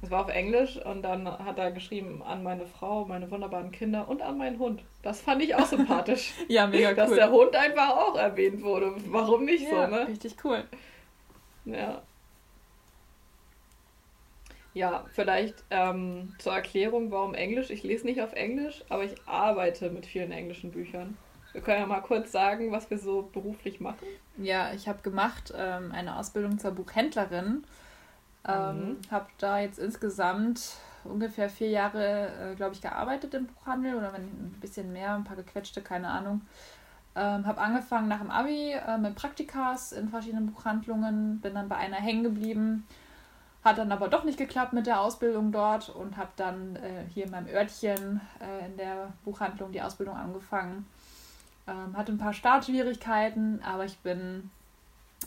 Das 0.01 0.11
war 0.11 0.21
auf 0.21 0.29
Englisch 0.29 0.77
und 0.77 1.01
dann 1.01 1.27
hat 1.27 1.57
er 1.57 1.71
geschrieben 1.71 2.23
an 2.23 2.41
meine 2.41 2.65
Frau, 2.65 3.03
meine 3.05 3.29
wunderbaren 3.29 3.71
Kinder 3.71 4.07
und 4.07 4.21
an 4.21 4.37
meinen 4.37 4.57
Hund. 4.57 4.81
Das 5.01 5.19
fand 5.19 5.41
ich 5.43 5.55
auch 5.55 5.65
sympathisch. 5.65 6.33
ja, 6.47 6.67
mega 6.67 6.89
cool. 6.89 6.95
Dass 6.95 7.13
der 7.13 7.31
Hund 7.31 7.55
einfach 7.55 7.89
auch 7.97 8.15
erwähnt 8.15 8.61
wurde. 8.61 8.93
Warum 9.07 9.43
nicht 9.43 9.63
ja, 9.63 9.89
so, 9.89 9.95
ne? 9.95 10.07
Richtig 10.07 10.35
cool. 10.43 10.63
Ja. 11.65 12.01
Ja, 14.73 15.05
vielleicht 15.13 15.55
ähm, 15.71 16.33
zur 16.39 16.53
Erklärung, 16.53 17.11
warum 17.11 17.33
Englisch. 17.33 17.69
Ich 17.69 17.83
lese 17.83 18.05
nicht 18.05 18.21
auf 18.21 18.33
Englisch, 18.33 18.83
aber 18.87 19.03
ich 19.03 19.15
arbeite 19.25 19.89
mit 19.89 20.05
vielen 20.05 20.31
englischen 20.31 20.71
Büchern. 20.71 21.17
Wir 21.51 21.61
können 21.61 21.81
ja 21.81 21.87
mal 21.87 22.01
kurz 22.01 22.31
sagen, 22.31 22.71
was 22.71 22.89
wir 22.89 22.99
so 22.99 23.27
beruflich 23.33 23.79
machen. 23.79 24.05
Ja, 24.37 24.71
ich 24.71 24.87
habe 24.87 25.01
gemacht 25.01 25.51
ähm, 25.57 25.91
eine 25.91 26.17
Ausbildung 26.17 26.59
zur 26.59 26.71
Buchhändlerin 26.71 27.63
ähm, 28.47 28.77
mhm. 28.77 28.97
Habe 29.11 29.27
da 29.37 29.59
jetzt 29.59 29.79
insgesamt 29.79 30.77
ungefähr 31.03 31.49
vier 31.49 31.69
Jahre, 31.69 32.51
äh, 32.51 32.55
glaube 32.55 32.73
ich, 32.73 32.81
gearbeitet 32.81 33.33
im 33.33 33.47
Buchhandel 33.47 33.95
oder 33.95 34.13
wenn 34.13 34.23
ein 34.23 34.57
bisschen 34.61 34.91
mehr, 34.93 35.15
ein 35.15 35.23
paar 35.23 35.35
gequetschte, 35.35 35.81
keine 35.81 36.09
Ahnung. 36.09 36.41
Ähm, 37.15 37.45
habe 37.45 37.59
angefangen 37.59 38.07
nach 38.07 38.19
dem 38.19 38.31
Abi 38.31 38.71
äh, 38.71 38.97
mit 38.97 39.15
Praktikas 39.15 39.91
in 39.91 40.09
verschiedenen 40.09 40.51
Buchhandlungen, 40.51 41.39
bin 41.41 41.55
dann 41.55 41.67
bei 41.67 41.75
einer 41.75 41.97
hängen 41.97 42.23
geblieben, 42.23 42.87
hat 43.63 43.77
dann 43.77 43.91
aber 43.91 44.07
doch 44.07 44.23
nicht 44.23 44.37
geklappt 44.37 44.73
mit 44.73 44.85
der 44.85 45.01
Ausbildung 45.01 45.51
dort 45.51 45.89
und 45.89 46.17
habe 46.17 46.29
dann 46.35 46.75
äh, 46.77 47.05
hier 47.13 47.25
in 47.25 47.31
meinem 47.31 47.47
Örtchen 47.47 48.21
äh, 48.39 48.67
in 48.67 48.77
der 48.77 49.11
Buchhandlung 49.25 49.71
die 49.71 49.81
Ausbildung 49.81 50.15
angefangen. 50.15 50.85
Ähm, 51.67 51.97
hatte 51.97 52.11
ein 52.11 52.17
paar 52.17 52.33
Startschwierigkeiten, 52.33 53.61
aber 53.63 53.85
ich 53.85 53.97
bin 53.99 54.49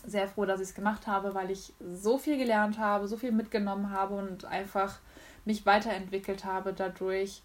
sehr 0.05 0.29
froh, 0.29 0.45
dass 0.45 0.61
ich 0.61 0.69
es 0.69 0.75
gemacht 0.75 1.07
habe, 1.07 1.35
weil 1.35 1.51
ich 1.51 1.73
so 1.81 2.19
viel 2.19 2.38
gelernt 2.38 2.79
habe, 2.79 3.09
so 3.09 3.17
viel 3.17 3.33
mitgenommen 3.33 3.91
habe 3.91 4.15
und 4.15 4.45
einfach 4.45 4.99
mich 5.45 5.67
weiterentwickelt 5.67 6.45
habe 6.45 6.73
dadurch 6.73 7.43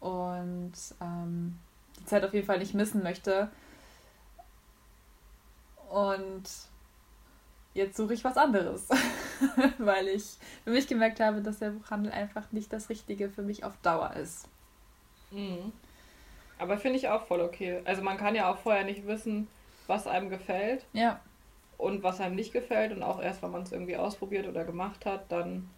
und 0.00 0.72
ähm, 1.00 1.58
die 1.98 2.04
Zeit 2.04 2.24
auf 2.24 2.34
jeden 2.34 2.46
Fall 2.46 2.58
nicht 2.58 2.74
missen 2.74 3.02
möchte. 3.02 3.50
Und 5.88 6.44
jetzt 7.74 7.96
suche 7.96 8.14
ich 8.14 8.24
was 8.24 8.36
anderes, 8.36 8.88
weil 9.78 10.08
ich 10.08 10.36
für 10.64 10.70
mich 10.70 10.86
gemerkt 10.86 11.20
habe, 11.20 11.40
dass 11.40 11.58
der 11.58 11.70
Buchhandel 11.70 12.12
einfach 12.12 12.52
nicht 12.52 12.72
das 12.72 12.88
Richtige 12.88 13.30
für 13.30 13.42
mich 13.42 13.64
auf 13.64 13.76
Dauer 13.82 14.14
ist. 14.14 14.48
Mhm. 15.30 15.72
Aber 16.58 16.76
finde 16.76 16.98
ich 16.98 17.08
auch 17.08 17.26
voll 17.26 17.40
okay. 17.40 17.80
Also 17.84 18.02
man 18.02 18.18
kann 18.18 18.34
ja 18.34 18.50
auch 18.52 18.58
vorher 18.58 18.84
nicht 18.84 19.06
wissen, 19.06 19.48
was 19.86 20.06
einem 20.06 20.28
gefällt. 20.28 20.84
Ja 20.92 21.20
und 21.78 22.02
was 22.02 22.20
einem 22.20 22.34
nicht 22.34 22.52
gefällt 22.52 22.92
und 22.92 23.02
auch 23.02 23.22
erst, 23.22 23.42
wenn 23.42 23.52
man 23.52 23.62
es 23.62 23.72
irgendwie 23.72 23.96
ausprobiert 23.96 24.46
oder 24.46 24.64
gemacht 24.64 25.06
hat, 25.06 25.30
dann 25.32 25.70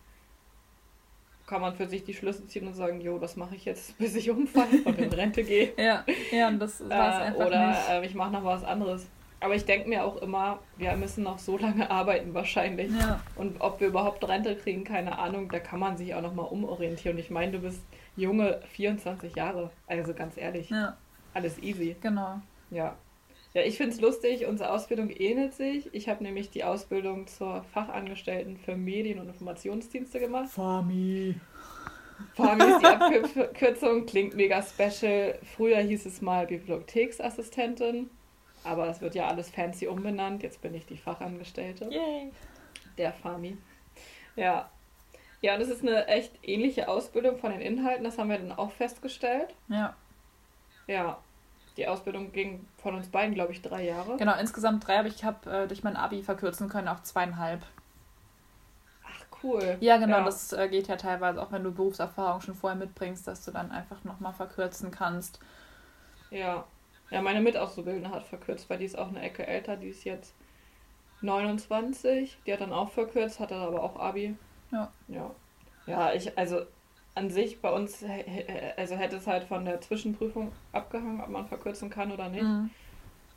kann 1.47 1.61
man 1.61 1.75
für 1.75 1.87
sich 1.87 2.05
die 2.05 2.15
Schlüsse 2.15 2.47
ziehen 2.47 2.67
und 2.67 2.75
sagen, 2.75 3.01
jo, 3.01 3.19
das 3.19 3.37
mache 3.37 3.55
ich 3.55 3.65
jetzt, 3.65 3.97
bis 3.99 4.17
ich 4.17 4.31
umfalle 4.31 4.83
und 4.85 4.99
in 4.99 5.13
Rente 5.13 5.45
gehe. 5.45 5.73
ja, 5.77 6.05
ja, 6.33 6.49
und 6.49 6.59
das 6.59 6.81
war 6.89 7.21
äh, 7.21 7.25
einfach 7.25 7.47
Oder 7.47 7.69
nicht. 7.69 7.89
Äh, 7.91 8.07
ich 8.07 8.15
mache 8.15 8.33
noch 8.33 8.45
was 8.45 8.65
anderes. 8.65 9.09
Aber 9.43 9.55
ich 9.55 9.65
denke 9.65 9.89
mir 9.89 10.05
auch 10.05 10.17
immer, 10.19 10.61
wir 10.77 10.95
müssen 10.97 11.25
noch 11.25 11.39
so 11.39 11.57
lange 11.57 11.91
arbeiten 11.91 12.35
wahrscheinlich. 12.35 12.93
Ja. 12.93 13.21
Und 13.37 13.61
ob 13.61 13.81
wir 13.81 13.89
überhaupt 13.89 14.27
Rente 14.29 14.55
kriegen, 14.55 14.85
keine 14.85 15.19
Ahnung, 15.19 15.49
da 15.49 15.59
kann 15.59 15.81
man 15.81 15.97
sich 15.97 16.15
auch 16.15 16.21
noch 16.21 16.35
mal 16.35 16.43
umorientieren. 16.43 17.17
Und 17.17 17.21
ich 17.23 17.31
meine, 17.31 17.53
du 17.53 17.59
bist 17.61 17.83
junge 18.17 18.61
24 18.73 19.35
Jahre, 19.35 19.71
also 19.87 20.13
ganz 20.13 20.37
ehrlich. 20.37 20.69
Ja. 20.69 20.97
Alles 21.33 21.59
easy. 21.59 21.97
Genau. 22.03 22.41
Ja, 22.71 22.97
ja, 23.53 23.63
ich 23.63 23.77
finde 23.77 23.95
es 23.95 24.01
lustig, 24.01 24.47
unsere 24.47 24.71
Ausbildung 24.71 25.11
ähnelt 25.11 25.55
sich. 25.55 25.93
Ich 25.93 26.09
habe 26.09 26.23
nämlich 26.23 26.51
die 26.51 26.63
Ausbildung 26.63 27.27
zur 27.27 27.65
Fachangestellten 27.65 28.57
für 28.57 28.77
Medien- 28.77 29.19
und 29.19 29.29
Informationsdienste 29.29 30.21
gemacht. 30.21 30.51
FAMI. 30.51 31.35
FAMI 32.35 32.65
ist 32.65 32.81
die 32.81 32.87
Abkürzung, 33.43 34.07
klingt 34.07 34.37
mega 34.37 34.63
special. 34.63 35.37
Früher 35.57 35.79
hieß 35.79 36.07
es 36.07 36.21
mal 36.21 36.47
Bibliotheksassistentin, 36.47 38.09
aber 38.63 38.89
es 38.89 39.01
wird 39.01 39.17
ja 39.17 39.27
alles 39.27 39.51
fancy 39.51 39.89
umbenannt. 39.89 40.45
Jetzt 40.45 40.63
bin 40.63 40.75
ich 40.75 40.87
die 40.87 40.97
Fachangestellte. 40.97 41.87
Yay. 41.87 42.31
Der 42.99 43.13
FAMI. 43.13 43.57
Ja. 44.37 44.71
Ja, 45.43 45.57
und 45.57 45.63
es 45.63 45.71
ist 45.71 45.83
eine 45.83 46.07
echt 46.07 46.33
ähnliche 46.43 46.87
Ausbildung 46.87 47.39
von 47.39 47.51
den 47.51 47.63
Inhalten, 47.63 48.05
das 48.05 48.19
haben 48.19 48.29
wir 48.29 48.39
dann 48.39 48.53
auch 48.53 48.71
festgestellt. 48.71 49.55
Ja. 49.69 49.97
Ja, 50.87 51.19
die 51.77 51.87
Ausbildung 51.87 52.33
ging 52.33 52.67
von 52.79 52.95
uns 52.95 53.09
beiden, 53.09 53.35
glaube 53.35 53.53
ich, 53.53 53.63
drei 53.63 53.85
Jahre. 53.85 54.17
Genau, 54.17 54.39
insgesamt 54.39 54.87
drei, 54.87 54.99
aber 54.99 55.09
ich 55.09 55.25
habe 55.25 55.51
äh, 55.51 55.69
durch 55.69 55.83
mein 55.83 55.97
Abi 55.97 56.23
verkürzen 56.23 56.69
können 56.69 56.89
auf 56.89 57.03
zweieinhalb. 57.03 57.63
Ach 59.05 59.25
cool. 59.43 59.77
Ja, 59.81 59.97
genau, 59.97 60.19
ja. 60.19 60.25
das 60.25 60.53
äh, 60.53 60.69
geht 60.69 60.89
ja 60.89 60.97
teilweise 60.97 61.41
auch, 61.41 61.53
wenn 61.53 61.65
du 61.65 61.73
Berufserfahrung 61.73 62.41
schon 62.41 62.55
vorher 62.55 62.79
mitbringst, 62.79 63.27
dass 63.27 63.45
du 63.45 63.51
dann 63.51 63.71
einfach 63.71 64.05
nochmal 64.05 64.33
verkürzen 64.33 64.91
kannst. 64.91 65.41
Ja. 66.31 66.65
Ja, 67.11 67.23
meine 67.23 67.41
Mitauszubildende 67.41 68.11
hat 68.11 68.23
verkürzt, 68.25 68.71
weil 68.71 68.79
die 68.79 68.85
ist 68.85 68.97
auch 68.97 69.09
eine 69.09 69.21
Ecke 69.21 69.45
älter, 69.45 69.77
die 69.77 69.89
ist 69.89 70.05
jetzt 70.05 70.33
29, 71.23 72.39
die 72.47 72.53
hat 72.53 72.61
dann 72.61 72.73
auch 72.73 72.91
verkürzt, 72.91 73.41
hat 73.41 73.51
dann 73.51 73.63
aber 73.63 73.83
auch 73.83 73.97
Abi. 73.97 74.37
Ja. 74.71 74.93
Ja. 75.09 75.31
Ja, 75.87 76.13
ich, 76.13 76.39
also 76.39 76.63
an 77.21 77.31
sich 77.31 77.61
bei 77.61 77.71
uns, 77.71 78.03
also 78.77 78.97
hätte 78.97 79.17
es 79.17 79.27
halt 79.27 79.45
von 79.45 79.65
der 79.65 79.81
Zwischenprüfung 79.81 80.53
abgehangen, 80.73 81.21
ob 81.21 81.29
man 81.29 81.47
verkürzen 81.47 81.91
kann 81.91 82.11
oder 82.11 82.29
nicht. 82.29 82.43
Mhm. 82.43 82.71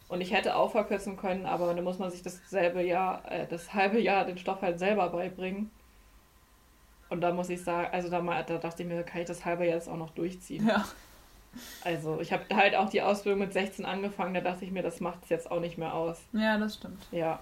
Und 0.07 0.21
ich 0.21 0.31
hätte 0.31 0.55
auch 0.55 0.71
verkürzen 0.71 1.17
können, 1.17 1.45
aber 1.45 1.73
dann 1.73 1.83
muss 1.83 1.99
man 1.99 2.09
sich 2.11 2.21
dasselbe 2.21 2.81
Jahr, 2.83 3.29
äh, 3.29 3.47
das 3.47 3.73
halbe 3.73 3.99
Jahr 3.99 4.25
den 4.25 4.37
Stoff 4.37 4.61
halt 4.61 4.79
selber 4.79 5.09
beibringen. 5.09 5.69
Und 7.09 7.21
da 7.21 7.33
muss 7.33 7.49
ich 7.49 7.63
sagen, 7.63 7.89
also 7.91 8.09
da, 8.09 8.21
da 8.21 8.57
dachte 8.57 8.83
ich 8.83 8.89
mir, 8.89 9.03
kann 9.03 9.21
ich 9.21 9.27
das 9.27 9.43
halbe 9.43 9.65
Jahr 9.65 9.75
jetzt 9.75 9.89
auch 9.89 9.97
noch 9.97 10.11
durchziehen. 10.11 10.67
Ja. 10.67 10.85
Also 11.83 12.19
ich 12.21 12.33
habe 12.33 12.43
halt 12.55 12.75
auch 12.75 12.89
die 12.89 13.01
Ausbildung 13.01 13.41
mit 13.41 13.53
16 13.53 13.85
angefangen, 13.85 14.33
da 14.33 14.41
dachte 14.41 14.65
ich 14.65 14.71
mir, 14.71 14.81
das 14.81 14.99
macht 14.99 15.23
es 15.23 15.29
jetzt 15.29 15.51
auch 15.51 15.59
nicht 15.59 15.77
mehr 15.77 15.93
aus. 15.93 16.21
Ja, 16.31 16.57
das 16.57 16.75
stimmt. 16.75 17.05
Ja. 17.11 17.39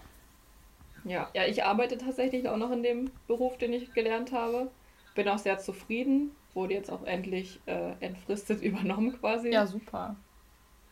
Ja, 1.03 1.29
ja, 1.33 1.45
ich 1.45 1.63
arbeite 1.63 1.97
tatsächlich 1.97 2.47
auch 2.47 2.57
noch 2.57 2.71
in 2.71 2.83
dem 2.83 3.11
Beruf, 3.27 3.57
den 3.57 3.73
ich 3.73 3.93
gelernt 3.93 4.31
habe. 4.31 4.69
Bin 5.15 5.27
auch 5.27 5.37
sehr 5.37 5.59
zufrieden. 5.59 6.31
Wurde 6.53 6.73
jetzt 6.73 6.91
auch 6.91 7.03
endlich 7.03 7.59
äh, 7.65 7.93
entfristet 7.99 8.61
übernommen 8.63 9.17
quasi. 9.19 9.51
Ja, 9.51 9.65
super. 9.65 10.15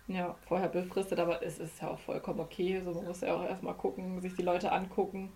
Ja, 0.07 0.35
vorher 0.47 0.69
befristet, 0.69 1.19
aber 1.19 1.43
es 1.43 1.59
ist 1.59 1.81
ja 1.81 1.89
auch 1.89 1.99
vollkommen 1.99 2.39
okay. 2.39 2.81
So, 2.83 2.93
man 2.93 3.05
muss 3.05 3.21
ja 3.21 3.35
auch 3.35 3.43
erstmal 3.43 3.75
gucken, 3.75 4.19
sich 4.21 4.35
die 4.35 4.41
Leute 4.41 4.71
angucken. 4.71 5.31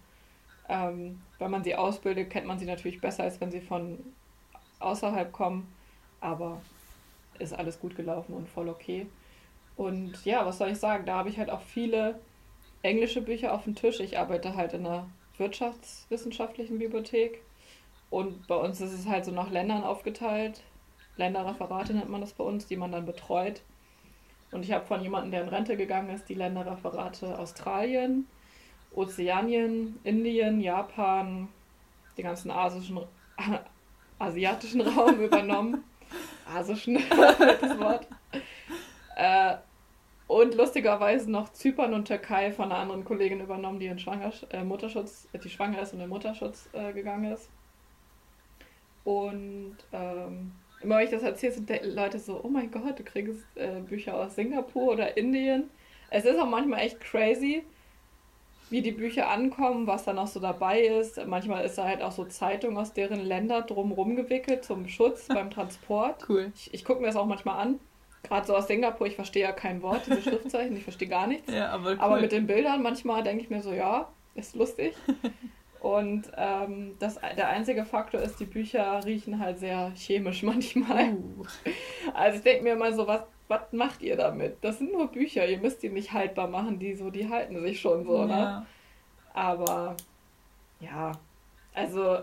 Ähm, 0.68 1.22
wenn 1.38 1.52
man 1.52 1.64
sie 1.64 1.76
ausbildet, 1.76 2.30
kennt 2.30 2.48
man 2.48 2.58
sie 2.58 2.66
natürlich 2.66 3.00
besser, 3.00 3.24
als 3.24 3.40
wenn 3.40 3.52
sie 3.52 3.62
von 3.62 4.00
außerhalb 4.80 5.32
kommen. 5.32 5.72
Aber 6.22 6.62
ist 7.40 7.54
alles 7.54 7.80
gut 7.80 7.96
gelaufen 7.96 8.34
und 8.34 8.50
voll 8.50 8.70
okay. 8.70 9.06
Und 9.76 10.24
ja, 10.26 10.46
was 10.46 10.58
soll 10.58 10.70
ich 10.70 10.80
sagen? 10.80 11.06
Da 11.06 11.16
habe 11.18 11.30
ich 11.30 11.38
halt 11.38 11.50
auch 11.50 11.62
viele 11.62 12.20
englische 12.82 13.22
Bücher 13.22 13.54
auf 13.54 13.64
dem 13.64 13.76
Tisch. 13.76 14.00
Ich 14.00 14.18
arbeite 14.18 14.56
halt 14.56 14.74
in 14.74 14.86
einer 14.86 15.10
wirtschaftswissenschaftlichen 15.38 16.80
Bibliothek. 16.80 17.42
Und 18.14 18.46
bei 18.46 18.56
uns 18.56 18.80
ist 18.80 18.94
es 18.94 19.08
halt 19.08 19.26
so 19.26 19.32
nach 19.32 19.50
Ländern 19.50 19.84
aufgeteilt. 19.84 20.62
Länderreferate 21.18 21.96
nennt 21.96 22.12
man 22.12 22.22
das 22.22 22.34
bei 22.34 22.44
uns, 22.44 22.68
die 22.68 22.78
man 22.78 22.92
dann 22.92 23.08
betreut. 23.08 23.64
Und 24.52 24.62
ich 24.62 24.72
habe 24.72 24.86
von 24.86 25.02
jemandem, 25.02 25.32
der 25.32 25.42
in 25.42 25.50
Rente 25.50 25.76
gegangen 25.76 26.12
ist, 26.12 26.30
die 26.30 26.36
Länderreferate 26.36 27.40
Australien, 27.40 28.28
Ozeanien, 28.94 30.00
Indien, 30.04 30.62
Japan, 30.62 31.48
den 32.16 32.26
ganzen 32.26 32.52
asischen, 32.52 33.00
asiatischen 34.20 34.82
Raum 34.96 35.20
übernommen. 35.20 35.84
Asischen, 36.56 37.00
das 37.10 37.80
Wort. 37.80 38.08
Äh, 39.16 39.56
und 40.28 40.54
lustigerweise 40.54 41.32
noch 41.32 41.52
Zypern 41.52 41.96
und 41.96 42.08
Türkei 42.08 42.52
von 42.52 42.66
einer 42.66 42.78
anderen 42.78 43.06
Kollegin 43.06 43.42
übernommen, 43.42 43.80
die 43.80 43.88
in 43.88 43.98
Schwangersch 43.98 44.46
äh, 44.52 44.64
Mutterschutz, 44.64 45.28
die 45.34 45.50
schwanger 45.50 45.82
ist 45.82 45.96
und 45.96 46.02
in 46.02 46.10
Mutterschutz 46.10 46.70
äh, 46.74 46.94
gegangen 46.94 47.32
ist. 47.32 47.50
Und 49.04 49.78
ähm, 49.92 50.52
immer 50.82 50.98
wenn 50.98 51.06
ich 51.06 51.12
das 51.12 51.24
erzähle, 51.24 51.54
sind 51.54 51.70
die 51.70 51.80
Leute 51.84 52.20
so, 52.20 52.40
oh 52.44 52.48
mein 52.48 52.72
Gott, 52.72 53.00
du 53.00 53.04
kriegst 53.04 53.46
äh, 53.56 53.80
Bücher 53.82 54.16
aus 54.16 54.36
Singapur 54.36 54.94
oder 54.94 55.18
Indien. 55.18 55.70
Es 56.10 56.26
ist 56.26 56.40
auch 56.40 56.48
manchmal 56.48 56.82
echt 56.82 57.00
crazy, 57.00 57.64
wie 58.70 58.82
die 58.82 58.92
Bücher 58.92 59.30
ankommen, 59.30 59.88
was 59.88 60.06
da 60.06 60.14
noch 60.14 60.28
so 60.28 60.40
dabei 60.40 60.82
ist. 60.82 61.24
Manchmal 61.26 61.66
ist 61.66 61.78
da 61.78 61.86
halt 61.86 62.02
auch 62.02 62.12
so 62.12 62.26
Zeitung 62.26 62.78
aus 62.78 62.94
deren 62.94 63.20
Länder 63.20 63.62
drumrum 63.62 64.16
gewickelt 64.16 64.64
zum 64.64 64.88
Schutz 64.88 65.28
beim 65.34 65.50
Transport. 65.50 66.26
Cool. 66.30 66.52
Ich, 66.56 66.74
ich 66.74 66.86
gucke 66.86 67.02
mir 67.02 67.08
das 67.08 67.16
auch 67.16 67.26
manchmal 67.26 67.60
an. 67.60 67.80
Gerade 68.24 68.48
so 68.48 68.56
aus 68.56 68.68
Singapur, 68.68 69.06
ich 69.06 69.16
verstehe 69.16 69.44
ja 69.44 69.52
kein 69.52 69.82
Wort, 69.82 70.04
diese 70.08 70.22
Schriftzeichen, 70.30 70.78
ich 70.78 70.84
verstehe 70.84 71.10
gar 71.10 71.28
nichts. 71.28 71.52
Ja, 71.52 71.72
aber, 71.72 71.92
cool. 71.92 71.98
aber 72.00 72.22
mit 72.22 72.32
den 72.32 72.48
Bildern 72.48 72.82
manchmal 72.82 73.22
denke 73.22 73.44
ich 73.44 73.50
mir 73.50 73.62
so, 73.62 73.74
ja, 73.74 74.08
ist 74.36 74.56
lustig. 74.56 74.96
Und 75.84 76.32
ähm, 76.38 76.96
das, 77.00 77.20
der 77.36 77.50
einzige 77.50 77.84
Faktor 77.84 78.22
ist, 78.22 78.40
die 78.40 78.46
Bücher 78.46 79.04
riechen 79.04 79.38
halt 79.38 79.60
sehr 79.60 79.92
chemisch 79.94 80.42
manchmal. 80.44 81.12
Uh. 81.12 81.44
Also 82.14 82.38
ich 82.38 82.44
denke 82.44 82.64
mir 82.64 82.74
immer 82.74 82.94
so, 82.94 83.06
was, 83.06 83.24
was 83.50 83.74
macht 83.74 84.02
ihr 84.02 84.16
damit? 84.16 84.56
Das 84.62 84.78
sind 84.78 84.94
nur 84.94 85.12
Bücher, 85.12 85.46
ihr 85.46 85.58
müsst 85.58 85.84
die 85.84 85.90
nicht 85.90 86.14
haltbar 86.14 86.48
machen, 86.48 86.80
die 86.80 86.96
so, 86.96 87.10
die 87.10 87.28
halten 87.28 87.62
sich 87.62 87.82
schon 87.82 88.06
so, 88.06 88.24
ne? 88.24 88.32
ja. 88.32 88.60
ne? 88.60 88.66
Aber 89.34 89.98
ja, 90.80 91.12
also 91.74 92.20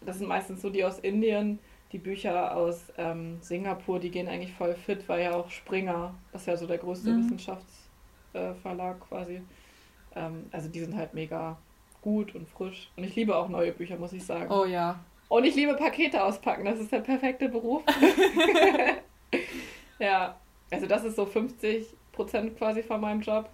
das 0.00 0.16
sind 0.16 0.28
meistens 0.28 0.62
so 0.62 0.70
die 0.70 0.82
aus 0.82 0.98
Indien, 0.98 1.58
die 1.92 1.98
Bücher 1.98 2.56
aus 2.56 2.90
ähm, 2.96 3.36
Singapur, 3.42 4.00
die 4.00 4.10
gehen 4.10 4.26
eigentlich 4.26 4.54
voll 4.54 4.74
fit, 4.74 5.06
weil 5.06 5.22
ja 5.22 5.34
auch 5.34 5.50
Springer, 5.50 6.14
das 6.32 6.42
ist 6.42 6.48
ja 6.48 6.56
so 6.56 6.66
der 6.66 6.78
größte 6.78 7.10
mhm. 7.10 7.24
Wissenschaftsverlag 7.24 8.96
äh, 8.96 9.04
quasi. 9.06 9.42
Ähm, 10.14 10.46
also 10.50 10.70
die 10.70 10.80
sind 10.80 10.96
halt 10.96 11.12
mega 11.12 11.58
gut 12.06 12.36
und 12.36 12.48
frisch. 12.48 12.88
Und 12.96 13.02
ich 13.02 13.16
liebe 13.16 13.34
auch 13.34 13.48
neue 13.48 13.72
Bücher, 13.72 13.96
muss 13.96 14.12
ich 14.12 14.24
sagen. 14.24 14.48
Oh 14.52 14.64
ja. 14.64 15.00
Und 15.28 15.42
ich 15.42 15.56
liebe 15.56 15.74
Pakete 15.74 16.22
auspacken, 16.22 16.64
das 16.64 16.78
ist 16.78 16.92
der 16.92 17.00
perfekte 17.00 17.48
Beruf. 17.48 17.82
ja, 19.98 20.36
also 20.70 20.86
das 20.86 21.02
ist 21.02 21.16
so 21.16 21.26
50 21.26 21.84
Prozent 22.12 22.56
quasi 22.56 22.84
von 22.84 23.00
meinem 23.00 23.22
Job. 23.22 23.50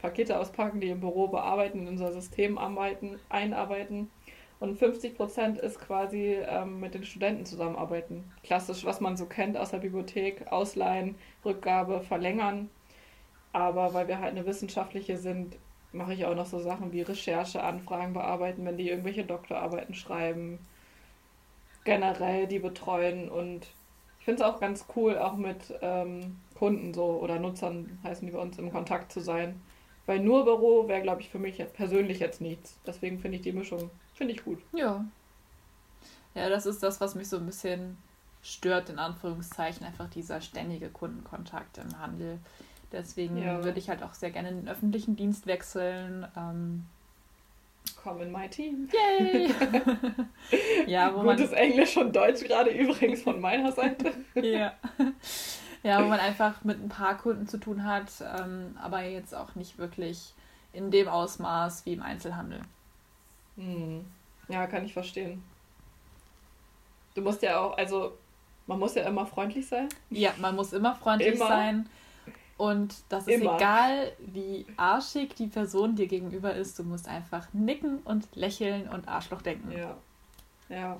Pakete 0.00 0.38
auspacken, 0.38 0.80
die 0.80 0.90
im 0.90 1.00
Büro 1.00 1.26
bearbeiten, 1.26 1.80
in 1.80 1.88
unser 1.88 2.12
System 2.12 2.56
arbeiten, 2.56 3.18
einarbeiten. 3.30 4.08
Und 4.60 4.78
50 4.78 5.16
Prozent 5.16 5.58
ist 5.58 5.80
quasi 5.80 6.38
ähm, 6.48 6.78
mit 6.78 6.94
den 6.94 7.02
Studenten 7.02 7.46
zusammenarbeiten. 7.46 8.30
Klassisch, 8.44 8.84
was 8.84 9.00
man 9.00 9.16
so 9.16 9.26
kennt 9.26 9.56
aus 9.56 9.72
der 9.72 9.78
Bibliothek, 9.78 10.52
ausleihen, 10.52 11.16
Rückgabe, 11.44 12.00
verlängern. 12.02 12.70
Aber 13.52 13.92
weil 13.92 14.06
wir 14.06 14.20
halt 14.20 14.36
eine 14.36 14.46
wissenschaftliche 14.46 15.16
sind, 15.16 15.56
mache 15.98 16.14
ich 16.14 16.24
auch 16.24 16.34
noch 16.34 16.46
so 16.46 16.60
Sachen 16.60 16.92
wie 16.92 17.02
Recherche, 17.02 17.62
Anfragen 17.62 18.14
bearbeiten, 18.14 18.64
wenn 18.64 18.78
die 18.78 18.88
irgendwelche 18.88 19.24
Doktorarbeiten 19.24 19.94
schreiben. 19.94 20.58
Generell 21.84 22.46
die 22.46 22.58
betreuen 22.58 23.28
und 23.28 23.66
ich 24.18 24.24
finde 24.24 24.42
es 24.42 24.48
auch 24.48 24.60
ganz 24.60 24.86
cool, 24.96 25.18
auch 25.18 25.36
mit 25.36 25.74
ähm, 25.80 26.38
Kunden 26.54 26.94
so 26.94 27.04
oder 27.20 27.38
Nutzern 27.38 27.98
heißen 28.04 28.26
die 28.26 28.32
bei 28.32 28.40
uns 28.40 28.58
im 28.58 28.72
Kontakt 28.72 29.12
zu 29.12 29.20
sein. 29.20 29.60
Weil 30.06 30.20
nur 30.20 30.44
Büro 30.44 30.88
wäre, 30.88 31.02
glaube 31.02 31.20
ich, 31.20 31.28
für 31.28 31.38
mich 31.38 31.62
persönlich 31.74 32.18
jetzt 32.18 32.40
nichts. 32.40 32.78
Deswegen 32.86 33.18
finde 33.18 33.36
ich 33.36 33.42
die 33.42 33.52
Mischung, 33.52 33.90
finde 34.14 34.32
ich 34.32 34.42
gut. 34.42 34.58
Ja. 34.72 35.04
Ja, 36.34 36.48
das 36.48 36.66
ist 36.66 36.82
das, 36.82 37.00
was 37.00 37.14
mich 37.14 37.28
so 37.28 37.36
ein 37.36 37.46
bisschen 37.46 37.98
stört, 38.42 38.88
in 38.88 38.98
Anführungszeichen, 38.98 39.84
einfach 39.84 40.08
dieser 40.08 40.40
ständige 40.40 40.88
Kundenkontakt 40.88 41.78
im 41.78 41.98
Handel. 41.98 42.38
Deswegen 42.92 43.38
ja. 43.38 43.62
würde 43.62 43.78
ich 43.78 43.88
halt 43.88 44.02
auch 44.02 44.14
sehr 44.14 44.30
gerne 44.30 44.48
in 44.48 44.56
den 44.62 44.68
öffentlichen 44.68 45.16
Dienst 45.16 45.46
wechseln. 45.46 46.26
Ähm, 46.36 46.86
Komm 48.02 48.20
in 48.20 48.32
my 48.32 48.48
team. 48.48 48.88
Yay! 48.92 49.50
ja, 50.86 51.14
wo 51.14 51.22
Gutes 51.22 51.50
man, 51.50 51.58
Englisch 51.58 51.96
und 51.96 52.14
Deutsch 52.14 52.44
gerade 52.44 52.70
übrigens 52.70 53.22
von 53.22 53.40
meiner 53.40 53.72
Seite. 53.72 54.12
ja. 54.34 54.72
Ja, 55.82 56.02
wo 56.02 56.08
man 56.08 56.20
einfach 56.20 56.64
mit 56.64 56.82
ein 56.82 56.88
paar 56.88 57.16
Kunden 57.16 57.46
zu 57.46 57.58
tun 57.58 57.84
hat, 57.84 58.10
ähm, 58.20 58.76
aber 58.80 59.02
jetzt 59.02 59.34
auch 59.34 59.54
nicht 59.54 59.78
wirklich 59.78 60.34
in 60.72 60.90
dem 60.90 61.08
Ausmaß 61.08 61.86
wie 61.86 61.92
im 61.92 62.02
Einzelhandel. 62.02 62.60
Hm. 63.56 64.04
Ja, 64.48 64.66
kann 64.66 64.84
ich 64.84 64.92
verstehen. 64.92 65.42
Du 67.14 67.22
musst 67.22 67.42
ja 67.42 67.60
auch, 67.60 67.76
also 67.76 68.16
man 68.66 68.78
muss 68.78 68.94
ja 68.94 69.02
immer 69.02 69.26
freundlich 69.26 69.66
sein. 69.66 69.88
Ja, 70.10 70.32
man 70.38 70.54
muss 70.54 70.72
immer 70.72 70.94
freundlich 70.94 71.34
immer. 71.34 71.48
sein. 71.48 71.88
Und 72.58 72.96
das 73.08 73.28
ist 73.28 73.40
Immer. 73.40 73.56
egal, 73.56 74.12
wie 74.18 74.66
arschig 74.76 75.34
die 75.36 75.46
Person 75.46 75.94
dir 75.94 76.08
gegenüber 76.08 76.54
ist. 76.54 76.76
Du 76.78 76.82
musst 76.82 77.08
einfach 77.08 77.46
nicken 77.54 77.98
und 78.04 78.26
lächeln 78.34 78.88
und 78.88 79.06
Arschloch 79.08 79.42
denken. 79.42 79.70
Ja. 79.70 79.96
Ja. 80.68 80.98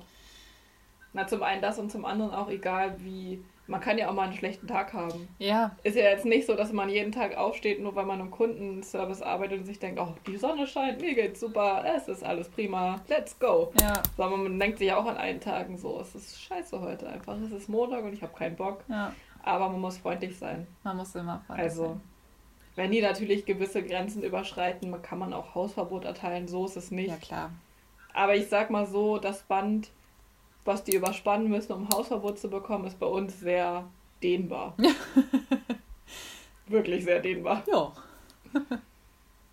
Na, 1.11 1.27
zum 1.27 1.43
einen 1.43 1.61
das 1.61 1.77
und 1.77 1.91
zum 1.91 2.05
anderen 2.05 2.33
auch 2.33 2.49
egal, 2.49 2.95
wie. 2.99 3.43
Man 3.67 3.81
kann 3.81 3.99
ja 3.99 4.09
auch 4.09 4.13
mal 4.13 4.23
einen 4.23 4.33
schlechten 4.33 4.65
Tag 4.65 4.93
haben. 4.93 5.27
Ja. 5.37 5.75
Ist 5.83 5.95
ja 5.95 6.05
jetzt 6.05 6.25
nicht 6.25 6.47
so, 6.47 6.55
dass 6.55 6.71
man 6.71 6.89
jeden 6.89 7.11
Tag 7.11 7.37
aufsteht, 7.37 7.79
nur 7.79 7.93
weil 7.93 8.05
man 8.05 8.19
im 8.19 8.31
Kundenservice 8.31 9.21
arbeitet 9.21 9.59
und 9.59 9.65
sich 9.65 9.77
denkt, 9.77 9.99
oh, 9.99 10.15
die 10.25 10.37
Sonne 10.37 10.65
scheint, 10.65 11.01
mir 11.01 11.13
geht's 11.13 11.39
super, 11.39 11.83
es 11.85 12.07
ist 12.07 12.23
alles 12.23 12.49
prima, 12.49 12.99
let's 13.09 13.37
go. 13.37 13.71
Ja. 13.79 14.01
Sondern 14.17 14.41
man 14.41 14.59
denkt 14.59 14.79
sich 14.79 14.91
auch 14.91 15.05
an 15.05 15.17
einen 15.17 15.39
Tagen 15.39 15.77
so, 15.77 15.99
es 16.01 16.15
ist 16.15 16.41
scheiße 16.41 16.81
heute 16.81 17.07
einfach. 17.09 17.37
Es 17.45 17.51
ist 17.51 17.69
Montag 17.69 18.03
und 18.05 18.13
ich 18.13 18.23
habe 18.23 18.33
keinen 18.33 18.55
Bock. 18.55 18.83
Ja. 18.87 19.13
Aber 19.43 19.69
man 19.69 19.81
muss 19.81 19.97
freundlich 19.97 20.37
sein. 20.37 20.67
Man 20.83 20.97
muss 20.97 21.15
immer 21.15 21.39
freundlich 21.47 21.69
also, 21.69 21.83
sein. 21.87 22.01
Wenn 22.75 22.91
die 22.91 23.01
natürlich 23.01 23.45
gewisse 23.45 23.83
Grenzen 23.83 24.23
überschreiten, 24.23 25.01
kann 25.01 25.19
man 25.19 25.33
auch 25.33 25.55
Hausverbot 25.55 26.05
erteilen, 26.05 26.47
so 26.47 26.65
ist 26.65 26.77
es 26.77 26.91
nicht. 26.91 27.09
Ja, 27.09 27.17
klar. 27.17 27.51
Aber 28.13 28.35
ich 28.35 28.47
sag 28.47 28.69
mal 28.69 28.85
so, 28.85 29.17
das 29.17 29.43
Band, 29.43 29.89
was 30.65 30.83
die 30.83 30.95
überspannen 30.95 31.49
müssen, 31.49 31.73
um 31.73 31.89
Hausverbot 31.89 32.39
zu 32.39 32.49
bekommen, 32.49 32.85
ist 32.85 32.99
bei 32.99 33.05
uns 33.05 33.39
sehr 33.39 33.85
dehnbar. 34.23 34.75
Wirklich 36.67 37.03
sehr 37.03 37.19
dehnbar. 37.19 37.63
Ja. 37.67 37.91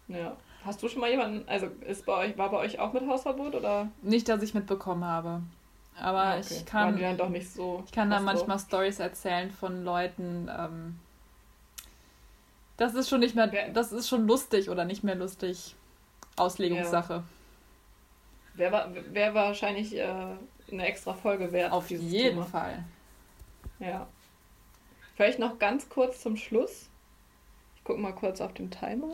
ja. 0.08 0.36
Hast 0.64 0.82
du 0.82 0.88
schon 0.88 1.00
mal 1.00 1.10
jemanden, 1.10 1.48
also 1.48 1.66
ist 1.86 2.04
bei 2.06 2.12
euch, 2.26 2.38
war 2.38 2.50
bei 2.50 2.58
euch 2.58 2.78
auch 2.78 2.92
mit 2.92 3.06
Hausverbot 3.06 3.54
oder? 3.54 3.88
Nicht, 4.02 4.28
dass 4.28 4.42
ich 4.42 4.52
mitbekommen 4.52 5.04
habe. 5.04 5.42
Aber 6.00 6.22
ah, 6.22 6.38
okay. 6.38 6.46
ich 6.50 6.66
kann. 6.66 6.98
dann 7.00 7.16
doch 7.16 7.28
nicht 7.28 7.50
so. 7.50 7.82
Ich 7.86 7.92
kann 7.92 8.10
da 8.10 8.20
manchmal 8.20 8.58
so. 8.58 8.66
Stories 8.66 8.98
erzählen 8.98 9.50
von 9.50 9.84
Leuten. 9.84 10.50
Ähm, 10.54 10.98
das 12.76 12.94
ist 12.94 13.08
schon 13.08 13.20
nicht 13.20 13.34
mehr. 13.34 13.46
Das 13.70 13.92
ist 13.92 14.08
schon 14.08 14.26
lustig 14.26 14.68
oder 14.68 14.84
nicht 14.84 15.04
mehr 15.04 15.14
lustig. 15.14 15.74
Auslegungssache. 16.36 17.24
Wäre 18.54 18.94
wär 19.12 19.34
wahrscheinlich 19.34 19.96
äh, 19.96 20.06
eine 20.70 20.86
extra 20.86 21.14
Folge 21.14 21.52
wert. 21.52 21.72
Auf 21.72 21.90
jeden 21.90 22.10
Thema. 22.10 22.44
Fall. 22.44 22.84
Ja. 23.78 24.06
Vielleicht 25.14 25.38
noch 25.38 25.58
ganz 25.58 25.88
kurz 25.88 26.20
zum 26.20 26.36
Schluss. 26.36 26.88
Ich 27.76 27.84
gucke 27.84 28.00
mal 28.00 28.12
kurz 28.12 28.40
auf 28.40 28.52
den 28.52 28.70
Timer. 28.70 29.08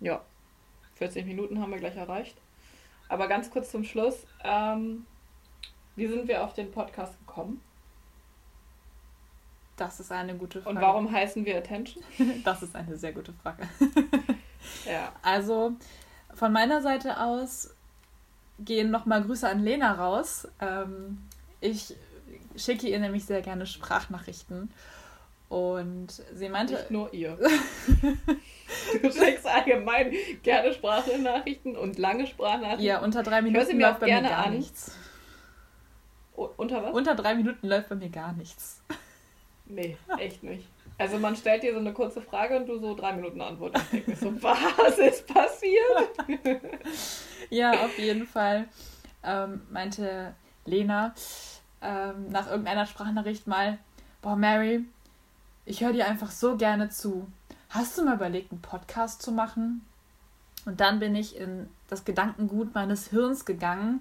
Ja. 0.00 0.22
40 0.96 1.26
Minuten 1.26 1.60
haben 1.60 1.70
wir 1.70 1.78
gleich 1.78 1.96
erreicht. 1.96 2.36
Aber 3.08 3.28
ganz 3.28 3.50
kurz 3.50 3.70
zum 3.70 3.84
Schluss. 3.84 4.26
Ähm, 4.44 5.06
wie 5.96 6.06
sind 6.06 6.28
wir 6.28 6.44
auf 6.44 6.54
den 6.54 6.70
Podcast 6.70 7.18
gekommen? 7.18 7.60
Das 9.76 10.00
ist 10.00 10.10
eine 10.10 10.34
gute 10.36 10.60
Frage. 10.60 10.76
Und 10.76 10.82
warum 10.82 11.10
heißen 11.10 11.44
wir 11.44 11.56
Attention? 11.56 12.02
das 12.44 12.62
ist 12.62 12.74
eine 12.74 12.96
sehr 12.96 13.12
gute 13.12 13.32
Frage. 13.32 13.68
ja. 14.84 15.12
Also 15.22 15.72
von 16.34 16.52
meiner 16.52 16.82
Seite 16.82 17.20
aus 17.20 17.74
gehen 18.58 18.90
nochmal 18.90 19.22
Grüße 19.22 19.48
an 19.48 19.60
Lena 19.60 19.92
raus. 19.92 20.48
Ähm, 20.60 21.18
ich 21.60 21.94
schicke 22.56 22.88
ihr 22.88 22.98
nämlich 22.98 23.24
sehr 23.24 23.40
gerne 23.40 23.66
Sprachnachrichten. 23.66 24.70
Und 25.48 26.08
sie 26.34 26.48
meinte. 26.48 26.74
Nicht 26.74 26.90
nur 26.90 27.12
ihr. 27.14 27.38
du 29.02 29.12
schickst 29.12 29.46
allgemein 29.46 30.12
gerne 30.42 30.72
Sprachnachrichten 30.74 31.76
und 31.76 31.98
lange 31.98 32.26
Sprachnachrichten. 32.26 32.84
Ja, 32.84 33.00
unter 33.00 33.22
drei 33.22 33.40
Minuten 33.40 33.80
läuft 33.80 34.00
bei 34.00 34.06
mir 34.06 34.22
gar 34.22 34.46
an. 34.46 34.54
nichts. 34.54 34.96
unter 36.34 36.82
was? 36.82 36.92
Unter 36.92 37.14
drei 37.14 37.34
Minuten 37.34 37.66
läuft 37.66 37.88
bei 37.88 37.94
mir 37.94 38.10
gar 38.10 38.32
nichts. 38.34 38.82
Nee, 39.66 39.96
echt 40.18 40.42
nicht. 40.42 40.66
Also 40.98 41.18
man 41.18 41.36
stellt 41.36 41.62
dir 41.62 41.72
so 41.72 41.78
eine 41.78 41.92
kurze 41.92 42.20
Frage 42.20 42.56
und 42.56 42.66
du 42.66 42.78
so 42.78 42.94
drei 42.94 43.12
Minuten 43.12 43.40
antwortest. 43.40 43.84
Ich 43.92 44.04
denke 44.04 44.16
so, 44.16 44.32
was 44.42 44.98
ist 44.98 45.26
passiert? 45.26 46.10
ja, 47.50 47.70
auf 47.70 47.96
jeden 47.98 48.26
Fall 48.26 48.68
ähm, 49.22 49.62
meinte 49.70 50.34
Lena 50.64 51.14
ähm, 51.80 52.28
nach 52.30 52.50
irgendeiner 52.50 52.86
Sprachnachricht 52.86 53.46
mal, 53.46 53.78
boah 54.22 54.36
Mary, 54.36 54.84
ich 55.68 55.82
höre 55.82 55.92
dir 55.92 56.06
einfach 56.06 56.30
so 56.30 56.56
gerne 56.56 56.88
zu. 56.88 57.30
Hast 57.68 57.98
du 57.98 58.04
mal 58.04 58.14
überlegt, 58.14 58.52
einen 58.52 58.62
Podcast 58.62 59.20
zu 59.20 59.32
machen? 59.32 59.84
Und 60.64 60.80
dann 60.80 60.98
bin 60.98 61.14
ich 61.14 61.36
in 61.36 61.68
das 61.88 62.06
Gedankengut 62.06 62.74
meines 62.74 63.08
Hirns 63.08 63.44
gegangen, 63.44 64.00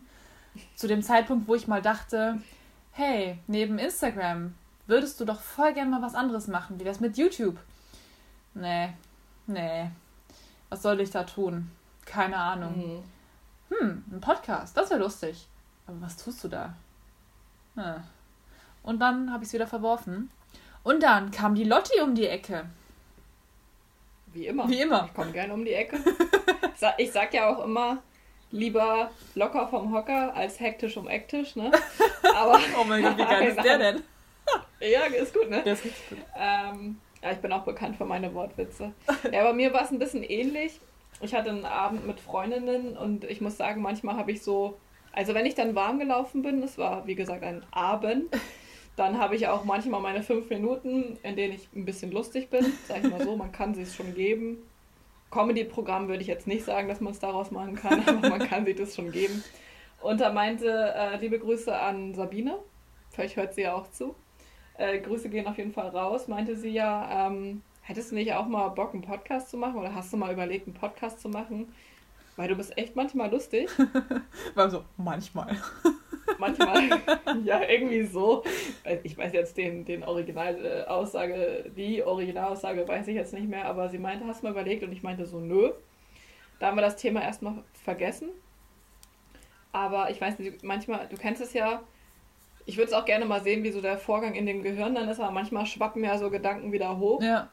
zu 0.75 0.87
dem 0.87 1.03
Zeitpunkt, 1.03 1.47
wo 1.47 1.55
ich 1.55 1.67
mal 1.67 1.81
dachte, 1.81 2.41
hey, 2.91 3.37
neben 3.47 3.79
Instagram 3.79 4.55
würdest 4.87 5.19
du 5.19 5.25
doch 5.25 5.41
voll 5.41 5.73
gerne 5.73 5.91
mal 5.91 6.01
was 6.01 6.15
anderes 6.15 6.47
machen. 6.47 6.79
Wie 6.79 6.85
das 6.85 7.01
mit 7.01 7.17
YouTube? 7.17 7.57
Nee, 8.53 8.93
nee. 9.45 9.91
Was 10.69 10.81
soll 10.81 11.01
ich 11.01 11.11
da 11.11 11.25
tun? 11.25 11.69
Keine 12.05 12.37
Ahnung. 12.37 13.03
Mhm. 13.69 13.77
Hm, 13.77 14.03
ein 14.09 14.21
Podcast, 14.21 14.77
das 14.77 14.89
wäre 14.89 15.01
lustig. 15.01 15.45
Aber 15.85 15.99
was 15.99 16.15
tust 16.15 16.41
du 16.45 16.47
da? 16.47 16.73
Hm. 17.75 18.03
Und 18.83 18.99
dann 18.99 19.33
habe 19.33 19.43
ich 19.43 19.49
es 19.49 19.53
wieder 19.53 19.67
verworfen. 19.67 20.31
Und 20.87 21.03
dann 21.03 21.31
kam 21.31 21.53
die 21.53 21.65
Lotti 21.65 21.99
um 21.99 22.15
die 22.15 22.27
Ecke. 22.27 22.63
Wie 24.27 24.47
immer. 24.47 24.69
Wie 24.69 24.79
immer. 24.79 25.03
Ich 25.07 25.13
komme 25.13 25.33
gerne 25.33 25.53
um 25.53 25.65
die 25.65 25.73
Ecke. 25.73 25.97
ich 26.97 27.11
sag 27.11 27.33
ja 27.33 27.49
auch 27.49 27.61
immer, 27.65 28.01
lieber 28.51 29.11
locker 29.35 29.67
vom 29.67 29.93
Hocker 29.93 30.33
als 30.33 30.61
hektisch 30.61 30.95
um 30.95 31.09
Ecktisch, 31.09 31.57
ne? 31.57 31.73
Aber, 32.33 32.57
oh 32.79 32.85
mein 32.85 33.03
Gott, 33.03 33.17
wie 33.17 33.25
geil 33.25 33.47
ist 33.49 33.61
der 33.61 33.77
denn? 33.77 34.03
ja, 34.79 35.01
ist 35.07 35.33
gut, 35.33 35.49
ne? 35.49 35.61
Der 35.61 35.73
ist 35.73 35.83
richtig 35.83 36.07
gut. 36.07 36.19
Ähm, 36.37 37.01
ja, 37.21 37.31
ich 37.33 37.39
bin 37.39 37.51
auch 37.51 37.63
bekannt 37.63 37.97
für 37.97 38.05
meine 38.05 38.33
Wortwitze. 38.33 38.93
Ja, 39.29 39.43
bei 39.43 39.51
mir 39.51 39.73
war 39.73 39.83
es 39.83 39.91
ein 39.91 39.99
bisschen 39.99 40.23
ähnlich. 40.23 40.79
Ich 41.19 41.35
hatte 41.35 41.49
einen 41.49 41.65
Abend 41.65 42.07
mit 42.07 42.21
Freundinnen 42.21 42.95
und 42.95 43.25
ich 43.25 43.41
muss 43.41 43.57
sagen, 43.57 43.81
manchmal 43.81 44.15
habe 44.15 44.31
ich 44.31 44.41
so, 44.41 44.77
also 45.11 45.33
wenn 45.33 45.45
ich 45.45 45.55
dann 45.55 45.75
warm 45.75 45.99
gelaufen 45.99 46.43
bin, 46.43 46.61
das 46.61 46.77
war 46.77 47.05
wie 47.07 47.15
gesagt 47.15 47.43
ein 47.43 47.65
Abend, 47.71 48.33
dann 48.97 49.19
habe 49.19 49.35
ich 49.35 49.47
auch 49.47 49.63
manchmal 49.63 50.01
meine 50.01 50.23
fünf 50.23 50.49
Minuten, 50.49 51.19
in 51.21 51.35
denen 51.35 51.53
ich 51.53 51.69
ein 51.75 51.85
bisschen 51.85 52.11
lustig 52.11 52.49
bin. 52.49 52.65
Sag 52.87 53.03
ich 53.03 53.09
mal 53.09 53.23
so, 53.23 53.37
man 53.37 53.51
kann 53.51 53.75
sich 53.75 53.93
schon 53.93 54.15
geben. 54.15 54.57
Comedy-Programm 55.29 56.07
würde 56.07 56.21
ich 56.21 56.27
jetzt 56.27 56.47
nicht 56.47 56.65
sagen, 56.65 56.87
dass 56.87 56.99
man 56.99 57.13
es 57.13 57.19
daraus 57.19 57.51
machen 57.51 57.75
kann, 57.75 58.03
aber 58.07 58.27
man 58.27 58.39
kann 58.39 58.65
sich 58.65 58.75
das 58.75 58.95
schon 58.95 59.11
geben. 59.11 59.43
Und 60.01 60.19
da 60.19 60.33
meinte, 60.33 60.93
äh, 60.95 61.17
liebe 61.17 61.37
Grüße 61.37 61.77
an 61.77 62.15
Sabine, 62.15 62.57
vielleicht 63.11 63.35
hört 63.35 63.53
sie 63.53 63.61
ja 63.61 63.75
auch 63.75 63.89
zu. 63.91 64.15
Äh, 64.77 64.99
Grüße 64.99 65.29
gehen 65.29 65.45
auf 65.45 65.57
jeden 65.59 65.73
Fall 65.73 65.89
raus, 65.89 66.27
meinte 66.27 66.55
sie 66.55 66.69
ja, 66.69 67.27
ähm, 67.27 67.61
hättest 67.81 68.11
du 68.11 68.15
nicht 68.15 68.33
auch 68.33 68.47
mal 68.47 68.69
Bock, 68.69 68.93
einen 68.93 69.03
Podcast 69.03 69.51
zu 69.51 69.57
machen 69.57 69.77
oder 69.77 69.93
hast 69.93 70.11
du 70.11 70.17
mal 70.17 70.33
überlegt, 70.33 70.65
einen 70.65 70.75
Podcast 70.75 71.19
zu 71.19 71.29
machen? 71.29 71.71
Weil 72.35 72.47
du 72.47 72.55
bist 72.55 72.75
echt 72.77 72.95
manchmal 72.95 73.29
lustig. 73.29 73.69
War 74.55 74.71
so, 74.71 74.83
manchmal 74.97 75.55
manchmal. 76.37 76.89
ja, 77.43 77.61
irgendwie 77.67 78.03
so. 78.03 78.43
Ich 79.03 79.17
weiß 79.17 79.33
jetzt 79.33 79.57
den, 79.57 79.85
den 79.85 80.03
Originalaussage, 80.03 81.71
die 81.75 82.03
Originalaussage 82.03 82.87
weiß 82.87 83.07
ich 83.07 83.15
jetzt 83.15 83.33
nicht 83.33 83.47
mehr, 83.47 83.65
aber 83.65 83.89
sie 83.89 83.97
meinte, 83.97 84.25
hast 84.25 84.41
du 84.41 84.47
mal 84.47 84.51
überlegt? 84.51 84.83
Und 84.83 84.91
ich 84.91 85.03
meinte 85.03 85.25
so, 85.25 85.39
nö. 85.39 85.71
Da 86.59 86.67
haben 86.67 86.77
wir 86.77 86.81
das 86.81 86.95
Thema 86.95 87.21
erstmal 87.21 87.63
vergessen. 87.73 88.29
Aber 89.71 90.09
ich 90.09 90.19
weiß 90.19 90.39
nicht, 90.39 90.63
manchmal, 90.63 91.07
du 91.07 91.17
kennst 91.17 91.41
es 91.41 91.53
ja, 91.53 91.83
ich 92.65 92.77
würde 92.77 92.87
es 92.87 92.93
auch 92.93 93.05
gerne 93.05 93.25
mal 93.25 93.41
sehen, 93.41 93.63
wie 93.63 93.71
so 93.71 93.81
der 93.81 93.97
Vorgang 93.97 94.35
in 94.35 94.45
dem 94.45 94.63
Gehirn 94.63 94.95
dann 94.95 95.07
ist, 95.07 95.19
aber 95.19 95.31
manchmal 95.31 95.65
schwappen 95.65 96.03
ja 96.03 96.17
so 96.17 96.29
Gedanken 96.29 96.71
wieder 96.71 96.97
hoch. 96.97 97.21
Ja. 97.21 97.49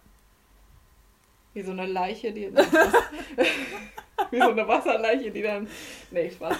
Wie 1.53 1.62
so 1.62 1.70
eine 1.70 1.87
Leiche, 1.87 2.33
die. 2.33 2.51
wie 4.35 4.41
so 4.41 4.51
eine 4.51 4.68
Wasserleiche, 4.68 5.30
die 5.30 5.43
dann. 5.43 5.68
Nee, 6.11 6.30
Spaß. 6.30 6.57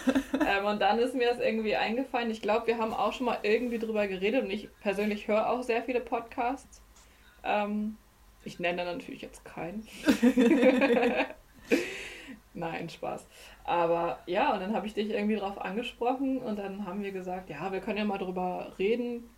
Ähm, 0.47 0.65
und 0.67 0.81
dann 0.81 0.99
ist 0.99 1.15
mir 1.15 1.29
das 1.29 1.41
irgendwie 1.41 1.77
eingefallen. 1.77 2.31
Ich 2.31 2.43
glaube, 2.43 2.67
wir 2.67 2.79
haben 2.79 2.95
auch 2.95 3.13
schon 3.13 3.27
mal 3.27 3.39
irgendwie 3.43 3.79
drüber 3.79 4.07
geredet 4.07 4.45
und 4.45 4.51
ich 4.51 4.69
persönlich 4.81 5.29
höre 5.29 5.51
auch 5.51 5.63
sehr 5.63 5.83
viele 5.83 6.01
Podcasts. 6.01 6.83
Ähm, 7.43 7.97
ich 8.45 8.59
nenne 8.59 8.85
natürlich 8.85 9.23
jetzt 9.23 9.45
keinen. 9.45 9.87
Nein, 12.55 12.89
Spaß. 12.89 13.27
Aber 13.65 14.21
ja, 14.27 14.53
und 14.55 14.61
dann 14.61 14.75
habe 14.75 14.87
ich 14.87 14.95
dich 14.95 15.11
irgendwie 15.11 15.37
drauf 15.37 15.61
angesprochen 15.61 16.39
und 16.39 16.59
dann 16.59 16.87
haben 16.87 17.03
wir 17.03 17.11
gesagt, 17.11 17.51
ja, 17.51 17.73
wir 17.73 17.81
können 17.81 17.99
ja 17.99 18.05
mal 18.05 18.19
drüber 18.19 18.73
reden. 18.79 19.29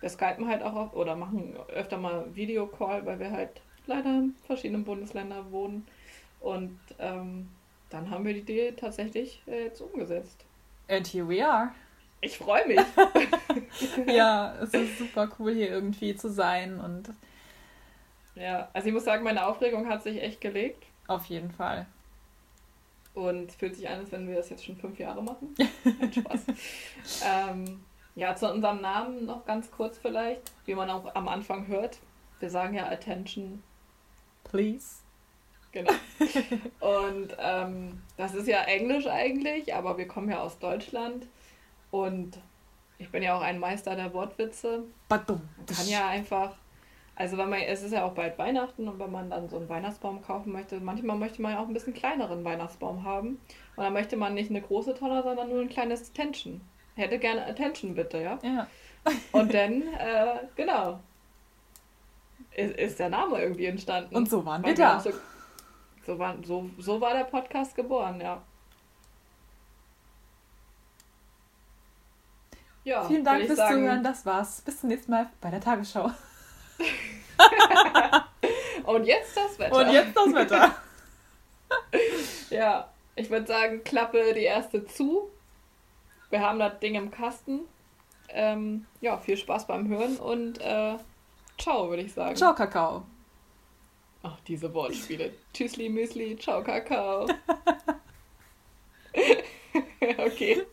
Wir 0.00 0.10
skypen 0.10 0.46
halt 0.48 0.62
auch 0.62 0.74
auf, 0.74 0.94
oder 0.94 1.16
machen 1.16 1.56
öfter 1.68 1.96
mal 1.96 2.26
Videocall, 2.34 3.06
weil 3.06 3.18
wir 3.18 3.30
halt 3.30 3.62
leider 3.86 4.10
in 4.10 4.34
verschiedenen 4.44 4.84
Bundesländern 4.84 5.50
wohnen. 5.52 5.86
Und 6.40 6.78
ähm, 6.98 7.48
dann 7.90 8.10
haben 8.10 8.24
wir 8.24 8.34
die 8.34 8.40
Idee 8.40 8.72
tatsächlich 8.72 9.42
äh, 9.46 9.64
jetzt 9.64 9.80
umgesetzt. 9.80 10.44
And 10.88 11.06
here 11.06 11.28
we 11.28 11.46
are. 11.46 11.72
Ich 12.20 12.38
freue 12.38 12.66
mich. 12.66 12.80
ja, 14.06 14.54
es 14.60 14.72
ist 14.72 14.98
super 14.98 15.28
cool, 15.38 15.54
hier 15.54 15.68
irgendwie 15.68 16.16
zu 16.16 16.30
sein 16.30 16.80
und. 16.80 17.10
Ja, 18.34 18.68
also 18.72 18.88
ich 18.88 18.94
muss 18.94 19.04
sagen, 19.04 19.24
meine 19.24 19.46
Aufregung 19.46 19.88
hat 19.88 20.02
sich 20.02 20.22
echt 20.22 20.40
gelegt. 20.40 20.84
Auf 21.06 21.26
jeden 21.26 21.50
Fall. 21.50 21.86
Und 23.14 23.50
es 23.50 23.56
fühlt 23.56 23.76
sich 23.76 23.88
an, 23.88 24.00
als 24.00 24.12
wenn 24.12 24.28
wir 24.28 24.36
das 24.36 24.50
jetzt 24.50 24.64
schon 24.64 24.76
fünf 24.76 24.98
Jahre 24.98 25.22
machen. 25.22 25.54
Spaß. 26.12 26.44
ähm, 27.24 27.84
ja, 28.14 28.34
zu 28.36 28.50
unserem 28.50 28.82
Namen 28.82 29.24
noch 29.24 29.46
ganz 29.46 29.70
kurz 29.70 29.98
vielleicht, 29.98 30.42
wie 30.66 30.74
man 30.74 30.90
auch 30.90 31.14
am 31.14 31.28
Anfang 31.28 31.66
hört. 31.66 31.98
Wir 32.40 32.50
sagen 32.50 32.74
ja 32.74 32.88
Attention. 32.88 33.62
Please. 34.44 35.05
Genau. 35.76 35.92
Und 36.80 37.36
ähm, 37.38 38.00
das 38.16 38.34
ist 38.34 38.48
ja 38.48 38.62
Englisch 38.62 39.06
eigentlich, 39.06 39.74
aber 39.74 39.98
wir 39.98 40.08
kommen 40.08 40.30
ja 40.30 40.40
aus 40.40 40.58
Deutschland 40.58 41.26
und 41.90 42.38
ich 42.96 43.10
bin 43.10 43.22
ja 43.22 43.36
auch 43.36 43.42
ein 43.42 43.58
Meister 43.58 43.94
der 43.94 44.14
Wortwitze. 44.14 44.84
Man 45.10 45.76
kann 45.76 45.86
ja 45.86 46.08
einfach, 46.08 46.54
also 47.14 47.36
wenn 47.36 47.50
man, 47.50 47.60
es 47.60 47.82
ist 47.82 47.92
ja 47.92 48.06
auch 48.06 48.14
bald 48.14 48.38
Weihnachten 48.38 48.88
und 48.88 48.98
wenn 48.98 49.12
man 49.12 49.28
dann 49.28 49.50
so 49.50 49.58
einen 49.58 49.68
Weihnachtsbaum 49.68 50.22
kaufen 50.22 50.50
möchte, 50.50 50.80
manchmal 50.80 51.16
möchte 51.18 51.42
man 51.42 51.52
ja 51.52 51.60
auch 51.60 51.68
ein 51.68 51.74
bisschen 51.74 51.92
kleineren 51.92 52.42
Weihnachtsbaum 52.42 53.04
haben. 53.04 53.38
Und 53.76 53.84
dann 53.84 53.92
möchte 53.92 54.16
man 54.16 54.32
nicht 54.32 54.48
eine 54.48 54.62
große 54.62 54.94
Tonne, 54.94 55.22
sondern 55.22 55.50
nur 55.50 55.60
ein 55.60 55.68
kleines 55.68 56.08
Attention. 56.08 56.62
Hätte 56.94 57.18
gerne 57.18 57.44
Attention 57.44 57.94
bitte, 57.94 58.22
ja? 58.22 58.38
Ja. 58.42 58.66
Und 59.32 59.52
dann, 59.52 59.82
äh, 59.82 60.38
genau, 60.56 61.00
ist, 62.54 62.76
ist 62.76 62.98
der 62.98 63.10
Name 63.10 63.42
irgendwie 63.42 63.66
entstanden. 63.66 64.16
Und 64.16 64.30
so 64.30 64.42
waren 64.46 64.64
wir 64.64 64.74
da. 64.74 64.98
So, 65.00 65.10
so, 66.06 66.18
war, 66.18 66.36
so, 66.44 66.70
so 66.78 67.00
war 67.00 67.14
der 67.14 67.24
Podcast 67.24 67.74
geboren, 67.74 68.20
ja. 68.20 68.40
Ja, 72.84 73.04
Vielen 73.04 73.24
Dank 73.24 73.46
fürs 73.46 73.58
sagen, 73.58 73.74
Zuhören, 73.74 74.04
das 74.04 74.24
war's. 74.24 74.60
Bis 74.60 74.80
zum 74.80 74.90
nächsten 74.90 75.10
Mal 75.10 75.28
bei 75.40 75.50
der 75.50 75.60
Tagesschau. 75.60 76.12
Und 78.84 79.04
jetzt 79.04 79.36
das 79.36 79.58
Wetter. 79.58 79.74
Und 79.74 79.90
jetzt 79.90 80.16
das 80.16 80.32
Wetter. 80.32 80.76
Ja, 82.50 82.88
ich 83.16 83.28
würde 83.28 83.44
sagen, 83.44 83.82
klappe 83.82 84.32
die 84.32 84.44
erste 84.44 84.86
zu. 84.86 85.28
Wir 86.30 86.40
haben 86.40 86.60
das 86.60 86.78
Ding 86.78 86.94
im 86.94 87.10
Kasten. 87.10 87.62
Ähm, 88.28 88.86
ja, 89.00 89.18
viel 89.18 89.36
Spaß 89.36 89.66
beim 89.66 89.88
Hören 89.88 90.16
und 90.18 90.60
äh, 90.60 90.96
ciao, 91.58 91.88
würde 91.88 92.02
ich 92.02 92.14
sagen. 92.14 92.36
Ciao, 92.36 92.54
Kakao. 92.54 93.02
Ach, 94.28 94.40
diese 94.40 94.74
Wortspiele. 94.74 95.34
Tschüssli, 95.54 95.88
Müsli, 95.88 96.36
ciao, 96.36 96.60
Kakao. 96.64 97.28
okay. 100.18 100.66